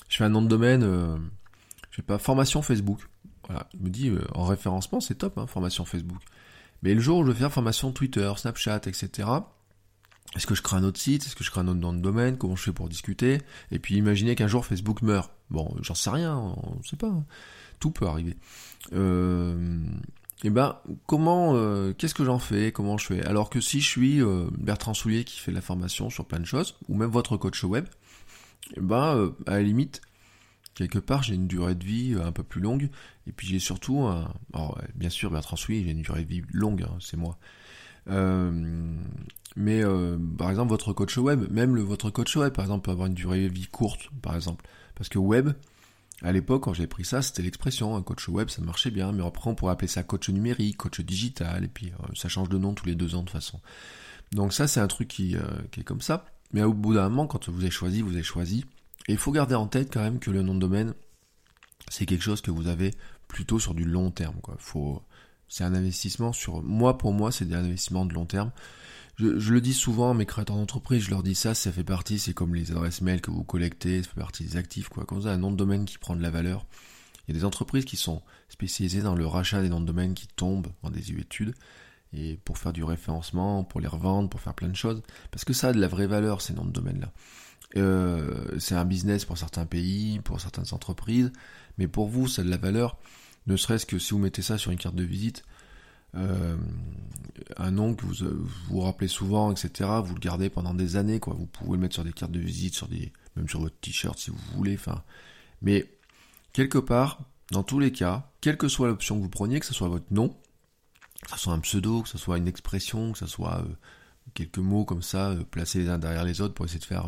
je 0.08 0.16
fais 0.16 0.24
un 0.24 0.30
nom 0.30 0.40
de 0.40 0.48
domaine, 0.48 0.80
je 1.90 1.96
sais 1.96 2.02
pas, 2.02 2.16
formation 2.16 2.62
Facebook. 2.62 3.00
Voilà, 3.48 3.66
je 3.72 3.78
me 3.78 4.14
euh, 4.14 4.24
en 4.34 4.44
référencement, 4.44 5.00
c'est 5.00 5.14
top, 5.16 5.38
hein, 5.38 5.46
formation 5.46 5.84
Facebook. 5.84 6.20
Mais 6.82 6.94
le 6.94 7.00
jour 7.00 7.18
où 7.18 7.26
je 7.26 7.32
vais 7.32 7.38
faire 7.38 7.52
formation 7.52 7.92
Twitter, 7.92 8.30
Snapchat, 8.36 8.82
etc., 8.86 9.28
est-ce 10.36 10.46
que 10.46 10.54
je 10.54 10.62
crée 10.62 10.76
un 10.76 10.84
autre 10.84 11.00
site? 11.00 11.24
Est-ce 11.26 11.34
que 11.36 11.44
je 11.44 11.50
crée 11.50 11.60
un 11.60 11.68
autre 11.68 11.80
domaine? 11.92 12.36
Comment 12.36 12.56
je 12.56 12.62
fais 12.62 12.72
pour 12.72 12.88
discuter? 12.88 13.38
Et 13.70 13.78
puis 13.78 13.96
imaginez 13.96 14.34
qu'un 14.34 14.48
jour 14.48 14.66
Facebook 14.66 15.02
meurt. 15.02 15.30
Bon, 15.50 15.74
j'en 15.80 15.94
sais 15.94 16.10
rien, 16.10 16.36
on 16.36 16.82
sait 16.82 16.96
pas. 16.96 17.08
hein. 17.08 17.24
Tout 17.80 17.90
peut 17.90 18.06
arriver. 18.06 18.36
Euh, 18.92 19.80
et 20.44 20.50
ben, 20.50 20.78
comment, 21.06 21.54
euh, 21.54 21.92
qu'est-ce 21.94 22.14
que 22.14 22.24
j'en 22.24 22.38
fais? 22.38 22.72
Comment 22.72 22.98
je 22.98 23.06
fais? 23.06 23.24
Alors 23.24 23.50
que 23.50 23.60
si 23.60 23.80
je 23.80 23.88
suis 23.88 24.20
euh, 24.20 24.48
Bertrand 24.56 24.94
Soulier 24.94 25.24
qui 25.24 25.38
fait 25.40 25.50
de 25.50 25.56
la 25.56 25.62
formation 25.62 26.10
sur 26.10 26.26
plein 26.26 26.40
de 26.40 26.44
choses, 26.44 26.76
ou 26.88 26.96
même 26.96 27.10
votre 27.10 27.36
coach 27.36 27.64
web, 27.64 27.86
et 28.76 28.80
ben, 28.80 29.16
euh, 29.16 29.30
à 29.46 29.52
la 29.52 29.62
limite, 29.62 30.02
quelque 30.74 30.98
part, 30.98 31.22
j'ai 31.22 31.34
une 31.34 31.48
durée 31.48 31.74
de 31.74 31.84
vie 31.84 32.16
un 32.22 32.32
peu 32.32 32.42
plus 32.42 32.60
longue, 32.60 32.90
et 33.26 33.32
puis 33.32 33.46
j'ai 33.46 33.58
surtout, 33.58 34.02
un, 34.02 34.32
alors 34.52 34.78
bien 34.94 35.10
sûr, 35.10 35.30
Bertrand 35.30 35.56
Soulier, 35.56 35.82
j'ai 35.84 35.90
une 35.90 36.02
durée 36.02 36.24
de 36.24 36.28
vie 36.28 36.42
longue, 36.52 36.82
hein, 36.82 36.96
c'est 37.00 37.16
moi. 37.16 37.38
Mais 39.56 39.82
euh, 39.84 40.16
par 40.36 40.50
exemple, 40.50 40.70
votre 40.70 40.92
coach 40.92 41.16
web, 41.16 41.50
même 41.50 41.74
le, 41.74 41.82
votre 41.82 42.10
coach 42.10 42.36
web, 42.36 42.52
par 42.52 42.64
exemple, 42.64 42.84
peut 42.84 42.90
avoir 42.90 43.06
une 43.06 43.14
durée 43.14 43.48
de 43.48 43.52
vie 43.52 43.66
courte, 43.66 44.10
par 44.22 44.34
exemple, 44.34 44.64
parce 44.94 45.08
que 45.08 45.18
web, 45.18 45.50
à 46.22 46.32
l'époque, 46.32 46.64
quand 46.64 46.74
j'ai 46.74 46.86
pris 46.86 47.04
ça, 47.04 47.22
c'était 47.22 47.42
l'expression, 47.42 47.96
un 47.96 48.02
coach 48.02 48.28
web, 48.28 48.48
ça 48.48 48.60
marchait 48.62 48.90
bien, 48.90 49.12
mais 49.12 49.24
après 49.24 49.50
on 49.50 49.54
pourrait 49.54 49.72
appeler 49.72 49.88
ça 49.88 50.02
coach 50.02 50.28
numérique, 50.30 50.76
coach 50.76 51.00
digital, 51.00 51.64
et 51.64 51.68
puis 51.68 51.86
euh, 51.86 52.06
ça 52.14 52.28
change 52.28 52.48
de 52.48 52.58
nom 52.58 52.74
tous 52.74 52.86
les 52.86 52.94
deux 52.94 53.14
ans 53.14 53.20
de 53.20 53.26
toute 53.26 53.32
façon. 53.32 53.60
Donc 54.32 54.52
ça, 54.52 54.66
c'est 54.66 54.80
un 54.80 54.88
truc 54.88 55.08
qui, 55.08 55.36
euh, 55.36 55.42
qui 55.70 55.80
est 55.80 55.84
comme 55.84 56.00
ça. 56.00 56.26
Mais 56.52 56.62
au 56.62 56.72
bout 56.72 56.94
d'un 56.94 57.08
moment, 57.08 57.26
quand 57.26 57.48
vous 57.48 57.60
avez 57.60 57.70
choisi, 57.70 58.02
vous 58.02 58.12
avez 58.14 58.22
choisi. 58.22 58.64
Et 59.06 59.12
il 59.12 59.18
faut 59.18 59.32
garder 59.32 59.54
en 59.54 59.66
tête 59.66 59.92
quand 59.92 60.02
même 60.02 60.18
que 60.18 60.30
le 60.30 60.42
nom 60.42 60.54
de 60.54 60.60
domaine, 60.60 60.94
c'est 61.88 62.06
quelque 62.06 62.24
chose 62.24 62.40
que 62.40 62.50
vous 62.50 62.68
avez 62.68 62.92
plutôt 63.26 63.58
sur 63.58 63.74
du 63.74 63.84
long 63.84 64.10
terme. 64.10 64.36
Quoi. 64.42 64.56
Faut, 64.58 65.02
c'est 65.48 65.64
un 65.64 65.74
investissement 65.74 66.32
sur, 66.32 66.62
moi 66.62 66.98
pour 66.98 67.12
moi, 67.12 67.32
c'est 67.32 67.52
un 67.52 67.64
investissement 67.64 68.04
de 68.04 68.14
long 68.14 68.26
terme. 68.26 68.50
Je, 69.18 69.52
le 69.52 69.60
dis 69.60 69.74
souvent 69.74 70.12
à 70.12 70.14
mes 70.14 70.26
créateurs 70.26 70.54
d'entreprise, 70.54 71.02
je 71.02 71.10
leur 71.10 71.24
dis 71.24 71.34
ça, 71.34 71.52
ça 71.52 71.72
fait 71.72 71.82
partie, 71.82 72.20
c'est 72.20 72.34
comme 72.34 72.54
les 72.54 72.70
adresses 72.70 73.00
mail 73.00 73.20
que 73.20 73.32
vous 73.32 73.42
collectez, 73.42 74.04
ça 74.04 74.10
fait 74.10 74.20
partie 74.20 74.44
des 74.44 74.56
actifs, 74.56 74.88
quoi. 74.88 75.04
Vous 75.10 75.26
avez 75.26 75.34
un 75.34 75.38
nom 75.38 75.50
de 75.50 75.56
domaine 75.56 75.86
qui 75.86 75.98
prend 75.98 76.14
de 76.14 76.22
la 76.22 76.30
valeur, 76.30 76.66
il 77.26 77.34
y 77.34 77.36
a 77.36 77.40
des 77.40 77.44
entreprises 77.44 77.84
qui 77.84 77.96
sont 77.96 78.22
spécialisées 78.48 79.02
dans 79.02 79.16
le 79.16 79.26
rachat 79.26 79.60
des 79.60 79.70
noms 79.70 79.80
de 79.80 79.86
domaine 79.86 80.14
qui 80.14 80.28
tombent 80.28 80.68
en 80.84 80.90
désuétude, 80.90 81.54
et 82.12 82.38
pour 82.44 82.58
faire 82.58 82.72
du 82.72 82.84
référencement, 82.84 83.64
pour 83.64 83.80
les 83.80 83.88
revendre, 83.88 84.30
pour 84.30 84.40
faire 84.40 84.54
plein 84.54 84.68
de 84.68 84.76
choses, 84.76 85.02
parce 85.32 85.44
que 85.44 85.52
ça 85.52 85.68
a 85.68 85.72
de 85.72 85.80
la 85.80 85.88
vraie 85.88 86.06
valeur, 86.06 86.40
ces 86.40 86.54
noms 86.54 86.64
de 86.64 86.70
domaine-là. 86.70 87.12
Euh, 87.76 88.56
c'est 88.60 88.76
un 88.76 88.84
business 88.84 89.24
pour 89.24 89.36
certains 89.36 89.66
pays, 89.66 90.20
pour 90.20 90.40
certaines 90.40 90.72
entreprises, 90.72 91.32
mais 91.76 91.88
pour 91.88 92.06
vous, 92.06 92.28
ça 92.28 92.42
a 92.42 92.44
de 92.44 92.50
la 92.50 92.56
valeur, 92.56 92.98
ne 93.48 93.56
serait-ce 93.56 93.84
que 93.84 93.98
si 93.98 94.12
vous 94.12 94.18
mettez 94.18 94.42
ça 94.42 94.58
sur 94.58 94.70
une 94.70 94.78
carte 94.78 94.94
de 94.94 95.02
visite, 95.02 95.42
euh, 96.14 96.56
un 97.56 97.70
nom 97.70 97.94
que 97.94 98.04
vous 98.04 98.24
euh, 98.24 98.46
vous 98.68 98.80
rappelez 98.80 99.08
souvent, 99.08 99.52
etc. 99.52 99.90
Vous 100.04 100.14
le 100.14 100.20
gardez 100.20 100.50
pendant 100.50 100.74
des 100.74 100.96
années, 100.96 101.20
quoi. 101.20 101.34
Vous 101.34 101.46
pouvez 101.46 101.72
le 101.72 101.78
mettre 101.78 101.94
sur 101.94 102.04
des 102.04 102.12
cartes 102.12 102.32
de 102.32 102.40
visite, 102.40 102.74
sur 102.74 102.88
des, 102.88 103.12
même 103.36 103.48
sur 103.48 103.60
votre 103.60 103.78
t-shirt 103.80 104.18
si 104.18 104.30
vous 104.30 104.38
voulez. 104.54 104.74
Enfin, 104.74 105.02
mais 105.62 105.90
quelque 106.52 106.78
part, 106.78 107.20
dans 107.50 107.62
tous 107.62 107.78
les 107.78 107.92
cas, 107.92 108.30
quelle 108.40 108.56
que 108.56 108.68
soit 108.68 108.88
l'option 108.88 109.16
que 109.16 109.22
vous 109.22 109.28
preniez, 109.28 109.60
que 109.60 109.66
ce 109.66 109.74
soit 109.74 109.88
votre 109.88 110.12
nom, 110.12 110.28
que 111.22 111.30
ce 111.32 111.38
soit 111.38 111.52
un 111.52 111.60
pseudo, 111.60 112.02
que 112.02 112.08
ce 112.08 112.18
soit 112.18 112.38
une 112.38 112.48
expression, 112.48 113.12
que 113.12 113.18
ce 113.18 113.26
soit 113.26 113.58
euh, 113.58 113.76
quelques 114.34 114.58
mots 114.58 114.84
comme 114.84 115.02
ça 115.02 115.34
placés 115.50 115.80
les 115.80 115.88
uns 115.88 115.98
derrière 115.98 116.24
les 116.24 116.40
autres 116.40 116.54
pour 116.54 116.64
essayer 116.64 116.80
de 116.80 116.84
faire 116.84 117.06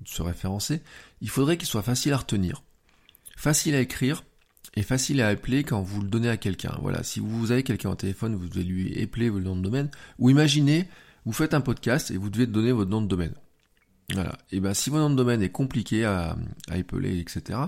de 0.00 0.08
se 0.08 0.22
référencer, 0.22 0.82
il 1.20 1.30
faudrait 1.30 1.56
qu'il 1.56 1.68
soit 1.68 1.82
facile 1.82 2.12
à 2.12 2.18
retenir, 2.18 2.62
facile 3.36 3.74
à 3.74 3.80
écrire 3.80 4.24
et 4.74 4.82
facile 4.82 5.20
à 5.20 5.28
appeler 5.28 5.64
quand 5.64 5.82
vous 5.82 6.00
le 6.00 6.08
donnez 6.08 6.28
à 6.28 6.36
quelqu'un. 6.36 6.76
Voilà, 6.80 7.02
si 7.02 7.20
vous 7.20 7.52
avez 7.52 7.62
quelqu'un 7.62 7.90
au 7.90 7.94
téléphone, 7.94 8.34
vous 8.34 8.48
devez 8.48 8.64
lui 8.64 8.92
épeler 8.98 9.28
votre 9.28 9.44
nom 9.44 9.56
de 9.56 9.62
domaine. 9.62 9.90
Ou 10.18 10.30
imaginez, 10.30 10.88
vous 11.26 11.32
faites 11.32 11.54
un 11.54 11.60
podcast 11.60 12.10
et 12.10 12.16
vous 12.16 12.30
devez 12.30 12.46
donner 12.46 12.72
votre 12.72 12.90
nom 12.90 13.02
de 13.02 13.08
domaine. 13.08 13.34
Voilà. 14.12 14.36
Et 14.50 14.60
ben 14.60 14.74
si 14.74 14.90
votre 14.90 15.02
nom 15.02 15.10
de 15.10 15.16
domaine 15.16 15.42
est 15.42 15.50
compliqué 15.50 16.04
à, 16.04 16.36
à 16.68 16.78
épeler, 16.78 17.18
etc. 17.18 17.58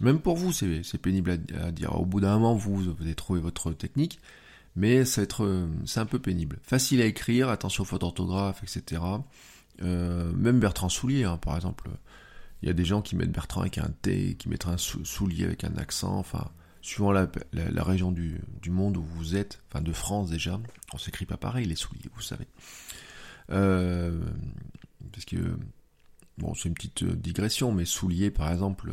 Même 0.00 0.18
pour 0.20 0.36
vous, 0.36 0.52
c'est 0.52 0.98
pénible 0.98 1.38
à, 1.60 1.70
dire. 1.70 1.98
Au 1.98 2.04
bout 2.04 2.20
d'un 2.20 2.34
moment, 2.34 2.54
vous, 2.54 2.76
vous 2.76 2.90
avez 3.02 3.14
trouvé 3.14 3.40
votre 3.40 3.72
technique, 3.72 4.20
mais 4.74 5.04
euh, 5.18 5.66
c'est 5.84 6.00
un 6.00 6.06
peu 6.06 6.18
pénible. 6.18 6.58
Facile 6.62 7.00
à 7.00 7.06
écrire, 7.06 7.48
attention 7.48 7.82
aux 7.82 7.86
fautes 7.86 8.02
d'orthographe, 8.02 8.62
etc. 8.62 9.02
Euh, 9.82 10.30
même 10.32 10.60
Bertrand 10.60 10.88
Soulier, 10.88 11.24
hein, 11.24 11.38
par 11.38 11.56
exemple. 11.56 11.88
Il 12.66 12.70
y 12.70 12.70
a 12.70 12.74
des 12.74 12.84
gens 12.84 13.00
qui 13.00 13.14
mettent 13.14 13.30
Bertrand 13.30 13.60
avec 13.60 13.78
un 13.78 13.90
T, 14.02 14.34
qui 14.34 14.48
mettent 14.48 14.66
un 14.66 14.76
sou- 14.76 15.04
soulier 15.04 15.44
avec 15.44 15.62
un 15.62 15.76
accent, 15.76 16.18
enfin, 16.18 16.50
suivant 16.82 17.12
la, 17.12 17.28
région 17.84 18.10
du, 18.10 18.40
monde 18.66 18.96
où 18.96 19.04
vous 19.04 19.36
êtes, 19.36 19.62
enfin 19.70 19.80
de 19.80 19.92
France 19.92 20.30
déjà, 20.30 20.60
on 20.92 20.98
s'écrit 20.98 21.26
pas 21.26 21.36
pareil 21.36 21.66
les 21.66 21.76
souliers, 21.76 22.10
vous 22.12 22.22
savez. 22.22 22.48
Euh, 23.52 24.20
parce 25.12 25.24
que, 25.26 25.36
bon, 26.38 26.54
c'est 26.54 26.68
une 26.68 26.74
petite 26.74 27.04
euh, 27.04 27.14
digression, 27.14 27.70
mais 27.70 27.84
soulier 27.84 28.32
par 28.32 28.50
exemple, 28.50 28.90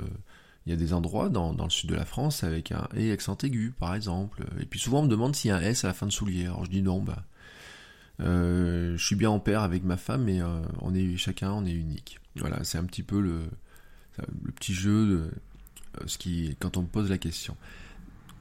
Il 0.68 0.70
y 0.70 0.74
a 0.74 0.76
des 0.76 0.94
endroits 0.94 1.30
dans, 1.30 1.52
le 1.52 1.70
sud 1.72 1.90
de 1.90 1.96
la 1.96 2.06
France 2.06 2.44
avec 2.44 2.72
un 2.72 2.88
et 2.96 3.12
accent 3.12 3.40
aigu, 3.42 3.74
par 3.80 3.96
exemple. 3.96 4.46
Et 4.60 4.68
puis 4.68 4.80
souvent 4.80 5.00
on 5.00 5.04
me 5.06 5.08
demande 5.08 5.36
s'il 5.36 5.50
y 5.50 5.52
a 5.52 5.58
un 5.58 5.62
S 5.62 5.84
à 5.84 5.88
la 5.88 5.94
fin 5.96 6.06
de 6.06 6.12
soulier. 6.12 6.46
Alors 6.46 6.64
je 6.64 6.70
dis 6.70 6.84
non, 6.84 7.02
bah, 7.02 7.24
euh, 8.20 8.96
je 8.96 9.04
suis 9.04 9.16
bien 9.16 9.32
en 9.32 9.40
paire 9.40 9.64
avec 9.64 9.84
ma 9.84 9.98
femme, 9.98 10.26
mais 10.26 10.42
on 10.80 10.94
est 10.94 11.18
chacun, 11.18 11.54
on 11.54 11.66
est 11.66 11.74
unique. 11.74 12.20
Voilà, 12.36 12.64
c'est 12.64 12.78
un 12.78 12.86
petit 12.86 13.04
peu 13.04 13.20
le, 13.20 13.42
le 14.18 14.52
petit 14.52 14.74
jeu 14.74 15.08
de 15.08 15.16
euh, 15.16 16.04
ce 16.06 16.18
qui, 16.18 16.56
quand 16.60 16.78
on 16.78 16.84
pose 16.84 17.10
la 17.10 17.18
question. 17.18 17.56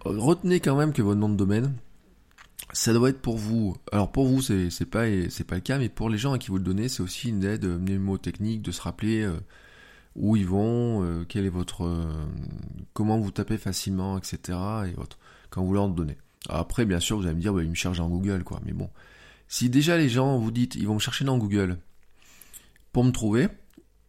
Retenez 0.05 0.61
quand 0.61 0.77
même 0.77 0.93
que 0.93 1.03
votre 1.03 1.21
nom 1.21 1.29
de 1.29 1.37
domaine, 1.37 1.75
ça 2.73 2.93
doit 2.93 3.11
être 3.11 3.21
pour 3.21 3.37
vous. 3.37 3.77
Alors 3.93 4.11
pour 4.11 4.27
vous, 4.27 4.43
c'est 4.43 4.85
pas 4.87 5.05
c'est 5.29 5.45
pas 5.45 5.57
le 5.57 5.61
cas, 5.61 5.79
mais 5.79 5.89
pour 5.89 6.11
les 6.11 6.19
gens 6.19 6.33
à 6.33 6.39
qui 6.39 6.49
vous 6.49 6.59
le 6.59 6.65
donnez, 6.65 6.89
c'est 6.89 7.03
aussi 7.03 7.29
une 7.29 7.45
aide 7.45 7.65
mnémotechnique 7.65 8.63
de 8.63 8.71
se 8.71 8.81
rappeler 8.81 9.23
euh, 9.23 9.39
où 10.17 10.37
ils 10.37 10.47
vont, 10.47 11.05
euh, 11.05 11.25
quel 11.29 11.45
est 11.45 11.51
votre, 11.51 11.85
euh, 11.85 12.27
comment 12.93 13.19
vous 13.19 13.31
tapez 13.31 13.59
facilement, 13.59 14.19
etc. 14.19 14.59
et 14.87 14.99
autres 15.01 15.19
quand 15.51 15.63
vous 15.63 15.75
leur 15.75 15.89
donnez. 15.89 16.17
Après, 16.49 16.85
bien 16.85 16.99
sûr, 16.99 17.19
vous 17.19 17.27
allez 17.27 17.37
me 17.37 17.41
dire, 17.41 17.53
bah, 17.53 17.63
ils 17.63 17.71
me 17.71 17.75
cherchent 17.75 17.99
dans 17.99 18.09
Google, 18.09 18.43
quoi. 18.43 18.61
Mais 18.65 18.73
bon, 18.73 18.91
si 19.49 19.69
déjà 19.71 19.97
les 19.97 20.09
gens 20.09 20.39
vous 20.39 20.51
dites, 20.51 20.75
ils 20.75 20.87
vont 20.87 20.95
me 20.95 20.99
chercher 20.99 21.25
dans 21.25 21.39
Google 21.39 21.79
pour 22.93 23.05
me 23.05 23.11
trouver. 23.13 23.49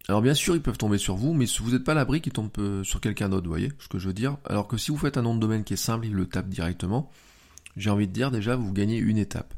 Alors 0.09 0.21
bien 0.21 0.33
sûr, 0.33 0.55
ils 0.55 0.61
peuvent 0.61 0.77
tomber 0.77 0.97
sur 0.97 1.15
vous, 1.15 1.33
mais 1.33 1.45
vous 1.59 1.71
n'êtes 1.71 1.83
pas 1.83 1.93
l'abri 1.93 2.21
qu'ils 2.21 2.33
tombent 2.33 2.83
sur 2.83 2.99
quelqu'un 2.99 3.29
d'autre, 3.29 3.45
vous 3.45 3.51
voyez 3.51 3.71
ce 3.79 3.87
que 3.87 3.99
je 3.99 4.07
veux 4.07 4.13
dire? 4.13 4.37
Alors 4.45 4.67
que 4.67 4.77
si 4.77 4.91
vous 4.91 4.97
faites 4.97 5.17
un 5.17 5.21
nom 5.21 5.33
de 5.33 5.39
domaine 5.39 5.63
qui 5.63 5.73
est 5.73 5.77
simple, 5.77 6.05
ils 6.05 6.13
le 6.13 6.25
tapent 6.25 6.49
directement 6.49 7.09
j'ai 7.77 7.89
envie 7.89 8.07
de 8.07 8.13
dire 8.13 8.31
déjà 8.31 8.55
vous 8.55 8.71
gagnez 8.71 8.97
une 8.97 9.17
étape. 9.17 9.53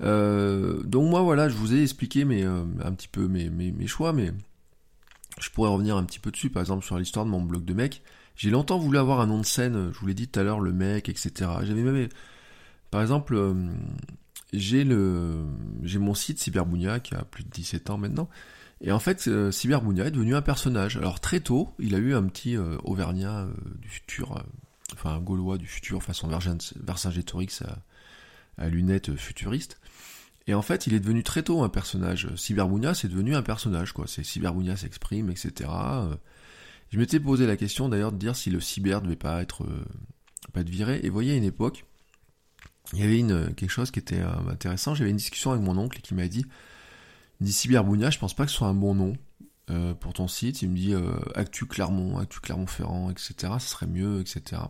Euh, 0.00 0.82
donc 0.82 1.08
moi 1.08 1.22
voilà, 1.22 1.48
je 1.48 1.54
vous 1.54 1.74
ai 1.74 1.82
expliqué 1.82 2.24
mes, 2.24 2.44
euh, 2.44 2.64
un 2.82 2.92
petit 2.92 3.08
peu 3.08 3.28
mes, 3.28 3.48
mes, 3.50 3.86
choix, 3.86 4.12
mais 4.12 4.32
je 5.40 5.50
pourrais 5.50 5.70
revenir 5.70 5.96
un 5.96 6.04
petit 6.04 6.18
peu 6.18 6.30
dessus, 6.30 6.50
par 6.50 6.62
exemple 6.62 6.84
sur 6.84 6.98
l'histoire 6.98 7.24
de 7.24 7.30
mon 7.30 7.42
blog 7.42 7.64
de 7.64 7.74
mec. 7.74 8.02
J'ai 8.36 8.50
longtemps 8.50 8.78
voulu 8.78 8.98
avoir 8.98 9.20
un 9.20 9.26
nom 9.26 9.38
de 9.38 9.46
scène, 9.46 9.92
je 9.92 9.98
vous 9.98 10.06
l'ai 10.06 10.14
dit 10.14 10.26
tout 10.26 10.40
à 10.40 10.42
l'heure, 10.42 10.60
le 10.60 10.72
mec, 10.72 11.08
etc. 11.08 11.32
J'avais 11.62 11.82
même, 11.82 12.08
par 12.90 13.00
exemple, 13.00 13.34
euh, 13.36 13.54
j'ai 14.52 14.82
le, 14.82 15.44
j'ai 15.82 15.98
mon 15.98 16.14
site 16.14 16.40
Cyberbounia 16.40 16.98
qui 16.98 17.14
a 17.14 17.24
plus 17.24 17.44
de 17.44 17.50
17 17.50 17.90
ans 17.90 17.98
maintenant. 17.98 18.28
Et 18.84 18.92
en 18.92 18.98
fait, 18.98 19.28
Cyberbounia 19.50 20.06
est 20.06 20.10
devenu 20.10 20.36
un 20.36 20.42
personnage. 20.42 20.96
Alors 20.98 21.18
très 21.18 21.40
tôt, 21.40 21.74
il 21.78 21.94
a 21.94 21.98
eu 21.98 22.14
un 22.14 22.22
petit 22.24 22.56
Auvergnat 22.56 23.48
du 23.80 23.88
futur, 23.88 24.44
enfin 24.92 25.14
un 25.14 25.20
Gaulois 25.20 25.56
du 25.56 25.66
futur 25.66 26.02
façon 26.02 26.28
Vercingétorix 26.28 27.62
à, 27.62 27.78
à 28.62 28.68
lunettes 28.68 29.16
futuristes. 29.16 29.80
Et 30.46 30.52
en 30.52 30.60
fait, 30.60 30.86
il 30.86 30.92
est 30.92 31.00
devenu 31.00 31.22
très 31.22 31.42
tôt 31.42 31.62
un 31.62 31.70
personnage. 31.70 32.28
Cyberbounia, 32.36 32.92
c'est 32.92 33.08
devenu 33.08 33.34
un 33.34 33.42
personnage, 33.42 33.92
quoi. 33.92 34.06
C'est 34.06 34.22
Cyberbounia 34.22 34.76
s'exprime, 34.76 35.30
etc. 35.30 35.70
Je 36.94 36.98
m'étais 37.00 37.18
posé 37.18 37.44
la 37.48 37.56
question 37.56 37.88
d'ailleurs 37.88 38.12
de 38.12 38.18
dire 38.18 38.36
si 38.36 38.50
le 38.50 38.60
cyber 38.60 39.00
ne 39.00 39.06
devait 39.06 39.16
pas 39.16 39.42
être, 39.42 39.64
euh, 39.64 39.84
pas 40.52 40.60
être 40.60 40.68
viré. 40.68 41.00
Et 41.02 41.08
vous 41.08 41.12
voyez, 41.12 41.32
à 41.32 41.36
une 41.36 41.42
époque, 41.42 41.84
il 42.92 43.00
y 43.00 43.02
avait 43.02 43.52
quelque 43.54 43.70
chose 43.70 43.90
qui 43.90 43.98
était 43.98 44.20
euh, 44.20 44.30
intéressant. 44.48 44.94
J'avais 44.94 45.10
une 45.10 45.16
discussion 45.16 45.50
avec 45.50 45.64
mon 45.64 45.76
oncle 45.76 46.00
qui 46.02 46.14
m'a 46.14 46.28
dit, 46.28 46.46
il 47.40 47.46
dit 47.46 47.52
Cyberbounia, 47.52 48.10
je 48.10 48.18
pense 48.18 48.34
pas 48.34 48.44
que 48.44 48.50
ce 48.50 48.56
soit 48.58 48.68
un 48.68 48.74
bon 48.74 48.94
nom. 48.94 49.14
Euh, 49.70 49.94
pour 49.94 50.12
ton 50.12 50.28
site. 50.28 50.60
Il 50.60 50.70
me 50.70 50.76
dit 50.76 50.94
euh, 50.94 51.14
Actu 51.34 51.64
Clermont, 51.64 52.18
Actu 52.18 52.38
Clermont-Ferrand, 52.40 53.10
etc. 53.10 53.34
Ça 53.40 53.60
serait 53.60 53.86
mieux, 53.86 54.20
etc. 54.20 54.60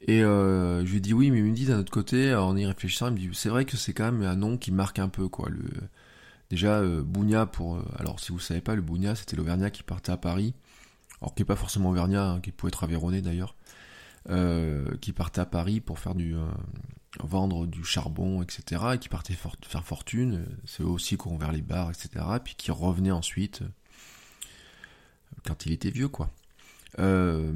Et 0.00 0.24
euh, 0.24 0.84
je 0.86 0.92
lui 0.92 1.02
dis 1.02 1.12
oui, 1.12 1.30
mais 1.30 1.38
il 1.38 1.44
me 1.44 1.54
dit 1.54 1.66
d'un 1.66 1.80
autre 1.80 1.92
côté, 1.92 2.34
en 2.34 2.56
y 2.56 2.64
réfléchissant, 2.64 3.08
il 3.08 3.12
me 3.12 3.18
dit 3.18 3.28
c'est 3.34 3.50
vrai 3.50 3.66
que 3.66 3.76
c'est 3.76 3.92
quand 3.92 4.10
même 4.10 4.22
un 4.22 4.34
nom 4.34 4.56
qui 4.56 4.72
marque 4.72 4.98
un 4.98 5.08
peu 5.08 5.28
quoi. 5.28 5.50
Déjà 6.48 6.82
Bougna 7.02 7.46
pour, 7.46 7.82
alors 7.98 8.18
si 8.18 8.32
vous 8.32 8.38
savez 8.38 8.60
pas, 8.60 8.74
le 8.74 8.82
Bougna 8.82 9.14
c'était 9.14 9.36
l'Auvergnat 9.36 9.70
qui 9.70 9.82
partait 9.82 10.12
à 10.12 10.16
Paris, 10.16 10.54
alors 11.20 11.34
qui 11.34 11.42
est 11.42 11.46
pas 11.46 11.56
forcément 11.56 11.90
Auvergnat, 11.90 12.30
hein, 12.30 12.40
qui 12.40 12.50
pouvait 12.50 12.68
être 12.68 12.84
Aveyronais 12.84 13.22
d'ailleurs, 13.22 13.54
qui 15.00 15.12
partait 15.12 15.40
à 15.40 15.46
Paris 15.46 15.80
pour 15.80 15.98
faire 15.98 16.14
du 16.14 16.34
vendre 17.20 17.66
du 17.66 17.84
charbon, 17.84 18.42
etc. 18.42 18.82
et 18.94 18.98
qui 18.98 19.08
partait 19.08 19.34
faire 19.34 19.84
fortune. 19.84 20.46
C'est 20.64 20.82
aussi 20.82 21.16
qui 21.16 21.28
ont 21.28 21.34
ouvert 21.34 21.52
les 21.52 21.62
bars, 21.62 21.90
etc. 21.90 22.24
puis 22.42 22.54
qui 22.56 22.70
revenaient 22.70 23.10
ensuite 23.10 23.62
quand 25.46 25.66
il 25.66 25.72
était 25.72 25.90
vieux, 25.90 26.08
quoi. 26.08 26.30
Euh, 26.98 27.52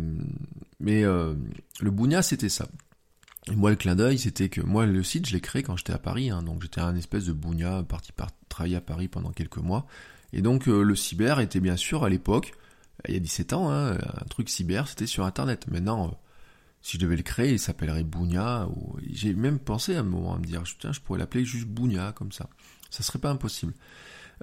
mais 0.81 1.05
euh, 1.05 1.35
le 1.81 1.91
Bougna, 1.91 2.23
c'était 2.23 2.49
ça. 2.49 2.69
Moi, 3.55 3.71
le 3.71 3.77
clin 3.77 3.95
d'œil, 3.95 4.19
c'était 4.19 4.49
que 4.49 4.61
moi, 4.61 4.87
le 4.87 5.03
site, 5.03 5.27
je 5.27 5.33
l'ai 5.33 5.41
créé 5.41 5.63
quand 5.63 5.77
j'étais 5.77 5.93
à 5.93 5.99
Paris. 5.99 6.31
Hein, 6.31 6.43
donc, 6.43 6.63
j'étais 6.63 6.81
un 6.81 6.97
espèce 6.97 7.27
de 7.27 7.33
Bougna, 7.33 7.83
parti 7.85 8.13
par 8.13 8.31
travailler 8.49 8.77
à 8.77 8.81
Paris 8.81 9.09
pendant 9.09 9.31
quelques 9.31 9.59
mois. 9.59 9.87
Et 10.33 10.43
donc, 10.43 10.69
euh, 10.69 10.83
le 10.83 10.97
cyber 10.97 11.41
était 11.41 11.61
bien 11.61 11.77
sûr, 11.77 12.03
à 12.03 12.09
l'époque, 12.09 12.55
il 13.07 13.15
y 13.15 13.17
a 13.17 13.21
17 13.21 13.53
ans, 13.53 13.71
hein, 13.71 13.93
un 13.93 14.25
truc 14.25 14.49
cyber, 14.49 14.89
c'était 14.89 15.07
sur 15.07 15.25
Internet. 15.25 15.67
Maintenant, 15.69 16.19
si 16.87 16.99
je 16.99 17.03
devais 17.03 17.17
le 17.17 17.25
créer, 17.25 17.51
il 17.51 17.59
s'appellerait 17.59 18.05
Bougna. 18.05 18.69
Ou... 18.69 18.97
J'ai 19.11 19.35
même 19.35 19.59
pensé 19.59 19.97
à 19.97 20.01
un 20.01 20.03
moment 20.05 20.37
à 20.37 20.39
me 20.39 20.45
dire, 20.45 20.63
tiens, 20.79 20.93
je 20.93 21.01
pourrais 21.01 21.19
l'appeler 21.19 21.45
juste 21.45 21.67
Bougna, 21.67 22.13
comme 22.13 22.31
ça. 22.31 22.49
Ça 22.91 23.03
serait 23.03 23.19
pas 23.19 23.29
impossible. 23.29 23.75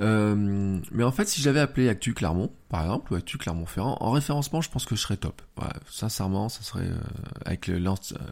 Euh, 0.01 0.82
mais 0.91 1.06
en 1.06 1.12
fait, 1.13 1.25
si 1.29 1.41
j'avais 1.41 1.62
appelé 1.62 1.88
Actu 1.88 2.13
Clermont, 2.13 2.51
par 2.67 2.82
exemple, 2.82 3.13
ou 3.13 3.15
Actu 3.15 3.38
Clermont-Ferrand, 3.38 3.95
en 4.01 4.12
référencement, 4.12 4.60
je 4.60 4.69
pense 4.69 4.86
que 4.86 4.97
je 4.97 4.99
serais 4.99 5.15
top. 5.15 5.41
sincèrement, 5.89 6.49
ça 6.49 6.63
serait 6.63 6.89
euh, 6.89 6.97
avec 7.45 7.71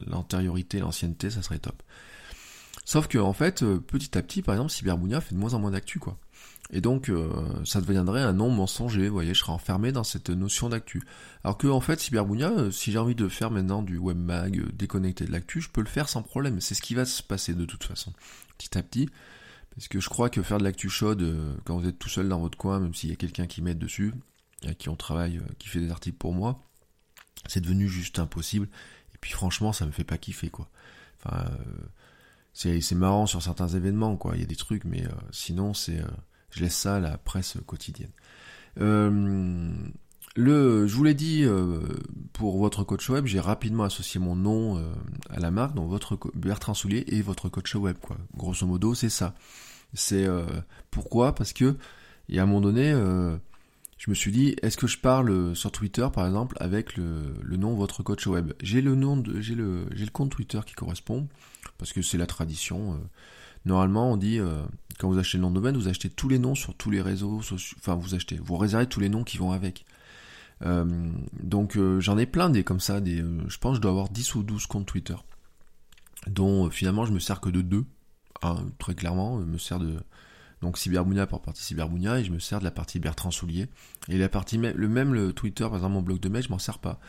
l'antériorité, 0.05 0.79
l'ancienneté, 0.79 1.29
ça 1.29 1.41
serait 1.41 1.59
top. 1.59 1.81
Sauf 2.83 3.07
que 3.07 3.17
en 3.17 3.31
fait, 3.31 3.63
euh, 3.63 3.79
petit 3.79 4.17
à 4.17 4.21
petit, 4.21 4.41
par 4.41 4.55
exemple, 4.55 4.71
Cyberbounia 4.71 5.21
fait 5.21 5.35
de 5.35 5.39
moins 5.39 5.53
en 5.53 5.59
moins 5.59 5.71
d'actu, 5.71 5.99
quoi. 5.99 6.17
Et 6.73 6.79
donc, 6.79 7.11
ça 7.65 7.81
deviendrait 7.81 8.21
un 8.21 8.31
nom 8.31 8.49
mensonger, 8.49 9.09
vous 9.09 9.13
voyez, 9.13 9.33
je 9.33 9.39
serais 9.39 9.51
enfermé 9.51 9.91
dans 9.91 10.05
cette 10.05 10.29
notion 10.29 10.69
d'actu. 10.69 11.03
Alors 11.43 11.57
que, 11.57 11.67
en 11.67 11.81
fait, 11.81 11.99
Cyberbounia, 11.99 12.71
si 12.71 12.93
j'ai 12.93 12.97
envie 12.97 13.13
de 13.13 13.27
faire 13.27 13.51
maintenant 13.51 13.83
du 13.83 13.97
webmag, 13.97 14.71
déconnecté 14.73 15.25
de 15.25 15.33
l'actu, 15.33 15.59
je 15.59 15.69
peux 15.69 15.81
le 15.81 15.87
faire 15.87 16.07
sans 16.07 16.23
problème. 16.23 16.61
C'est 16.61 16.73
ce 16.73 16.81
qui 16.81 16.95
va 16.95 17.03
se 17.03 17.21
passer 17.21 17.53
de 17.53 17.65
toute 17.65 17.83
façon. 17.83 18.13
Petit 18.57 18.77
à 18.77 18.83
petit, 18.83 19.09
parce 19.75 19.87
que 19.87 19.99
je 19.99 20.09
crois 20.09 20.29
que 20.29 20.41
faire 20.41 20.57
de 20.57 20.63
l'actu 20.63 20.89
chaude, 20.89 21.21
euh, 21.21 21.55
quand 21.65 21.77
vous 21.77 21.87
êtes 21.87 21.97
tout 21.97 22.09
seul 22.09 22.27
dans 22.27 22.39
votre 22.39 22.57
coin, 22.57 22.79
même 22.79 22.93
s'il 22.93 23.09
y 23.09 23.13
a 23.13 23.15
quelqu'un 23.15 23.47
qui 23.47 23.61
m'aide 23.61 23.79
dessus, 23.79 24.13
avec 24.63 24.77
qui 24.77 24.89
on 24.89 24.95
travaille, 24.95 25.37
euh, 25.37 25.53
qui 25.59 25.69
fait 25.69 25.79
des 25.79 25.91
articles 25.91 26.17
pour 26.17 26.33
moi, 26.33 26.61
c'est 27.47 27.61
devenu 27.61 27.87
juste 27.87 28.19
impossible. 28.19 28.67
Et 29.13 29.17
puis 29.19 29.31
franchement, 29.31 29.71
ça 29.73 29.85
me 29.85 29.91
fait 29.91 30.03
pas 30.03 30.17
kiffer, 30.17 30.49
quoi. 30.49 30.69
Enfin, 31.23 31.49
euh, 31.49 31.83
c'est 32.53 32.95
marrant 32.95 33.27
sur 33.27 33.41
certains 33.41 33.69
événements, 33.69 34.17
quoi. 34.17 34.35
Il 34.35 34.41
y 34.41 34.43
a 34.43 34.47
des 34.47 34.55
trucs, 34.55 34.83
mais 34.83 35.05
sinon, 35.31 35.73
c'est, 35.73 36.01
je 36.51 36.61
laisse 36.61 36.75
ça 36.75 36.95
à 36.95 36.99
la 36.99 37.17
presse 37.17 37.57
quotidienne. 37.65 38.11
le, 38.77 40.87
je 40.87 40.95
vous 40.95 41.03
l'ai 41.03 41.13
dit, 41.13 41.45
pour 42.33 42.57
votre 42.57 42.83
coach 42.83 43.09
web, 43.09 43.25
j'ai 43.25 43.39
rapidement 43.39 43.83
associé 43.83 44.19
mon 44.19 44.35
nom 44.35 44.81
à 45.29 45.39
la 45.39 45.51
marque, 45.51 45.75
donc 45.75 45.89
votre 45.89 46.17
Bertrand 46.35 46.73
Soulier 46.73 47.03
et 47.07 47.21
votre 47.21 47.49
coach 47.49 47.75
web, 47.75 47.97
quoi. 48.01 48.17
Grosso 48.35 48.65
modo, 48.65 48.93
c'est 48.93 49.09
ça. 49.09 49.35
C'est 49.93 50.25
euh, 50.25 50.45
pourquoi? 50.89 51.35
Parce 51.35 51.53
que 51.53 51.75
y 52.29 52.39
a 52.39 52.43
un 52.43 52.45
moment 52.45 52.61
donné, 52.61 52.91
euh, 52.91 53.35
je 53.97 54.09
me 54.09 54.15
suis 54.15 54.31
dit, 54.31 54.55
est-ce 54.61 54.77
que 54.77 54.87
je 54.87 54.97
parle 54.97 55.55
sur 55.55 55.71
Twitter 55.71 56.07
par 56.13 56.25
exemple 56.25 56.55
avec 56.59 56.95
le, 56.95 57.33
le 57.41 57.57
nom 57.57 57.75
votre 57.75 58.03
coach 58.03 58.25
web? 58.27 58.53
J'ai 58.61 58.81
le 58.81 58.95
nom 58.95 59.21
j'ai 59.39 59.55
le, 59.55 59.85
j'ai 59.93 60.05
le 60.05 60.11
compte 60.11 60.31
Twitter 60.31 60.59
qui 60.65 60.73
correspond 60.73 61.27
parce 61.77 61.93
que 61.93 62.01
c'est 62.01 62.17
la 62.17 62.27
tradition. 62.27 62.99
Euh. 63.65 63.69
Normalement, 63.69 64.11
on 64.11 64.17
dit 64.17 64.39
quand 64.99 65.09
vous 65.09 65.17
achetez 65.17 65.37
le 65.37 65.43
nom 65.43 65.49
de 65.49 65.55
domaine, 65.55 65.75
vous 65.75 65.87
achetez 65.87 66.09
tous 66.09 66.29
les 66.29 66.39
noms 66.39 66.55
sur 66.55 66.75
tous 66.75 66.91
les 66.91 67.01
réseaux, 67.01 67.41
enfin 67.77 67.95
vous 67.95 68.15
achetez, 68.15 68.37
vous 68.37 68.57
réservez 68.57 68.87
tous 68.87 68.99
les 68.99 69.09
noms 69.09 69.23
qui 69.23 69.37
vont 69.37 69.51
avec. 69.51 69.85
donc 70.61 71.77
j'en 71.99 72.17
ai 72.17 72.25
plein 72.25 72.49
des 72.49 72.63
comme 72.63 72.79
ça, 72.79 73.01
des, 73.01 73.17
je 73.17 73.57
pense 73.57 73.73
que 73.73 73.75
je 73.77 73.81
dois 73.81 73.91
avoir 73.91 74.09
10 74.09 74.35
ou 74.35 74.43
12 74.43 74.67
comptes 74.67 74.85
Twitter, 74.85 75.15
dont 76.27 76.69
finalement 76.69 77.05
je 77.05 77.13
me 77.13 77.19
sers 77.19 77.41
que 77.41 77.49
de 77.49 77.61
deux 77.61 77.85
très 78.77 78.95
clairement, 78.95 79.39
je 79.39 79.45
me 79.45 79.57
sers 79.57 79.79
de 79.79 79.97
donc 80.61 80.77
Cyberbounia 80.77 81.25
pour 81.25 81.41
partie 81.41 81.63
Cyberbounia 81.63 82.19
et 82.19 82.23
je 82.23 82.31
me 82.31 82.39
sers 82.39 82.59
de 82.59 82.63
la 82.63 82.71
partie 82.71 82.99
Bertrand 82.99 83.31
Soulier. 83.31 83.67
Et 84.09 84.17
la 84.17 84.29
partie 84.29 84.57
le 84.57 84.87
même 84.87 85.13
le 85.13 85.33
Twitter, 85.33 85.63
par 85.63 85.75
exemple 85.75 85.93
mon 85.93 86.01
blog 86.01 86.19
de 86.19 86.29
mail, 86.29 86.43
je 86.43 86.49
m'en 86.49 86.59
sers 86.59 86.77
pas. 86.77 86.99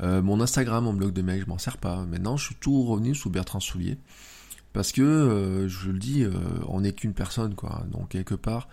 Euh, 0.00 0.22
mon 0.22 0.40
Instagram, 0.40 0.84
mon 0.84 0.92
blog 0.92 1.12
de 1.12 1.22
mail, 1.22 1.42
je 1.42 1.46
m'en 1.46 1.58
sers 1.58 1.78
pas. 1.78 2.04
Maintenant, 2.06 2.36
je 2.36 2.46
suis 2.46 2.54
tout 2.56 2.84
revenu 2.84 3.14
sous 3.14 3.30
Bertrand 3.30 3.60
Soulier 3.60 3.98
parce 4.78 4.92
que 4.92 5.02
euh, 5.02 5.66
je 5.66 5.90
le 5.90 5.98
dis, 5.98 6.22
euh, 6.22 6.30
on 6.68 6.82
n'est 6.82 6.92
qu'une 6.92 7.14
personne 7.14 7.56
quoi. 7.56 7.84
Donc 7.90 8.10
quelque 8.10 8.36
part, 8.36 8.68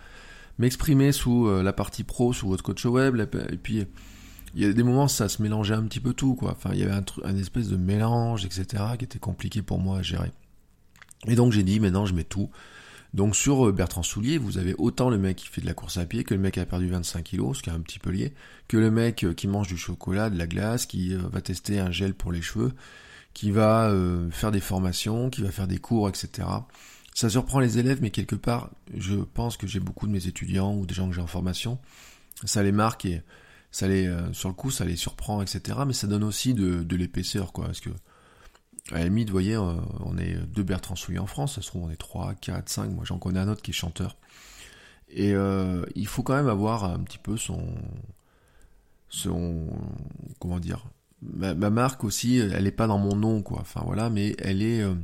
m'exprimer 0.58 1.10
sous 1.10 1.50
la 1.50 1.72
partie 1.72 2.04
pro, 2.04 2.32
sous 2.32 2.46
votre 2.46 2.62
coach 2.62 2.84
web, 2.84 3.20
et 3.20 3.56
puis 3.56 3.84
il 4.54 4.62
y 4.62 4.64
a 4.64 4.72
des 4.72 4.82
moments 4.84 5.08
ça 5.08 5.28
se 5.28 5.42
mélangeait 5.42 5.74
un 5.74 5.82
petit 5.82 5.98
peu 5.98 6.12
tout 6.12 6.36
quoi. 6.36 6.52
Enfin, 6.52 6.70
il 6.74 6.78
y 6.78 6.84
avait 6.84 6.92
un, 6.92 7.04
un 7.24 7.36
espèce 7.36 7.66
de 7.66 7.76
mélange, 7.76 8.44
etc. 8.44 8.84
qui 8.96 9.04
était 9.04 9.18
compliqué 9.18 9.62
pour 9.62 9.80
moi 9.80 9.98
à 9.98 10.02
gérer. 10.02 10.30
Et 11.26 11.34
donc 11.34 11.50
j'ai 11.50 11.64
dit 11.64 11.80
maintenant 11.80 12.06
je 12.06 12.14
mets 12.14 12.22
tout. 12.22 12.50
Donc 13.16 13.34
sur 13.34 13.68
euh, 13.68 13.72
Bertrand 13.72 14.02
Soulier, 14.02 14.36
vous 14.36 14.58
avez 14.58 14.74
autant 14.76 15.08
le 15.08 15.16
mec 15.16 15.38
qui 15.38 15.48
fait 15.48 15.62
de 15.62 15.66
la 15.66 15.72
course 15.72 15.96
à 15.96 16.04
pied 16.04 16.22
que 16.22 16.34
le 16.34 16.40
mec 16.40 16.54
qui 16.54 16.60
a 16.60 16.66
perdu 16.66 16.88
25 16.88 17.22
kilos, 17.22 17.56
ce 17.56 17.62
qui 17.62 17.70
est 17.70 17.72
un 17.72 17.80
petit 17.80 17.98
peu 17.98 18.10
lié, 18.10 18.34
que 18.68 18.76
le 18.76 18.90
mec 18.90 19.24
euh, 19.24 19.32
qui 19.32 19.48
mange 19.48 19.68
du 19.68 19.78
chocolat, 19.78 20.28
de 20.28 20.38
la 20.38 20.46
glace, 20.46 20.84
qui 20.84 21.14
euh, 21.14 21.18
va 21.32 21.40
tester 21.40 21.78
un 21.78 21.90
gel 21.90 22.12
pour 22.12 22.30
les 22.30 22.42
cheveux, 22.42 22.72
qui 23.36 23.50
va 23.50 23.92
faire 24.30 24.50
des 24.50 24.60
formations, 24.60 25.28
qui 25.28 25.42
va 25.42 25.50
faire 25.50 25.68
des 25.68 25.76
cours, 25.76 26.08
etc. 26.08 26.48
Ça 27.14 27.28
surprend 27.28 27.60
les 27.60 27.76
élèves, 27.76 27.98
mais 28.00 28.08
quelque 28.08 28.34
part, 28.34 28.70
je 28.96 29.16
pense 29.16 29.58
que 29.58 29.66
j'ai 29.66 29.78
beaucoup 29.78 30.06
de 30.06 30.12
mes 30.12 30.26
étudiants 30.26 30.74
ou 30.74 30.86
des 30.86 30.94
gens 30.94 31.06
que 31.06 31.14
j'ai 31.14 31.20
en 31.20 31.26
formation, 31.26 31.78
ça 32.44 32.62
les 32.62 32.72
marque 32.72 33.04
et 33.04 33.20
ça 33.70 33.88
les, 33.88 34.10
sur 34.32 34.48
le 34.48 34.54
coup, 34.54 34.70
ça 34.70 34.86
les 34.86 34.96
surprend, 34.96 35.42
etc. 35.42 35.80
Mais 35.86 35.92
ça 35.92 36.06
donne 36.06 36.24
aussi 36.24 36.54
de, 36.54 36.96
l'épaisseur, 36.96 37.52
quoi. 37.52 37.66
Parce 37.66 37.80
que, 37.80 37.90
à 38.90 39.00
la 39.00 39.04
limite, 39.04 39.28
vous 39.28 39.34
voyez, 39.34 39.58
on 39.58 40.16
est 40.16 40.34
deux 40.46 40.62
Bertrand 40.62 40.96
Soulier 40.96 41.18
en 41.18 41.26
France, 41.26 41.56
ça 41.56 41.60
se 41.60 41.66
trouve, 41.66 41.84
on 41.84 41.90
est 41.90 41.96
trois, 41.96 42.32
quatre, 42.36 42.70
cinq. 42.70 42.90
Moi, 42.90 43.04
j'en 43.04 43.18
connais 43.18 43.40
un 43.40 43.48
autre 43.48 43.60
qui 43.60 43.72
est 43.72 43.74
chanteur. 43.74 44.16
Et 45.10 45.34
il 45.94 46.06
faut 46.06 46.22
quand 46.22 46.36
même 46.36 46.48
avoir 46.48 46.84
un 46.84 47.00
petit 47.00 47.18
peu 47.18 47.36
son, 47.36 47.60
son, 49.10 49.66
comment 50.38 50.58
dire, 50.58 50.86
ma, 51.22 51.54
marque 51.70 52.04
aussi, 52.04 52.38
elle 52.38 52.66
est 52.66 52.72
pas 52.72 52.86
dans 52.86 52.98
mon 52.98 53.16
nom, 53.16 53.42
quoi. 53.42 53.60
Enfin 53.60 53.82
voilà, 53.84 54.10
mais 54.10 54.34
elle 54.38 54.62
est. 54.62 54.82
Euh, 54.82 54.94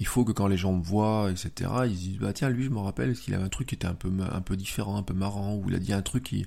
il 0.00 0.06
faut 0.06 0.24
que 0.24 0.32
quand 0.32 0.48
les 0.48 0.56
gens 0.56 0.72
me 0.72 0.82
voient, 0.82 1.30
etc., 1.30 1.70
ils 1.86 1.96
disent 1.96 2.18
bah 2.18 2.32
tiens 2.32 2.50
lui 2.50 2.64
je 2.64 2.70
me 2.70 2.78
rappelle 2.80 3.10
est-ce 3.10 3.20
qu'il 3.22 3.34
avait 3.34 3.44
un 3.44 3.48
truc 3.48 3.68
qui 3.68 3.74
était 3.76 3.86
un 3.86 3.94
peu 3.94 4.10
un 4.32 4.40
peu 4.40 4.56
différent, 4.56 4.96
un 4.96 5.02
peu 5.02 5.14
marrant, 5.14 5.54
ou 5.56 5.68
il 5.68 5.74
a 5.76 5.78
dit 5.78 5.92
un 5.92 6.02
truc 6.02 6.24
qui 6.24 6.46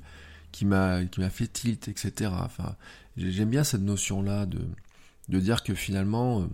qui 0.51 0.65
m'a 0.65 1.05
qui 1.05 1.21
m'a 1.21 1.29
fait 1.29 1.47
tilt, 1.47 1.87
etc. 1.87 2.31
Enfin 2.43 2.75
j'aime 3.15 3.49
bien 3.49 3.63
cette 3.63 3.81
notion 3.81 4.21
là 4.21 4.45
de 4.45 4.59
de 5.29 5.39
dire 5.39 5.63
que 5.63 5.73
finalement 5.75 6.41
euh, 6.41 6.45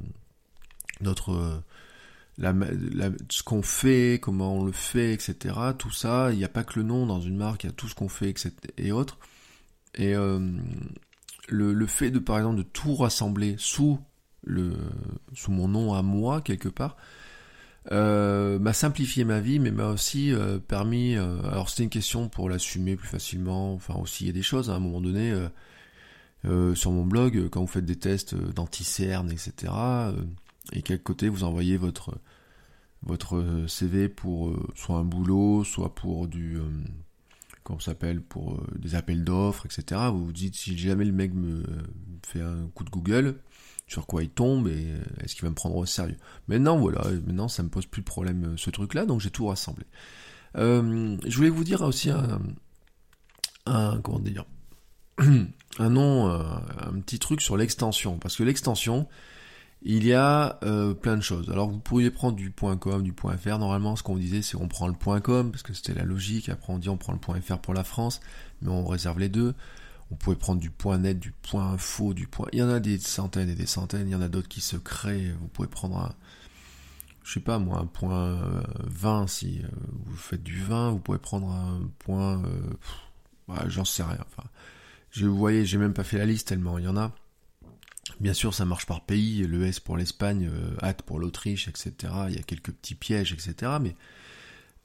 notre 1.02 1.32
euh, 1.32 1.64
la, 2.38 2.54
ce 3.30 3.44
qu'on 3.44 3.62
fait, 3.62 4.20
comment 4.22 4.58
on 4.58 4.66
le 4.66 4.72
fait, 4.72 5.14
etc. 5.14 5.56
Tout 5.78 5.92
ça, 5.92 6.32
il 6.32 6.38
n'y 6.38 6.44
a 6.46 6.50
pas 6.50 6.64
que 6.64 6.80
le 6.80 6.84
nom 6.86 7.06
dans 7.06 7.22
une 7.22 7.38
marque, 7.38 7.64
il 7.64 7.68
y 7.68 7.70
a 7.70 7.74
tout 7.74 7.88
ce 7.88 7.96
qu'on 7.96 8.10
fait, 8.10 8.30
etc. 8.30 8.52
et 8.78 8.92
autres. 8.92 9.20
Et 9.96 10.16
le, 11.50 11.86
fait 11.86 12.12
de 12.12 12.20
par 12.20 12.38
exemple 12.38 12.58
de 12.58 12.64
tout 12.64 12.96
rassembler 12.96 13.56
sous 13.58 14.00
le 14.44 14.74
sous 15.34 15.52
mon 15.52 15.68
nom 15.68 15.94
à 15.94 16.02
moi 16.02 16.42
quelque 16.42 16.70
part 16.70 16.98
euh, 17.92 18.60
m'a 18.60 18.74
simplifié 18.74 19.26
ma 19.26 19.40
vie 19.42 19.60
mais 19.60 19.72
m'a 19.72 19.88
aussi 19.88 20.32
euh, 20.32 20.58
permis 20.58 21.16
euh, 21.16 21.42
alors 21.44 21.70
c'était 21.70 21.84
une 21.84 21.90
question 21.90 22.30
pour 22.30 22.50
l'assumer 22.50 22.96
plus 22.96 23.08
facilement 23.08 23.74
enfin 23.74 23.96
aussi 23.96 24.24
il 24.24 24.28
y 24.28 24.30
a 24.30 24.34
des 24.34 24.42
choses 24.42 24.70
à 24.70 24.76
un 24.76 24.80
moment 24.80 25.02
donné 25.02 25.34
sur 26.76 26.92
mon 26.92 27.06
blog 27.06 27.50
quand 27.50 27.62
vous 27.62 27.68
faites 27.68 27.86
des 27.86 27.98
tests 27.98 28.36
d'anti-cerne 28.36 29.32
etc 29.32 29.74
et 30.72 30.82
quel 30.82 31.02
côté 31.02 31.30
vous 31.30 31.44
envoyez 31.44 31.78
votre 31.78 32.18
votre 33.02 33.66
CV 33.68 34.08
pour 34.08 34.54
soit 34.76 34.98
un 34.98 35.04
boulot 35.04 35.64
soit 35.64 35.94
pour 35.94 36.28
du 36.28 36.60
comment 37.64 37.80
s'appelle, 37.80 38.22
pour 38.22 38.56
euh, 38.56 38.68
des 38.78 38.96
appels 38.96 39.24
d'offres, 39.24 39.66
etc. 39.66 40.02
Vous 40.12 40.26
vous 40.26 40.34
dites, 40.34 40.56
si 40.56 40.78
jamais 40.78 41.06
le 41.06 41.12
mec 41.12 41.34
me 41.34 41.64
fait 42.26 42.42
un 42.42 42.68
coup 42.74 42.84
de 42.84 42.90
Google, 42.90 43.40
sur 43.88 44.08
quoi 44.08 44.24
il 44.24 44.30
tombe 44.30 44.68
et 44.68 44.88
euh, 44.88 45.04
est-ce 45.24 45.36
qu'il 45.36 45.44
va 45.44 45.50
me 45.50 45.56
prendre 45.56 45.76
au 45.76 45.86
sérieux? 45.86 46.18
Maintenant, 46.48 46.78
voilà, 46.78 47.04
maintenant 47.26 47.48
ça 47.48 47.64
me 47.64 47.70
pose 47.70 47.86
plus 47.86 48.02
de 48.02 48.08
problème 48.08 48.46
euh, 48.46 48.58
ce 48.58 48.70
truc-là, 48.70 49.06
donc 49.06 49.22
j'ai 49.22 49.30
tout 49.30 49.48
rassemblé. 49.48 49.86
je 50.56 51.36
voulais 51.36 51.50
vous 51.50 51.64
dire 51.64 51.82
aussi 51.82 52.10
un, 52.10 52.42
un 53.66 54.00
comment 54.02 54.20
dire, 54.20 54.46
un 55.80 55.90
nom, 55.90 56.28
un 56.30 57.00
petit 57.00 57.20
truc 57.20 57.42
sur 57.42 57.58
l'extension, 57.58 58.18
parce 58.18 58.36
que 58.36 58.44
l'extension, 58.44 59.08
il 59.86 60.06
y 60.06 60.14
a 60.14 60.60
euh, 60.64 60.94
plein 60.94 61.18
de 61.18 61.22
choses. 61.22 61.50
Alors 61.50 61.70
vous 61.70 61.80
pourriez 61.80 62.10
prendre 62.10 62.38
du 62.38 62.52
.com, 62.52 63.04
du 63.04 63.14
.fr. 63.14 63.60
Normalement, 63.60 63.96
ce 63.96 64.04
qu'on 64.04 64.16
disait, 64.16 64.42
c'est 64.42 64.58
qu'on 64.58 64.70
prend 64.70 64.88
le 64.88 65.20
.com 65.20 65.52
parce 65.52 65.64
que 65.64 65.74
c'était 65.74 65.94
la 65.94 66.06
logique. 66.06 66.50
Après, 66.50 66.72
on 66.72 66.78
dit 66.78 66.90
on 66.90 66.98
prend 66.98 67.14
le 67.14 67.42
.fr 67.42 67.58
pour 67.58 67.74
la 67.74 67.84
France, 67.84 68.22
mais 68.62 68.70
on 68.70 68.86
réserve 68.86 69.20
les 69.20 69.30
deux. 69.30 69.54
On 70.12 70.16
pouvait 70.16 70.36
prendre 70.38 70.62
du 70.62 70.72
.net, 71.00 71.20
du 71.20 71.34
.info, 71.54 72.14
du 72.14 72.28
point. 72.28 72.48
Il 72.54 72.60
y 72.60 72.64
en 72.64 72.70
a 72.70 72.80
des 72.80 72.98
centaines 72.98 73.50
et 73.50 73.56
des 73.56 73.66
centaines. 73.66 74.08
Il 74.08 74.12
y 74.12 74.16
en 74.16 74.22
a 74.22 74.30
d'autres 74.30 74.48
qui 74.48 74.62
se 74.62 74.78
créent. 74.78 75.34
Vous 75.40 75.48
pouvez 75.48 75.68
prendre 75.68 75.98
un, 75.98 76.14
je 77.24 77.34
sais 77.34 77.40
pas 77.40 77.60
moi, 77.60 77.80
un 77.80 77.86
point 77.86 78.40
20 78.86 79.28
si 79.28 79.62
euh, 79.64 79.68
vous 80.06 80.16
faites 80.16 80.44
du 80.44 80.62
vin. 80.62 80.92
Vous 80.92 81.00
pouvez 81.00 81.18
prendre 81.18 81.50
un 81.50 81.82
point, 82.00 82.42
euh, 82.46 83.56
j'en 83.68 83.86
sais 83.86 84.04
rien. 84.04 84.20
Enfin, 84.28 84.48
je, 85.12 85.26
vous 85.26 85.38
voyez, 85.38 85.66
j'ai 85.66 85.78
même 85.78 85.94
pas 85.94 86.04
fait 86.04 86.18
la 86.18 86.26
liste 86.26 86.48
tellement 86.48 86.78
il 86.78 86.86
y 86.86 86.88
en 86.88 86.96
a. 86.96 87.12
Bien 88.24 88.34
sûr, 88.34 88.54
ça 88.54 88.64
marche 88.64 88.86
par 88.86 89.02
pays, 89.02 89.46
le 89.46 89.66
S 89.66 89.82
pour 89.82 89.98
l'Espagne, 89.98 90.50
euh, 90.50 90.94
pour 91.06 91.20
l'Autriche, 91.20 91.68
etc. 91.68 92.14
Il 92.30 92.36
y 92.36 92.40
a 92.40 92.42
quelques 92.42 92.72
petits 92.72 92.96
pièges, 92.96 93.34
etc. 93.34 93.74
Mais 93.82 93.98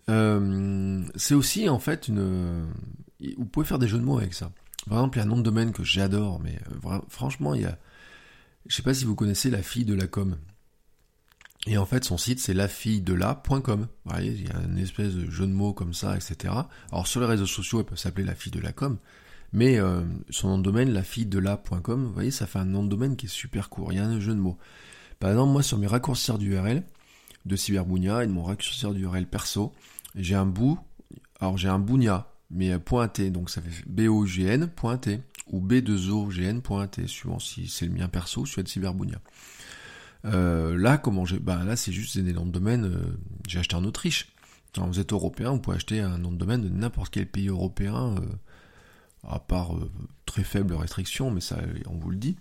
euh, 0.09 1.05
c'est 1.15 1.35
aussi 1.35 1.69
en 1.69 1.79
fait 1.79 2.09
une. 2.09 2.67
Vous 3.37 3.45
pouvez 3.45 3.65
faire 3.65 3.79
des 3.79 3.87
jeux 3.87 3.99
de 3.99 4.03
mots 4.03 4.19
avec 4.19 4.35
ça. 4.35 4.51
Par 4.89 4.99
exemple, 4.99 5.19
il 5.19 5.21
y 5.21 5.23
a 5.23 5.25
un 5.25 5.29
nom 5.29 5.37
de 5.37 5.43
domaine 5.43 5.71
que 5.71 5.85
j'adore, 5.85 6.41
mais 6.41 6.59
euh, 6.85 6.99
franchement, 7.09 7.55
il 7.55 7.63
y 7.63 7.65
a. 7.65 7.79
Je 8.67 8.75
sais 8.75 8.83
pas 8.83 8.93
si 8.93 9.05
vous 9.05 9.15
connaissez 9.15 9.51
la 9.51 9.63
fille 9.63 9.85
de 9.85 9.95
la 9.95 10.09
com. 10.09 10.37
Et 11.69 11.79
en 11.79 11.87
fait, 11.87 12.03
son 12.03 12.19
site, 12.19 12.41
c'est 12.41 12.55
la 12.55 12.67
fille 12.67 13.03
de 13.03 13.15
la.com. 13.15 13.87
Vous 14.05 14.11
voyez, 14.11 14.33
il 14.33 14.49
y 14.49 14.51
a 14.51 14.61
une 14.65 14.79
espèce 14.79 15.15
de 15.15 15.31
jeu 15.31 15.47
de 15.47 15.53
mots 15.53 15.75
comme 15.75 15.95
ça, 15.95 16.17
etc. 16.17 16.55
Alors, 16.91 17.07
sur 17.07 17.21
les 17.21 17.27
réseaux 17.29 17.47
sociaux, 17.47 17.79
elle 17.79 17.87
peut 17.87 17.95
s'appeler 17.95 18.27
la 18.27 18.35
fille 18.35 18.51
de 18.51 18.61
la 18.61 18.73
com. 18.73 18.99
Mais 19.53 19.79
euh, 19.79 20.03
son 20.31 20.49
nom 20.49 20.59
de 20.59 20.63
domaine, 20.63 20.91
la 20.91 21.03
fille 21.03 21.27
de 21.27 21.39
la.com, 21.39 22.05
vous 22.05 22.13
voyez, 22.13 22.31
ça 22.31 22.47
fait 22.47 22.59
un 22.59 22.65
nom 22.65 22.85
de 22.85 22.89
domaine 22.89 23.17
qui 23.17 23.27
est 23.27 23.31
super 23.31 23.71
court. 23.71 23.93
Il 23.93 23.97
y 23.97 23.99
a 23.99 24.05
un 24.05 24.21
jeu 24.21 24.35
de 24.35 24.41
mots. 24.41 24.59
Par 25.19 25.31
exemple, 25.31 25.53
moi, 25.53 25.63
sur 25.63 25.79
mes 25.79 25.87
raccourcis 25.87 26.33
d'URL 26.39 26.83
de 27.47 27.57
Cyberbounia 27.57 28.25
et 28.25 28.27
de 28.27 28.33
mon 28.33 28.43
raccourci 28.43 28.87
d'URL 28.87 29.27
perso, 29.27 29.73
j'ai 30.15 30.35
un 30.35 30.47
bout, 30.47 30.79
alors 31.41 31.57
j'ai 31.57 31.69
un 31.69 31.79
bounia, 31.79 32.31
mais 32.51 32.79
pointé, 32.79 33.31
donc 33.31 33.51
ça 33.51 33.63
fait 33.63 33.85
B-O-G-N, 33.87 34.69
pointé, 34.69 35.21
ou 35.51 35.61
B2OGN, 35.61 36.61
pointé, 36.61 37.07
suivant 37.07 37.39
si 37.39 37.69
c'est 37.69 37.87
le 37.87 37.93
mien 37.93 38.09
perso, 38.09 38.47
celui 38.47 38.65
de 38.65 38.69
Cyberbounia. 38.69 39.19
Euh, 40.25 40.77
là, 40.77 40.99
comment 40.99 41.25
j'ai, 41.25 41.39
bah 41.39 41.65
là, 41.65 41.77
c'est 41.77 41.93
juste 41.93 42.19
des 42.19 42.33
noms 42.33 42.47
de 42.47 42.51
domaine, 42.51 42.85
euh, 42.85 43.19
j'ai 43.47 43.59
acheté 43.59 43.77
en 43.77 43.85
Autriche. 43.85 44.33
Quand 44.75 44.87
vous 44.87 45.01
êtes 45.01 45.13
européen, 45.13 45.53
vous 45.53 45.61
pouvez 45.61 45.77
acheter 45.77 46.01
un 46.01 46.19
nom 46.19 46.31
de 46.31 46.37
domaine 46.37 46.63
de 46.63 46.69
n'importe 46.69 47.13
quel 47.13 47.27
pays 47.27 47.49
européen, 47.49 48.17
euh, 48.19 48.27
à 49.27 49.39
part 49.39 49.75
euh, 49.75 49.91
très 50.27 50.45
faibles 50.45 50.75
restrictions, 50.75 51.31
mais 51.31 51.41
ça, 51.41 51.59
on 51.87 51.97
vous 51.97 52.11
le 52.11 52.17
dit. 52.17 52.37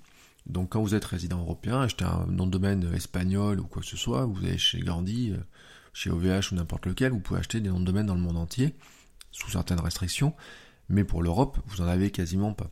Donc 0.46 0.70
quand 0.70 0.82
vous 0.82 0.96
êtes 0.96 1.06
résident 1.06 1.40
européen, 1.40 1.82
achetez 1.82 2.06
un 2.06 2.26
nom 2.28 2.46
de 2.46 2.52
domaine 2.52 2.90
espagnol 2.94 3.60
ou 3.60 3.66
quoi 3.66 3.82
que 3.82 3.88
ce 3.88 3.98
soit, 3.98 4.26
vous 4.26 4.38
allez 4.46 4.58
chez 4.58 4.80
Gandhi, 4.80 5.32
euh, 5.32 5.38
chez 5.94 6.10
OVH 6.10 6.52
ou 6.52 6.56
n'importe 6.56 6.86
lequel, 6.86 7.12
vous 7.12 7.20
pouvez 7.20 7.40
acheter 7.40 7.60
des 7.60 7.70
noms 7.70 7.80
de 7.80 7.86
domaine 7.86 8.06
dans 8.06 8.16
le 8.16 8.22
monde 8.22 8.38
entier, 8.38 8.76
sous 9.32 9.50
certaines 9.52 9.80
restrictions, 9.80 10.34
mais 10.90 11.04
pour 11.04 11.22
l'Europe, 11.22 11.58
vous 11.66 11.82
en 11.82 11.88
avez 11.88 12.12
quasiment 12.12 12.54
pas. 12.54 12.70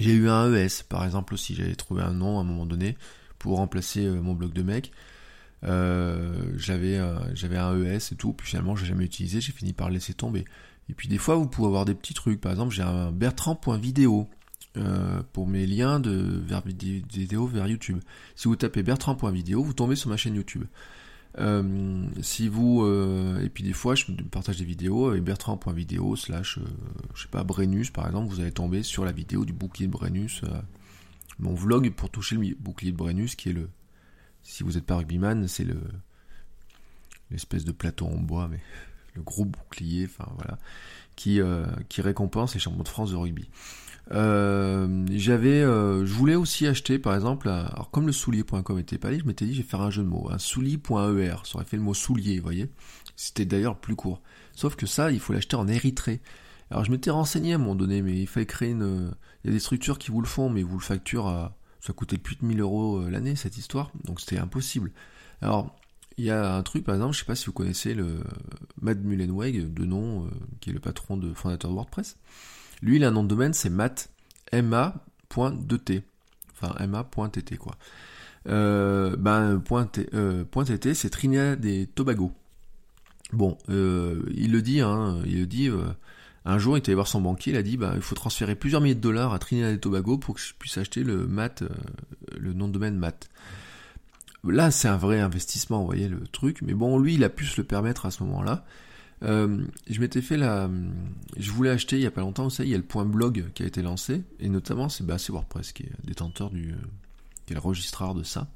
J'ai 0.00 0.14
eu 0.14 0.28
un 0.28 0.52
ES, 0.52 0.82
par 0.88 1.04
exemple 1.04 1.34
aussi, 1.34 1.54
j'avais 1.54 1.76
trouvé 1.76 2.02
un 2.02 2.14
nom 2.14 2.38
à 2.38 2.40
un 2.40 2.44
moment 2.44 2.66
donné 2.66 2.96
pour 3.38 3.58
remplacer 3.58 4.06
euh, 4.06 4.20
mon 4.20 4.34
blog 4.34 4.52
de 4.52 4.62
mec. 4.62 4.90
j'avais 5.62 6.98
j'avais 7.34 7.58
un 7.58 7.80
ES 7.80 8.12
et 8.12 8.16
tout, 8.16 8.32
puis 8.32 8.48
finalement 8.48 8.74
j'ai 8.74 8.86
jamais 8.86 9.04
utilisé, 9.04 9.40
j'ai 9.40 9.52
fini 9.52 9.72
par 9.72 9.90
laisser 9.90 10.14
tomber. 10.14 10.44
Et 10.88 10.94
puis 10.94 11.08
des 11.08 11.18
fois, 11.18 11.36
vous 11.36 11.46
pouvez 11.46 11.68
avoir 11.68 11.84
des 11.84 11.94
petits 11.94 12.14
trucs. 12.14 12.40
Par 12.40 12.52
exemple, 12.52 12.74
j'ai 12.74 12.82
un 12.82 13.12
bertrand.video 13.12 14.28
euh, 14.78 15.22
pour 15.34 15.46
mes 15.46 15.66
liens 15.66 16.00
de 16.00 16.42
vers 16.46 16.62
vidéo 16.64 17.46
vers 17.46 17.66
YouTube. 17.66 17.98
Si 18.36 18.48
vous 18.48 18.56
tapez 18.56 18.82
bertrand.video, 18.82 19.62
vous 19.62 19.74
tombez 19.74 19.96
sur 19.96 20.08
ma 20.08 20.16
chaîne 20.16 20.34
YouTube. 20.34 20.64
Euh, 21.38 22.06
si 22.22 22.48
vous 22.48 22.82
euh, 22.82 23.42
et 23.42 23.48
puis 23.48 23.64
des 23.64 23.72
fois 23.72 23.94
je 23.94 24.04
partage 24.30 24.58
des 24.58 24.66
vidéos 24.66 25.08
avec 25.08 25.24
bertrand.video 25.24 26.14
slash 26.14 26.58
je 27.14 27.22
sais 27.22 27.28
pas 27.28 27.42
Brennus 27.42 27.90
par 27.90 28.06
exemple 28.06 28.28
vous 28.28 28.40
allez 28.40 28.52
tomber 28.52 28.82
sur 28.82 29.06
la 29.06 29.12
vidéo 29.12 29.46
du 29.46 29.54
bouclier 29.54 29.86
de 29.86 29.92
Brennus 29.92 30.42
mon 31.38 31.54
vlog 31.54 31.90
pour 31.92 32.10
toucher 32.10 32.36
le 32.36 32.54
bouclier 32.60 32.92
de 32.92 32.98
Brennus 32.98 33.34
qui 33.34 33.48
est 33.48 33.54
le 33.54 33.70
si 34.42 34.62
vous 34.62 34.72
n'êtes 34.72 34.84
pas 34.84 34.96
rugbyman 34.96 35.48
c'est 35.48 35.64
le 35.64 35.80
l'espèce 37.30 37.64
de 37.64 37.72
plateau 37.72 38.04
en 38.04 38.20
bois 38.20 38.48
mais 38.48 38.60
le 39.14 39.22
gros 39.22 39.44
bouclier, 39.44 40.06
enfin 40.06 40.30
voilà, 40.36 40.58
qui, 41.16 41.40
euh, 41.40 41.66
qui 41.88 42.00
récompense 42.00 42.54
les 42.54 42.60
champions 42.60 42.82
de 42.82 42.88
France 42.88 43.10
de 43.10 43.16
rugby. 43.16 43.48
Euh, 44.10 45.06
j'avais, 45.12 45.62
euh, 45.62 46.04
je 46.04 46.12
voulais 46.12 46.34
aussi 46.34 46.66
acheter 46.66 46.98
par 46.98 47.14
exemple, 47.14 47.48
alors 47.48 47.90
comme 47.90 48.06
le 48.06 48.12
soulier.com 48.12 48.78
était 48.78 48.98
pas 48.98 49.10
libre, 49.10 49.22
je 49.22 49.28
m'étais 49.28 49.46
dit 49.46 49.54
je 49.54 49.62
vais 49.62 49.68
faire 49.68 49.80
un 49.80 49.90
jeu 49.90 50.02
de 50.02 50.08
mots, 50.08 50.28
un 50.30 50.38
soulier.er, 50.38 51.46
ça 51.46 51.56
aurait 51.56 51.64
fait 51.64 51.76
le 51.76 51.82
mot 51.82 51.94
soulier, 51.94 52.36
vous 52.36 52.42
voyez. 52.42 52.68
C'était 53.14 53.44
d'ailleurs 53.44 53.78
plus 53.78 53.94
court. 53.94 54.20
Sauf 54.54 54.74
que 54.74 54.86
ça, 54.86 55.12
il 55.12 55.20
faut 55.20 55.32
l'acheter 55.32 55.56
en 55.56 55.68
Érythrée. 55.68 56.20
Alors 56.70 56.84
je 56.84 56.90
m'étais 56.90 57.10
renseigné 57.10 57.52
à 57.52 57.56
un 57.56 57.58
moment 57.58 57.74
donné, 57.74 58.02
mais 58.02 58.18
il 58.18 58.26
fallait 58.26 58.46
créer 58.46 58.70
une, 58.70 59.12
il 59.44 59.48
y 59.48 59.50
a 59.50 59.52
des 59.52 59.60
structures 59.60 59.98
qui 59.98 60.10
vous 60.10 60.20
le 60.20 60.26
font, 60.26 60.50
mais 60.50 60.62
vous 60.62 60.78
le 60.78 60.82
facturent 60.82 61.28
à, 61.28 61.56
ça 61.80 61.92
coûtait 61.92 62.18
plus 62.18 62.36
de 62.36 62.44
1000 62.44 62.60
euros 62.60 63.08
l'année 63.08 63.36
cette 63.36 63.56
histoire, 63.56 63.92
donc 64.04 64.20
c'était 64.20 64.38
impossible. 64.38 64.90
Alors 65.42 65.76
il 66.18 66.24
y 66.24 66.30
a 66.30 66.54
un 66.54 66.62
truc, 66.62 66.84
par 66.84 66.94
exemple, 66.94 67.14
je 67.14 67.20
sais 67.20 67.24
pas 67.24 67.34
si 67.34 67.46
vous 67.46 67.52
connaissez 67.52 67.94
le 67.94 68.20
Matt 68.80 68.98
Mullenweg, 68.98 69.72
de 69.72 69.84
nom, 69.84 70.24
euh, 70.24 70.28
qui 70.60 70.70
est 70.70 70.72
le 70.72 70.80
patron 70.80 71.16
de 71.16 71.32
fondateur 71.34 71.70
de 71.70 71.76
WordPress. 71.76 72.16
Lui, 72.82 72.96
il 72.96 73.04
a 73.04 73.08
un 73.08 73.12
nom 73.12 73.22
de 73.22 73.28
domaine, 73.28 73.54
c'est 73.54 73.70
matt, 73.70 74.10
ma.dt. 74.52 76.02
Enfin, 76.52 76.86
ma.tt, 76.86 77.56
quoi. 77.58 77.76
Euh, 78.48 79.16
ben, 79.16 79.60
point, 79.60 79.88
euh, 80.14 80.44
c'est 80.94 81.10
Trinidad 81.10 81.64
et 81.64 81.86
Tobago. 81.86 82.32
Bon, 83.32 83.56
euh, 83.70 84.22
il 84.34 84.52
le 84.52 84.62
dit, 84.62 84.80
hein, 84.80 85.20
il 85.24 85.40
le 85.40 85.46
dit, 85.46 85.70
un 86.44 86.58
jour, 86.58 86.76
il 86.76 86.80
était 86.80 86.90
allé 86.90 86.96
voir 86.96 87.06
son 87.06 87.20
banquier, 87.20 87.52
il 87.52 87.56
a 87.56 87.62
dit, 87.62 87.76
bah, 87.76 87.92
il 87.94 88.02
faut 88.02 88.14
transférer 88.14 88.56
plusieurs 88.56 88.80
milliers 88.80 88.94
de 88.94 89.00
dollars 89.00 89.32
à 89.32 89.38
Trinidad 89.38 89.72
et 89.72 89.78
Tobago 89.78 90.18
pour 90.18 90.34
que 90.34 90.40
je 90.40 90.52
puisse 90.58 90.76
acheter 90.76 91.02
le 91.04 91.28
le 92.36 92.52
nom 92.52 92.68
de 92.68 92.72
domaine 92.72 92.96
mat. 92.96 93.30
Là, 94.44 94.70
c'est 94.70 94.88
un 94.88 94.96
vrai 94.96 95.20
investissement, 95.20 95.80
vous 95.80 95.86
voyez 95.86 96.08
le 96.08 96.26
truc. 96.26 96.62
Mais 96.62 96.74
bon, 96.74 96.98
lui, 96.98 97.14
il 97.14 97.24
a 97.24 97.28
pu 97.28 97.44
se 97.44 97.60
le 97.60 97.66
permettre 97.66 98.06
à 98.06 98.10
ce 98.10 98.22
moment-là. 98.24 98.64
Euh, 99.22 99.64
je 99.88 100.00
m'étais 100.00 100.20
fait 100.20 100.36
la, 100.36 100.68
je 101.36 101.50
voulais 101.52 101.70
acheter 101.70 101.96
il 101.96 102.02
y 102.02 102.06
a 102.06 102.10
pas 102.10 102.22
longtemps, 102.22 102.44
vous 102.44 102.50
savez, 102.50 102.68
il 102.68 102.72
y 102.72 102.74
a 102.74 102.78
le 102.78 102.84
point 102.84 103.04
blog 103.04 103.50
qui 103.54 103.62
a 103.62 103.66
été 103.66 103.80
lancé, 103.80 104.24
et 104.40 104.48
notamment 104.48 104.88
c'est 104.88 105.06
bah, 105.06 105.16
WordPress 105.28 105.72
qui 105.72 105.84
est 105.84 105.92
détenteur 106.02 106.50
du, 106.50 106.74
qui 107.46 107.52
est 107.52 107.54
le 107.54 107.60
registraire 107.60 108.14
de 108.14 108.24
ça. 108.24 108.48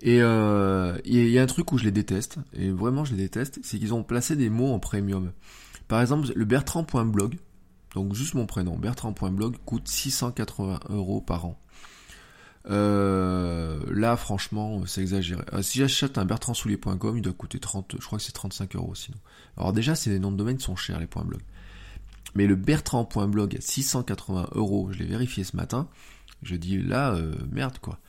Et 0.00 0.22
euh, 0.22 0.96
il 1.04 1.28
y 1.28 1.38
a 1.38 1.42
un 1.42 1.46
truc 1.46 1.72
où 1.72 1.78
je 1.78 1.84
les 1.84 1.90
déteste, 1.90 2.36
et 2.52 2.70
vraiment 2.70 3.04
je 3.04 3.12
les 3.14 3.22
déteste, 3.22 3.58
c'est 3.62 3.78
qu'ils 3.78 3.94
ont 3.94 4.04
placé 4.04 4.36
des 4.36 4.48
mots 4.48 4.72
en 4.72 4.78
premium. 4.78 5.32
Par 5.88 6.00
exemple, 6.00 6.28
le 6.34 6.44
bertrand.blog, 6.44 7.36
donc 7.94 8.14
juste 8.14 8.34
mon 8.34 8.46
prénom, 8.46 8.76
bertrand.blog, 8.76 9.56
coûte 9.64 9.88
680 9.88 10.80
euros 10.90 11.20
par 11.20 11.46
an. 11.46 11.58
Euh, 12.70 13.78
là, 13.90 14.16
franchement, 14.16 14.82
c'est 14.86 15.02
exagéré. 15.02 15.42
Euh, 15.52 15.62
si 15.62 15.78
j'achète 15.78 16.16
un 16.18 16.24
bertrandsoulier.com, 16.24 17.16
il 17.16 17.22
doit 17.22 17.32
coûter 17.32 17.60
30, 17.60 17.96
je 17.98 18.06
crois 18.06 18.18
que 18.18 18.24
c'est 18.24 18.32
35 18.32 18.76
euros 18.76 18.94
sinon. 18.94 19.18
Alors 19.56 19.72
déjà, 19.72 19.94
les 20.06 20.18
noms 20.18 20.32
de 20.32 20.36
domaine 20.36 20.58
sont 20.58 20.76
chers, 20.76 20.98
les 20.98 21.06
points 21.06 21.24
blog. 21.24 21.42
Mais 22.34 22.46
le 22.46 22.56
bertrand.blog 22.56 23.56
à 23.56 23.60
680 23.60 24.48
euros, 24.52 24.88
je 24.92 24.98
l'ai 24.98 25.04
vérifié 25.04 25.44
ce 25.44 25.56
matin, 25.56 25.88
je 26.42 26.56
dis 26.56 26.80
là, 26.80 27.14
euh, 27.14 27.34
merde 27.52 27.78
quoi. 27.78 28.00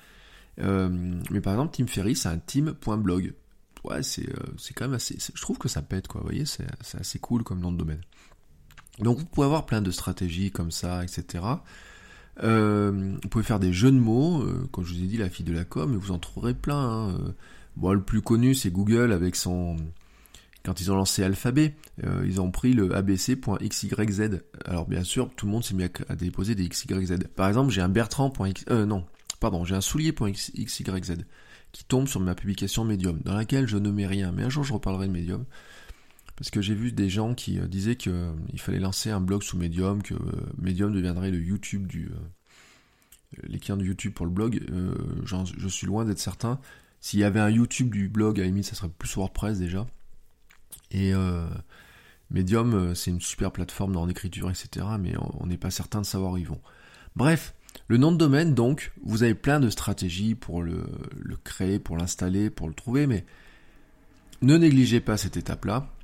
mais 0.58 1.42
par 1.42 1.54
exemple, 1.54 1.76
Tim 1.76 1.88
Ferry, 1.88 2.16
c'est 2.16 2.30
un 2.30 2.40
team.blog. 2.40 3.34
Ouais, 3.84 4.02
c'est 4.02 4.26
quand 4.74 4.86
même 4.86 4.96
assez. 4.96 5.18
Je 5.20 5.42
trouve 5.42 5.60
que 5.60 5.68
ça 5.68 5.84
pète 5.84 6.08
quoi, 6.08 6.22
vous 6.22 6.28
voyez, 6.28 6.46
c'est 6.46 6.66
assez 6.98 7.20
cool 7.20 7.44
comme 7.44 7.60
nom 7.60 7.72
de 7.72 7.78
domaine. 7.78 8.02
Donc 9.00 9.20
vous 9.20 9.26
pouvez 9.26 9.46
avoir 9.46 9.66
plein 9.66 9.82
de 9.82 9.92
stratégies 9.92 10.50
comme 10.50 10.72
ça, 10.72 11.04
etc. 11.04 11.44
Euh, 12.44 13.16
vous 13.22 13.30
pouvez 13.30 13.44
faire 13.44 13.60
des 13.60 13.74
jeux 13.74 13.92
de 13.92 14.00
mots, 14.00 14.42
euh, 14.42 14.68
comme 14.72 14.86
je 14.86 14.94
vous 14.94 15.04
ai 15.04 15.08
dit, 15.08 15.18
la 15.18 15.30
fille 15.30 15.46
de 15.46 15.54
la 15.54 15.64
com, 15.64 15.94
et 15.94 15.98
vous 15.98 16.12
en 16.12 16.20
trouverez 16.20 16.54
plein. 16.54 16.76
Hein. 16.76 17.36
Euh, 17.84 17.94
le 17.94 18.02
plus 18.02 18.22
connu, 18.22 18.56
c'est 18.56 18.72
Google 18.72 19.12
avec 19.12 19.36
son... 19.36 19.78
Quand 20.64 20.82
ils 20.82 20.92
ont 20.92 20.96
lancé 20.96 21.22
Alphabet, 21.24 21.76
ils 22.24 22.42
ont 22.42 22.50
pris 22.50 22.74
le 22.74 22.96
abc.xyz. 22.96 24.42
Alors 24.66 24.88
bien 24.88 25.04
sûr, 25.04 25.30
tout 25.36 25.46
le 25.46 25.52
monde 25.52 25.64
s'est 25.64 25.76
mis 25.76 25.84
à, 25.84 26.16
déposer 26.16 26.56
des 26.56 26.68
xyz. 26.68 27.20
Par 27.36 27.48
exemple, 27.48 27.72
j'ai 27.72 27.82
un 27.82 27.90
bertrand.x... 27.90 28.66
Euh, 28.72 28.88
non, 28.88 29.06
pardon, 29.40 29.64
j'ai 29.64 29.76
un 29.76 29.82
soulier.xyz 29.82 31.26
qui 31.72 31.84
tombe 31.84 32.08
sur 32.08 32.20
ma 32.20 32.34
publication 32.34 32.84
Medium, 32.84 33.20
dans 33.24 33.36
laquelle 33.36 33.68
je 33.68 33.78
ne 33.78 33.92
mets 33.92 34.08
rien. 34.08 34.32
Mais 34.32 34.42
un 34.42 34.50
jour, 34.50 34.64
je 34.64 34.74
reparlerai 34.74 35.08
de 35.08 35.12
Medium. 35.12 35.46
Parce 36.36 36.50
que 36.50 36.62
j'ai 36.62 36.76
vu 36.76 36.92
des 36.92 37.10
gens 37.10 37.34
qui 37.34 37.60
euh, 37.60 37.68
disaient 37.68 37.96
qu'il 37.96 38.12
euh, 38.12 38.34
fallait 38.58 38.80
lancer 38.80 39.10
un 39.10 39.22
blog 39.22 39.44
sous 39.44 39.58
Medium, 39.58 40.04
que 40.04 40.14
euh, 40.14 40.20
Medium 40.58 40.94
deviendrait 40.94 41.32
le 41.32 41.42
YouTube 41.42 41.88
du. 41.88 42.12
de 43.42 43.84
YouTube 43.84 44.14
pour 44.14 44.26
le 44.26 44.32
blog. 44.32 44.62
je 45.26 45.68
suis 45.68 45.88
loin 45.88 46.06
d'être 46.06 46.20
certain. 46.20 46.60
S'il 47.00 47.20
y 47.20 47.24
avait 47.24 47.40
un 47.40 47.50
YouTube 47.50 47.92
du 47.92 48.10
blog, 48.10 48.40
à 48.40 48.44
la 48.44 48.48
limite, 48.48 48.66
ça 48.66 48.76
serait 48.76 48.90
plus 48.90 49.16
WordPress 49.16 49.60
déjà. 49.60 49.86
Et 50.92 51.14
Medium, 52.32 52.96
c'est 52.96 53.12
une 53.12 53.22
super 53.22 53.52
plateforme 53.52 53.96
en 53.98 54.08
écriture, 54.08 54.50
etc. 54.50 54.86
Mais 55.00 55.14
on 55.40 55.46
n'est 55.46 55.58
pas 55.58 55.72
certain 55.72 56.02
de 56.02 56.06
savoir 56.06 56.34
où 56.34 56.38
ils 56.38 56.48
vont. 56.48 56.62
Bref, 57.16 57.54
le 57.88 57.98
nom 57.98 58.12
de 58.12 58.18
domaine, 58.18 58.54
donc, 58.54 58.92
vous 59.04 59.24
avez 59.24 59.36
plein 59.36 59.60
de 59.60 59.70
stratégies 59.70 60.36
pour 60.36 60.64
le, 60.64 60.86
le 61.20 61.36
créer, 61.36 61.80
pour 61.80 61.98
l'installer, 61.98 62.50
pour 62.50 62.68
le 62.68 62.74
trouver, 62.74 63.06
mais 63.06 63.26
ne 64.42 64.58
négligez 64.58 65.00
pas 65.00 65.18
cette 65.18 65.38
étape-là. 65.38 65.95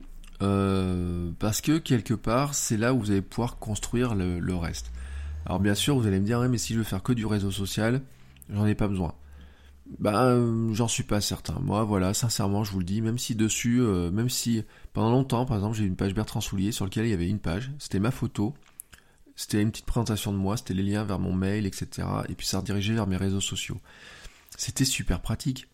Euh, 0.42 1.32
parce 1.40 1.62
que 1.62 1.78
quelque 1.78 2.14
part, 2.14 2.56
c'est 2.56 2.78
là 2.78 2.94
où 2.94 3.00
vous 3.00 3.12
allez 3.12 3.22
pouvoir 3.22 3.58
construire 3.58 4.16
le, 4.16 4.56
reste. 4.56 4.92
Alors 5.46 5.60
bien 5.60 5.76
sûr, 5.76 5.98
vous 5.98 6.08
allez 6.08 6.20
me 6.20 6.26
dire, 6.26 6.40
mais 6.50 6.58
si 6.58 6.74
je 6.74 6.80
veux 6.80 6.84
faire 6.84 7.04
que 7.04 7.14
du 7.14 7.26
réseau 7.26 7.52
social, 7.52 8.02
j'en 8.50 8.66
ai 8.66 8.76
pas 8.76 8.88
besoin. 8.88 9.14
Ben, 10.00 10.74
j'en 10.74 10.88
suis 10.88 11.04
pas 11.04 11.20
certain. 11.20 11.60
Moi, 11.60 11.84
voilà, 11.84 12.14
sincèrement, 12.14 12.64
je 12.64 12.72
vous 12.72 12.80
le 12.80 12.86
dis, 12.86 13.02
même 13.02 13.18
si 13.18 13.36
dessus, 13.36 13.82
euh, 13.82 14.10
même 14.10 14.30
si 14.30 14.64
pendant 14.94 15.12
longtemps, 15.12 15.46
par 15.46 15.58
exemple, 15.58 15.76
j'ai 15.76 15.84
une 15.84 15.96
page 15.96 16.14
Bertrand 16.14 16.42
Soulier 16.42 16.72
sur 16.72 16.86
laquelle 16.86 17.06
il 17.06 17.12
y 17.12 17.14
avait 17.14 17.30
une 17.30 17.40
page, 17.40 17.72
c'était 17.78 18.00
ma 18.00 18.12
photo, 18.12 18.54
c'était 19.36 19.62
une 19.62 19.72
petite 19.72 19.86
présentation 19.86 20.32
de 20.32 20.38
moi, 20.38 20.56
c'était 20.56 20.74
les 20.74 20.84
liens 20.84 21.04
vers 21.04 21.20
mon 21.20 21.34
mail, 21.34 21.66
etc. 21.66 22.08
Et 22.30 22.36
puis 22.36 22.48
ça 22.48 22.60
redirigeait 22.60 22.94
vers 22.94 23.08
mes 23.08 23.18
réseaux 23.18 23.42
sociaux. 23.42 23.80
C'était 24.58 24.86
super 24.86 25.22
pratique. 25.22 25.68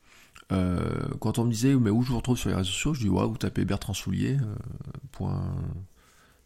Euh, 0.51 1.09
quand 1.19 1.39
on 1.39 1.45
me 1.45 1.51
disait 1.51 1.75
mais 1.75 1.89
où 1.89 2.01
je 2.03 2.09
vous 2.09 2.17
retrouve 2.17 2.37
sur 2.37 2.49
les 2.49 2.55
réseaux 2.55 2.71
sociaux, 2.71 2.93
je 2.93 3.01
dis 3.01 3.09
ouais, 3.09 3.25
vous 3.25 3.37
tapez 3.37 3.65
Bertrand 3.65 3.93
Soulier, 3.93 4.37
euh, 4.41 4.55
point, 5.11 5.43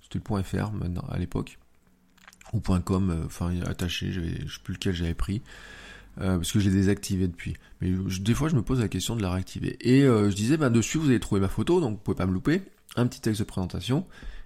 c'était 0.02 0.18
le 0.18 0.24
point 0.24 0.42
.fr 0.44 0.72
maintenant 0.72 1.06
à 1.10 1.20
l'époque, 1.20 1.60
ou 2.54 2.60
point 2.60 2.82
.com, 2.82 3.12
euh, 3.12 3.26
enfin 3.26 3.54
attaché, 3.66 4.12
je 4.12 4.22
sais 4.22 4.60
plus 4.64 4.74
lequel 4.74 4.96
j'avais 4.96 5.14
pris, 5.14 5.42
parce 6.16 6.52
que 6.52 6.60
je 6.60 6.70
l'ai 6.70 6.76
désactivé 6.76 7.28
depuis. 7.28 7.56
Mais 7.80 7.92
des 8.20 8.34
fois 8.34 8.50
je 8.50 8.56
me 8.56 8.64
pose 8.64 8.80
la 8.80 8.88
question 8.88 9.16
de 9.16 9.22
la 9.22 9.32
réactiver. 9.32 9.78
Et 9.82 10.02
je 10.02 10.36
disais 10.36 10.58
ben 10.58 10.70
dessus 10.70 10.98
vous 10.98 11.10
allez 11.10 11.20
trouver 11.20 11.42
ma 11.42 11.48
photo, 11.48 11.80
donc 11.80 11.92
vous 11.92 12.04
pouvez 12.04 12.18
pas 12.18 12.26
me 12.26 12.34
louper, 12.34 12.64
un 12.96 13.06
petit 13.08 13.22
texte 13.22 13.40
de 13.40 13.46
présentation, 13.46 14.06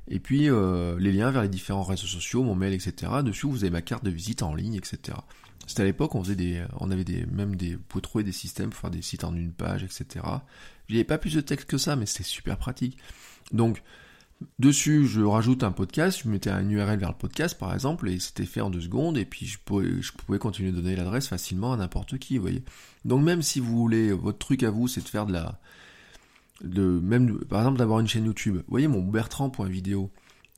et 0.10 0.20
puis 0.20 0.50
les 1.00 1.12
liens 1.12 1.32
vers 1.32 1.42
les 1.42 1.50
différents 1.50 1.84
réseaux 1.84 2.08
sociaux, 2.08 2.44
mon 2.44 2.56
mail, 2.56 2.74
etc. 2.74 3.12
Dessus 3.24 3.48
vous 3.48 3.64
avez 3.64 3.72
ma 3.72 3.82
carte 3.82 4.04
de 4.04 4.12
visite 4.12 4.44
en 4.44 4.54
ligne, 4.54 4.76
etc. 4.76 5.18
C'était 5.68 5.82
à 5.82 5.86
l'époque, 5.86 6.14
on 6.16 6.24
faisait 6.24 6.36
des, 6.36 6.64
on 6.80 6.92
avait 6.92 7.04
des, 7.04 7.26
même 7.26 7.56
des, 7.56 7.78
pour 7.78 8.02
trouver 8.02 8.24
des 8.24 8.32
systèmes 8.32 8.70
pour 8.70 8.80
faire 8.80 8.92
des 8.92 9.02
sites 9.02 9.24
en 9.24 9.36
une 9.36 9.52
page, 9.52 9.84
etc. 9.84 10.26
J'avais 10.88 11.04
pas 11.04 11.18
plus 11.18 11.34
de 11.34 11.42
texte 11.42 11.68
que 11.68 11.78
ça, 11.78 11.96
mais 11.96 12.06
c'était 12.06 12.24
super 12.24 12.58
pratique. 12.58 12.98
Donc, 13.52 13.82
dessus, 14.60 15.08
je 15.08 15.22
rajoute 15.22 15.64
un 15.64 15.72
podcast, 15.72 16.22
je 16.24 16.30
mettais 16.30 16.50
un 16.50 16.68
URL 16.70 17.00
vers 17.00 17.10
le 17.10 17.18
podcast, 17.18 17.58
par 17.58 17.74
exemple, 17.74 18.10
et 18.10 18.20
c'était 18.20 18.46
fait 18.46 18.62
en 18.62 18.70
deux 18.70 18.82
secondes, 18.82 19.18
et 19.18 19.26
puis 19.26 19.46
je 19.46 19.58
pouvais, 19.60 20.40
continuer 20.40 20.72
de 20.72 20.82
donner 20.82 20.96
l'adresse 20.96 21.28
facilement 21.28 21.74
à 21.74 21.78
n'importe 21.78 22.18
qui, 22.18 22.38
vous 22.38 22.44
voyez. 22.44 22.64
Donc, 23.04 23.24
même 23.24 23.42
si 23.42 23.60
vous 23.60 23.76
voulez, 23.76 24.12
votre 24.12 24.38
truc 24.38 24.64
à 24.64 24.70
vous, 24.70 24.88
c'est 24.88 25.02
de 25.02 25.08
faire 25.08 25.26
de 25.26 25.34
la, 25.34 25.60
de, 26.64 26.84
même, 26.84 27.40
par 27.46 27.62
exemple, 27.62 27.80
d'avoir 27.80 28.00
une 28.00 28.08
chaîne 28.08 28.26
YouTube. 28.26 28.58
Vous 28.58 28.64
voyez, 28.68 28.88
mon 28.88 29.02
bertrand.video, 29.02 30.12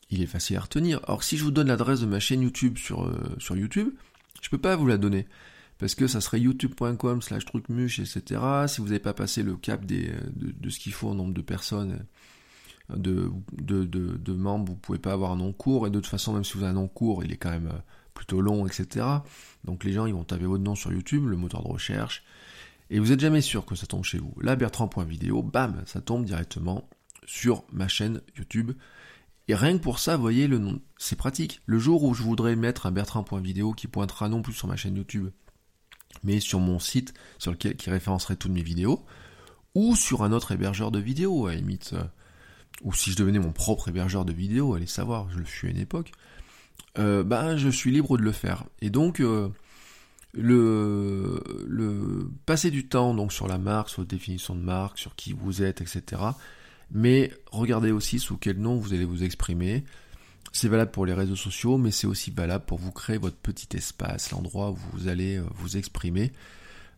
il 0.09 0.21
est 0.21 0.27
facile 0.27 0.57
à 0.57 0.61
retenir. 0.61 0.99
Alors, 1.05 1.23
si 1.23 1.37
je 1.37 1.43
vous 1.43 1.51
donne 1.51 1.67
l'adresse 1.67 2.01
de 2.01 2.05
ma 2.05 2.19
chaîne 2.19 2.41
YouTube 2.41 2.77
sur, 2.77 3.05
euh, 3.05 3.35
sur 3.39 3.55
YouTube, 3.55 3.89
je 4.41 4.49
peux 4.49 4.57
pas 4.57 4.75
vous 4.75 4.87
la 4.87 4.97
donner. 4.97 5.27
Parce 5.77 5.93
que 5.93 6.07
ça 6.07 6.21
serait 6.21 6.39
youtube.com 6.39 7.21
slash 7.21 7.45
trucmuche, 7.45 7.99
etc. 7.99 8.41
Si 8.67 8.81
vous 8.81 8.87
n'avez 8.87 8.99
pas 8.99 9.13
passé 9.13 9.43
le 9.43 9.55
cap 9.55 9.85
de, 9.85 10.69
ce 10.69 10.79
qu'il 10.79 10.93
faut 10.93 11.09
en 11.09 11.15
nombre 11.15 11.33
de 11.33 11.41
personnes, 11.41 12.05
de, 12.89 13.31
membres, 14.31 14.71
vous 14.71 14.77
pouvez 14.77 14.97
pas 14.97 15.13
avoir 15.13 15.31
un 15.31 15.37
nom 15.37 15.53
court. 15.53 15.85
Et 15.85 15.91
de 15.91 15.99
toute 15.99 16.07
façon, 16.07 16.33
même 16.33 16.43
si 16.43 16.53
vous 16.53 16.63
avez 16.63 16.71
un 16.71 16.75
nom 16.75 16.87
court, 16.87 17.23
il 17.23 17.31
est 17.31 17.37
quand 17.37 17.51
même 17.51 17.67
euh, 17.67 17.79
plutôt 18.15 18.41
long, 18.41 18.65
etc. 18.65 19.05
Donc 19.65 19.83
les 19.83 19.93
gens, 19.93 20.07
ils 20.07 20.13
vont 20.13 20.23
taper 20.23 20.45
votre 20.45 20.63
nom 20.63 20.73
sur 20.73 20.91
YouTube, 20.91 21.27
le 21.27 21.37
moteur 21.37 21.61
de 21.61 21.67
recherche. 21.67 22.23
Et 22.89 22.99
vous 22.99 23.07
n'êtes 23.07 23.19
jamais 23.19 23.41
sûr 23.41 23.65
que 23.65 23.75
ça 23.75 23.85
tombe 23.85 24.03
chez 24.03 24.17
vous. 24.17 24.33
Là, 24.41 24.55
Bertrand.video, 24.55 25.43
bam, 25.43 25.83
ça 25.85 26.01
tombe 26.01 26.25
directement 26.25 26.89
sur 27.25 27.65
ma 27.71 27.87
chaîne 27.87 28.21
YouTube 28.37 28.71
et 29.47 29.55
rien 29.55 29.77
que 29.77 29.83
pour 29.83 29.99
ça, 29.99 30.15
vous 30.15 30.21
voyez, 30.21 30.49
c'est 30.97 31.15
pratique. 31.15 31.61
Le 31.65 31.79
jour 31.79 32.03
où 32.03 32.13
je 32.13 32.21
voudrais 32.21 32.55
mettre 32.55 32.85
un 32.85 32.91
Bertrand.video 32.91 33.71
qui 33.73 33.87
pointera 33.87 34.27
non 34.27 34.41
plus 34.41 34.53
sur 34.53 34.67
ma 34.67 34.75
chaîne 34.75 34.97
YouTube, 34.97 35.29
mais 36.23 36.39
sur 36.39 36.59
mon 36.59 36.79
site 36.79 37.13
sur 37.37 37.51
lequel 37.51 37.77
qui 37.77 37.89
référencerait 37.89 38.35
toutes 38.35 38.51
mes 38.51 38.63
vidéos, 38.63 39.05
ou 39.73 39.95
sur 39.95 40.23
un 40.23 40.33
autre 40.33 40.51
hébergeur 40.51 40.91
de 40.91 40.99
vidéos, 40.99 41.47
à 41.47 41.55
limite, 41.55 41.91
euh, 41.93 42.03
ou 42.83 42.93
si 42.93 43.11
je 43.11 43.15
devenais 43.15 43.39
mon 43.39 43.53
propre 43.53 43.87
hébergeur 43.87 44.25
de 44.25 44.33
vidéos, 44.33 44.73
allez 44.73 44.85
savoir, 44.85 45.29
je 45.31 45.39
le 45.39 45.45
suis 45.45 45.67
à 45.69 45.71
une 45.71 45.77
époque, 45.77 46.11
euh, 46.99 47.23
ben 47.23 47.55
je 47.55 47.69
suis 47.69 47.91
libre 47.91 48.17
de 48.17 48.23
le 48.23 48.31
faire. 48.33 48.65
Et 48.81 48.89
donc 48.89 49.21
euh, 49.21 49.47
le, 50.33 51.41
le 51.65 52.29
passer 52.45 52.69
du 52.69 52.87
temps 52.87 53.13
donc 53.13 53.31
sur 53.31 53.47
la 53.47 53.57
marque, 53.57 53.89
sur 53.89 54.01
la 54.01 54.07
définition 54.07 54.55
de 54.55 54.61
marque, 54.61 54.97
sur 54.99 55.15
qui 55.15 55.31
vous 55.31 55.61
êtes, 55.61 55.79
etc 55.79 56.31
mais 56.91 57.31
regardez 57.51 57.91
aussi 57.91 58.19
sous 58.19 58.37
quel 58.37 58.57
nom 58.57 58.77
vous 58.77 58.93
allez 58.93 59.05
vous 59.05 59.23
exprimer. 59.23 59.83
C'est 60.53 60.69
valable 60.69 60.91
pour 60.91 61.05
les 61.05 61.13
réseaux 61.13 61.35
sociaux, 61.35 61.77
mais 61.77 61.91
c'est 61.91 62.07
aussi 62.07 62.31
valable 62.31 62.65
pour 62.65 62.79
vous 62.79 62.91
créer 62.91 63.17
votre 63.17 63.35
petit 63.35 63.75
espace, 63.75 64.31
l'endroit 64.31 64.71
où 64.71 64.77
vous 64.93 65.07
allez 65.07 65.37
euh, 65.37 65.43
vous 65.55 65.77
exprimer. 65.77 66.31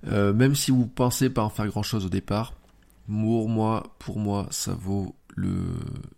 Euh, 0.08 0.34
même 0.34 0.56
si 0.56 0.71
vous 0.71 0.88
pensez 0.88 1.30
pas 1.30 1.43
en 1.43 1.49
faire 1.49 1.67
grand 1.67 1.84
chose 1.84 2.06
au 2.06 2.10
départ, 2.10 2.54
pour 3.08 4.19
moi, 4.19 4.47
ça 4.52 4.73
vaut 4.73 5.15
le, 5.36 5.56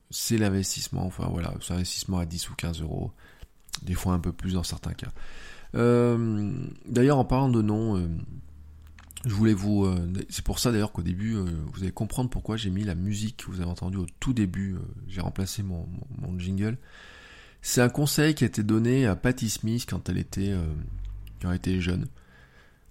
c'est 0.10 0.38
l'investissement. 0.38 1.06
Enfin 1.06 1.28
voilà, 1.32 1.54
c'est 1.62 1.74
un 1.74 2.18
à 2.18 2.26
10 2.26 2.50
ou 2.50 2.56
15 2.56 2.82
euros, 2.82 3.12
des 3.82 3.94
fois 3.94 4.14
un 4.14 4.20
peu 4.20 4.34
plus 4.34 4.54
dans 4.54 4.64
certains 4.64 4.94
cas. 4.94 5.12
Euh, 5.74 6.54
d'ailleurs, 6.86 7.18
en 7.18 7.26
parlant 7.26 7.50
de 7.50 7.62
nom, 7.62 8.08
je 9.26 9.34
voulais 9.34 9.54
vous. 9.54 9.86
Euh, 9.86 10.12
c'est 10.30 10.44
pour 10.44 10.60
ça 10.60 10.72
d'ailleurs 10.72 10.92
qu'au 10.92 11.04
début, 11.04 11.36
euh, 11.36 11.46
vous 11.72 11.84
allez 11.84 11.92
comprendre 11.92 12.30
pourquoi 12.30 12.58
j'ai 12.58 12.70
mis 12.70 12.84
la 12.84 12.96
musique 12.96 13.38
que 13.38 13.52
vous 13.52 13.62
avez 13.62 13.70
entendue 13.70 13.98
au 13.98 14.08
tout 14.20 14.34
début. 14.34 14.76
Euh, 14.76 14.80
j'ai 15.08 15.22
remplacé 15.22 15.64
mon, 15.64 15.88
mon, 16.18 16.38
jingle. 16.40 16.78
C'est 17.62 17.82
un 17.82 17.90
conseil 17.90 18.34
qui 18.34 18.44
a 18.44 18.48
été 18.48 18.64
donné 18.64 19.06
à 19.06 19.16
Patti 19.16 19.50
Smith 19.50 19.86
quand 19.88 20.10
elle 20.10 20.18
était, 20.18 20.56
quand 21.40 21.50
elle 21.52 21.58
était 21.58 21.80
jeune. 21.80 22.08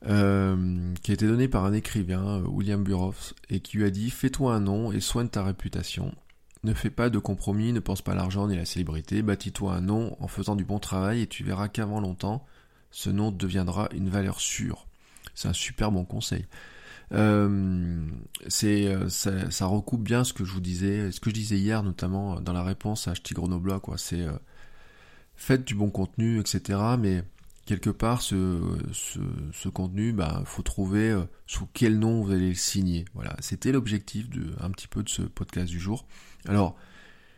qui 0.04 1.10
a 1.10 1.14
été 1.14 1.26
donné 1.26 1.48
par 1.48 1.64
un 1.64 1.72
écrivain, 1.72 2.40
William 2.44 2.84
Burroughs, 2.84 3.34
et 3.48 3.58
qui 3.58 3.78
lui 3.78 3.84
a 3.84 3.90
dit 3.90 4.10
Fais-toi 4.10 4.54
un 4.54 4.60
nom 4.60 4.92
et 4.92 5.00
soigne 5.00 5.28
ta 5.28 5.42
réputation. 5.42 6.14
Ne 6.62 6.72
fais 6.72 6.90
pas 6.90 7.10
de 7.10 7.18
compromis, 7.18 7.72
ne 7.72 7.80
pense 7.80 8.00
pas 8.00 8.12
à 8.12 8.14
l'argent 8.14 8.46
ni 8.46 8.54
à 8.54 8.58
la 8.58 8.64
célébrité, 8.64 9.22
bâtis-toi 9.22 9.74
un 9.74 9.80
nom 9.80 10.16
en 10.20 10.28
faisant 10.28 10.54
du 10.54 10.64
bon 10.64 10.78
travail 10.78 11.22
et 11.22 11.26
tu 11.26 11.42
verras 11.42 11.66
qu'avant 11.66 12.00
longtemps, 12.00 12.46
ce 12.92 13.10
nom 13.10 13.32
deviendra 13.32 13.88
une 13.92 14.08
valeur 14.08 14.40
sûre. 14.40 14.86
C'est 15.34 15.48
un 15.48 15.52
super 15.52 15.90
bon 15.90 16.04
conseil. 16.04 16.46
Euh, 17.12 18.06
euh, 18.64 19.08
ça, 19.08 19.66
recoupe 19.66 20.02
bien 20.02 20.22
ce 20.24 20.32
que 20.32 20.44
je 20.44 20.52
vous 20.52 20.60
disais, 20.60 21.10
ce 21.10 21.20
que 21.20 21.30
je 21.30 21.34
disais 21.34 21.58
hier 21.58 21.82
notamment 21.82 22.40
dans 22.40 22.52
la 22.52 22.62
réponse 22.62 23.08
à 23.08 23.14
Ch'ti 23.14 23.34
Grenoble, 23.34 23.80
quoi. 23.80 23.98
C'est 23.98 24.22
euh, 24.22 24.32
faites 25.34 25.64
du 25.64 25.74
bon 25.74 25.90
contenu, 25.90 26.38
etc. 26.38 26.78
Mais 26.98 27.22
quelque 27.66 27.90
part, 27.90 28.22
ce 28.22 29.68
contenu, 29.72 30.12
bah, 30.12 30.42
faut 30.44 30.62
trouver 30.62 31.18
sous 31.46 31.66
quel 31.72 31.98
nom 31.98 32.22
vous 32.22 32.32
allez 32.32 32.50
le 32.50 32.54
signer. 32.54 33.04
Voilà, 33.14 33.36
c'était 33.40 33.72
l'objectif 33.72 34.28
de 34.30 34.54
un 34.60 34.70
petit 34.70 34.88
peu 34.88 35.02
de 35.02 35.08
ce 35.08 35.22
podcast 35.22 35.68
du 35.68 35.80
jour. 35.80 36.06
Alors, 36.46 36.76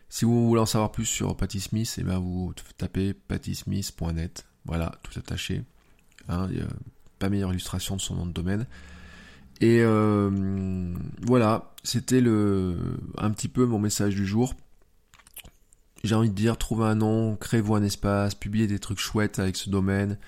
si 0.09 0.27
vous 0.27 0.47
voulez 0.49 0.61
en 0.61 0.67
savoir 0.67 0.93
plus 0.93 1.07
sur 1.07 1.37
Patty 1.37 1.61
Smith, 1.61 1.95
et 1.97 2.03
eh 2.03 2.05
ben 2.05 2.19
vous 2.19 2.53
tapez 2.77 3.15
pattysmith.net. 3.15 4.47
Voilà, 4.65 4.93
tout 5.03 5.19
attaché. 5.19 5.63
Hein, 6.29 6.49
pas 7.23 7.29
meilleure 7.29 7.53
illustration 7.53 7.95
de 7.95 8.01
son 8.01 8.17
nom 8.17 8.27
de 8.27 8.33
domaine. 8.33 8.67
Et 9.61 9.79
euh, 9.81 10.93
voilà, 11.25 11.73
c'était 11.85 12.21
le 12.21 12.77
un 13.17 13.31
petit 13.31 13.47
peu 13.47 13.65
mon 13.65 13.79
message 13.79 14.17
du 14.17 14.27
jour. 14.27 14.55
J'ai 16.03 16.17
envie 16.17 16.31
de 16.31 16.35
dire, 16.35 16.59
trouvez 16.59 16.87
un 16.87 16.97
nom, 16.97 17.37
créez-vous 17.37 17.77
un 17.77 17.83
espace, 17.85 18.35
publiez 18.35 18.67
des 18.67 18.81
trucs 18.81 18.99
chouettes 18.99 19.39
avec 19.39 19.55
ce 19.57 19.71
domaine. 19.71 20.19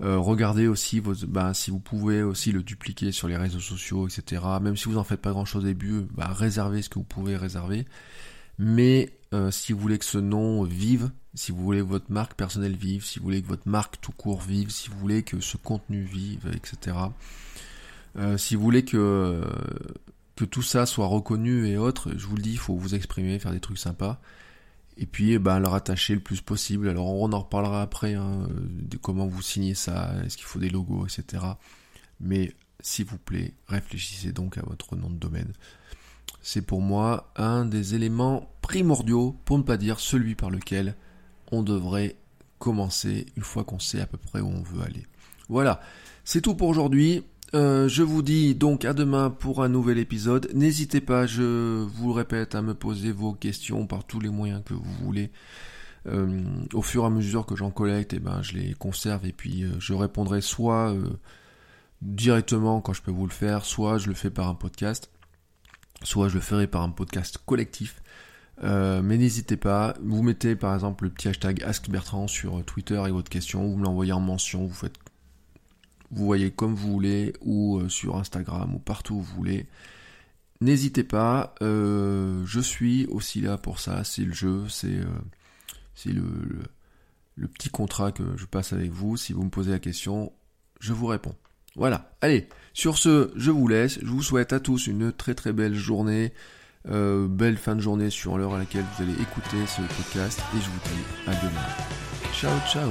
Euh, 0.00 0.18
regardez 0.18 0.66
aussi 0.66 0.98
vos, 0.98 1.14
bah, 1.28 1.54
si 1.54 1.70
vous 1.70 1.78
pouvez 1.78 2.24
aussi 2.24 2.50
le 2.50 2.64
dupliquer 2.64 3.12
sur 3.12 3.28
les 3.28 3.36
réseaux 3.36 3.60
sociaux, 3.60 4.08
etc. 4.08 4.42
Même 4.60 4.76
si 4.76 4.88
vous 4.88 4.98
en 4.98 5.04
faites 5.04 5.20
pas 5.20 5.30
grand 5.30 5.44
chose 5.44 5.62
au 5.62 5.66
début, 5.66 6.08
bah, 6.12 6.26
réservez 6.32 6.82
ce 6.82 6.88
que 6.88 6.98
vous 6.98 7.04
pouvez 7.04 7.36
réserver. 7.36 7.86
Mais 8.58 9.18
euh, 9.32 9.50
si 9.50 9.72
vous 9.72 9.78
voulez 9.78 9.98
que 9.98 10.04
ce 10.04 10.18
nom 10.18 10.62
vive, 10.64 11.10
si 11.34 11.52
vous 11.52 11.62
voulez 11.62 11.80
que 11.80 11.86
votre 11.86 12.10
marque 12.10 12.34
personnelle 12.34 12.76
vive, 12.76 13.04
si 13.04 13.18
vous 13.18 13.24
voulez 13.24 13.42
que 13.42 13.48
votre 13.48 13.68
marque 13.68 14.00
tout 14.00 14.12
court 14.12 14.40
vive, 14.40 14.70
si 14.70 14.90
vous 14.90 14.98
voulez 14.98 15.22
que 15.22 15.40
ce 15.40 15.56
contenu 15.56 16.02
vive, 16.02 16.50
etc. 16.54 16.96
Euh, 18.16 18.36
si 18.36 18.54
vous 18.54 18.62
voulez 18.62 18.84
que, 18.84 19.42
que 20.36 20.44
tout 20.44 20.62
ça 20.62 20.84
soit 20.86 21.06
reconnu 21.06 21.66
et 21.66 21.78
autres, 21.78 22.10
je 22.16 22.26
vous 22.26 22.36
le 22.36 22.42
dis, 22.42 22.52
il 22.52 22.58
faut 22.58 22.76
vous 22.76 22.94
exprimer, 22.94 23.38
faire 23.38 23.52
des 23.52 23.60
trucs 23.60 23.78
sympas. 23.78 24.20
Et 24.98 25.06
puis, 25.06 25.38
ben, 25.38 25.58
le 25.58 25.68
rattacher 25.68 26.14
le 26.14 26.20
plus 26.20 26.42
possible. 26.42 26.88
Alors, 26.88 27.06
on 27.06 27.32
en 27.32 27.40
reparlera 27.40 27.80
après, 27.80 28.14
hein, 28.14 28.46
comment 29.00 29.26
vous 29.26 29.40
signez 29.40 29.74
ça, 29.74 30.12
est-ce 30.24 30.36
qu'il 30.36 30.46
faut 30.46 30.58
des 30.58 30.68
logos, 30.68 31.06
etc. 31.06 31.44
Mais, 32.20 32.54
s'il 32.80 33.06
vous 33.06 33.18
plaît, 33.18 33.54
réfléchissez 33.68 34.32
donc 34.32 34.58
à 34.58 34.62
votre 34.62 34.96
nom 34.96 35.08
de 35.08 35.16
domaine. 35.16 35.52
C'est 36.42 36.62
pour 36.62 36.80
moi 36.80 37.32
un 37.36 37.64
des 37.64 37.94
éléments 37.94 38.50
primordiaux, 38.60 39.36
pour 39.44 39.58
ne 39.58 39.62
pas 39.62 39.76
dire 39.76 40.00
celui 40.00 40.34
par 40.34 40.50
lequel 40.50 40.96
on 41.50 41.62
devrait 41.62 42.16
commencer 42.58 43.26
une 43.36 43.42
fois 43.42 43.64
qu'on 43.64 43.78
sait 43.78 44.00
à 44.00 44.06
peu 44.06 44.18
près 44.18 44.40
où 44.40 44.46
on 44.46 44.62
veut 44.62 44.82
aller. 44.82 45.06
Voilà, 45.48 45.80
c'est 46.24 46.40
tout 46.40 46.54
pour 46.54 46.68
aujourd'hui. 46.68 47.24
Euh, 47.54 47.86
je 47.86 48.02
vous 48.02 48.22
dis 48.22 48.54
donc 48.54 48.84
à 48.84 48.94
demain 48.94 49.28
pour 49.30 49.62
un 49.62 49.68
nouvel 49.68 49.98
épisode. 49.98 50.50
N'hésitez 50.54 51.00
pas, 51.00 51.26
je 51.26 51.82
vous 51.82 52.08
le 52.08 52.14
répète, 52.14 52.54
à 52.54 52.62
me 52.62 52.72
poser 52.72 53.12
vos 53.12 53.34
questions 53.34 53.86
par 53.86 54.04
tous 54.04 54.20
les 54.20 54.30
moyens 54.30 54.62
que 54.64 54.74
vous 54.74 54.92
voulez. 55.04 55.30
Euh, 56.06 56.42
au 56.72 56.82
fur 56.82 57.04
et 57.04 57.06
à 57.06 57.10
mesure 57.10 57.46
que 57.46 57.54
j'en 57.54 57.70
collecte, 57.70 58.14
eh 58.14 58.18
ben, 58.18 58.42
je 58.42 58.54
les 58.54 58.74
conserve 58.74 59.26
et 59.26 59.32
puis 59.32 59.62
euh, 59.62 59.72
je 59.78 59.92
répondrai 59.92 60.40
soit 60.40 60.96
directement 62.00 62.80
quand 62.80 62.92
je 62.94 63.02
peux 63.02 63.12
vous 63.12 63.26
le 63.26 63.32
faire, 63.32 63.64
soit 63.64 63.98
je 63.98 64.08
le 64.08 64.14
fais 64.14 64.30
par 64.30 64.48
un 64.48 64.54
podcast, 64.54 65.10
soit 66.04 66.28
je 66.28 66.34
le 66.34 66.40
ferai 66.40 66.66
par 66.66 66.82
un 66.82 66.90
podcast 66.90 67.38
collectif. 67.46 68.02
mais 68.62 69.18
n'hésitez 69.18 69.56
pas, 69.56 69.94
vous 70.02 70.22
mettez 70.22 70.56
par 70.56 70.74
exemple 70.74 71.04
le 71.04 71.10
petit 71.10 71.28
hashtag 71.28 71.62
AskBertrand 71.62 72.28
sur 72.28 72.64
Twitter 72.64 72.96
avec 72.96 73.12
votre 73.12 73.30
question, 73.30 73.66
vous 73.66 73.76
me 73.76 73.84
l'envoyez 73.84 74.12
en 74.12 74.20
mention, 74.20 74.66
vous 74.66 74.74
faites 74.74 74.98
vous 76.12 76.26
voyez 76.26 76.50
comme 76.50 76.74
vous 76.74 76.92
voulez, 76.92 77.32
ou 77.40 77.78
euh, 77.78 77.88
sur 77.88 78.16
Instagram, 78.16 78.74
ou 78.74 78.78
partout 78.78 79.14
où 79.14 79.20
vous 79.22 79.34
voulez. 79.34 79.66
N'hésitez 80.60 81.04
pas, 81.04 81.54
euh, 81.62 82.44
je 82.46 82.60
suis 82.60 83.06
aussi 83.06 83.40
là 83.40 83.58
pour 83.58 83.80
ça, 83.80 84.04
c'est 84.04 84.22
le 84.22 84.32
jeu, 84.32 84.68
c'est 84.68 84.98
euh, 84.98 85.06
le, 86.06 86.62
le, 87.36 87.48
petit 87.48 87.70
contrat 87.70 88.12
que 88.12 88.36
je 88.36 88.44
passe 88.44 88.72
avec 88.72 88.90
vous. 88.90 89.16
Si 89.16 89.32
vous 89.32 89.42
me 89.42 89.50
posez 89.50 89.72
la 89.72 89.80
question, 89.80 90.32
je 90.80 90.92
vous 90.92 91.06
réponds. 91.06 91.34
Voilà, 91.76 92.10
allez, 92.20 92.48
sur 92.74 92.98
ce, 92.98 93.30
je 93.36 93.50
vous 93.50 93.66
laisse, 93.68 93.98
je 94.00 94.06
vous 94.06 94.22
souhaite 94.22 94.52
à 94.52 94.60
tous 94.60 94.86
une 94.86 95.12
très 95.12 95.34
très 95.34 95.52
belle 95.52 95.74
journée, 95.74 96.32
belle 96.84 97.56
fin 97.56 97.76
de 97.76 97.80
journée 97.80 98.10
sur 98.10 98.36
l'heure 98.36 98.54
à 98.54 98.58
laquelle 98.58 98.84
vous 98.96 99.02
allez 99.02 99.14
écouter 99.14 99.66
ce 99.66 99.80
podcast, 99.96 100.40
et 100.54 100.60
je 100.60 100.66
vous 100.66 100.80
dis 100.84 101.30
à 101.30 101.34
demain. 101.34 102.32
Ciao 102.34 102.58
ciao 102.70 102.90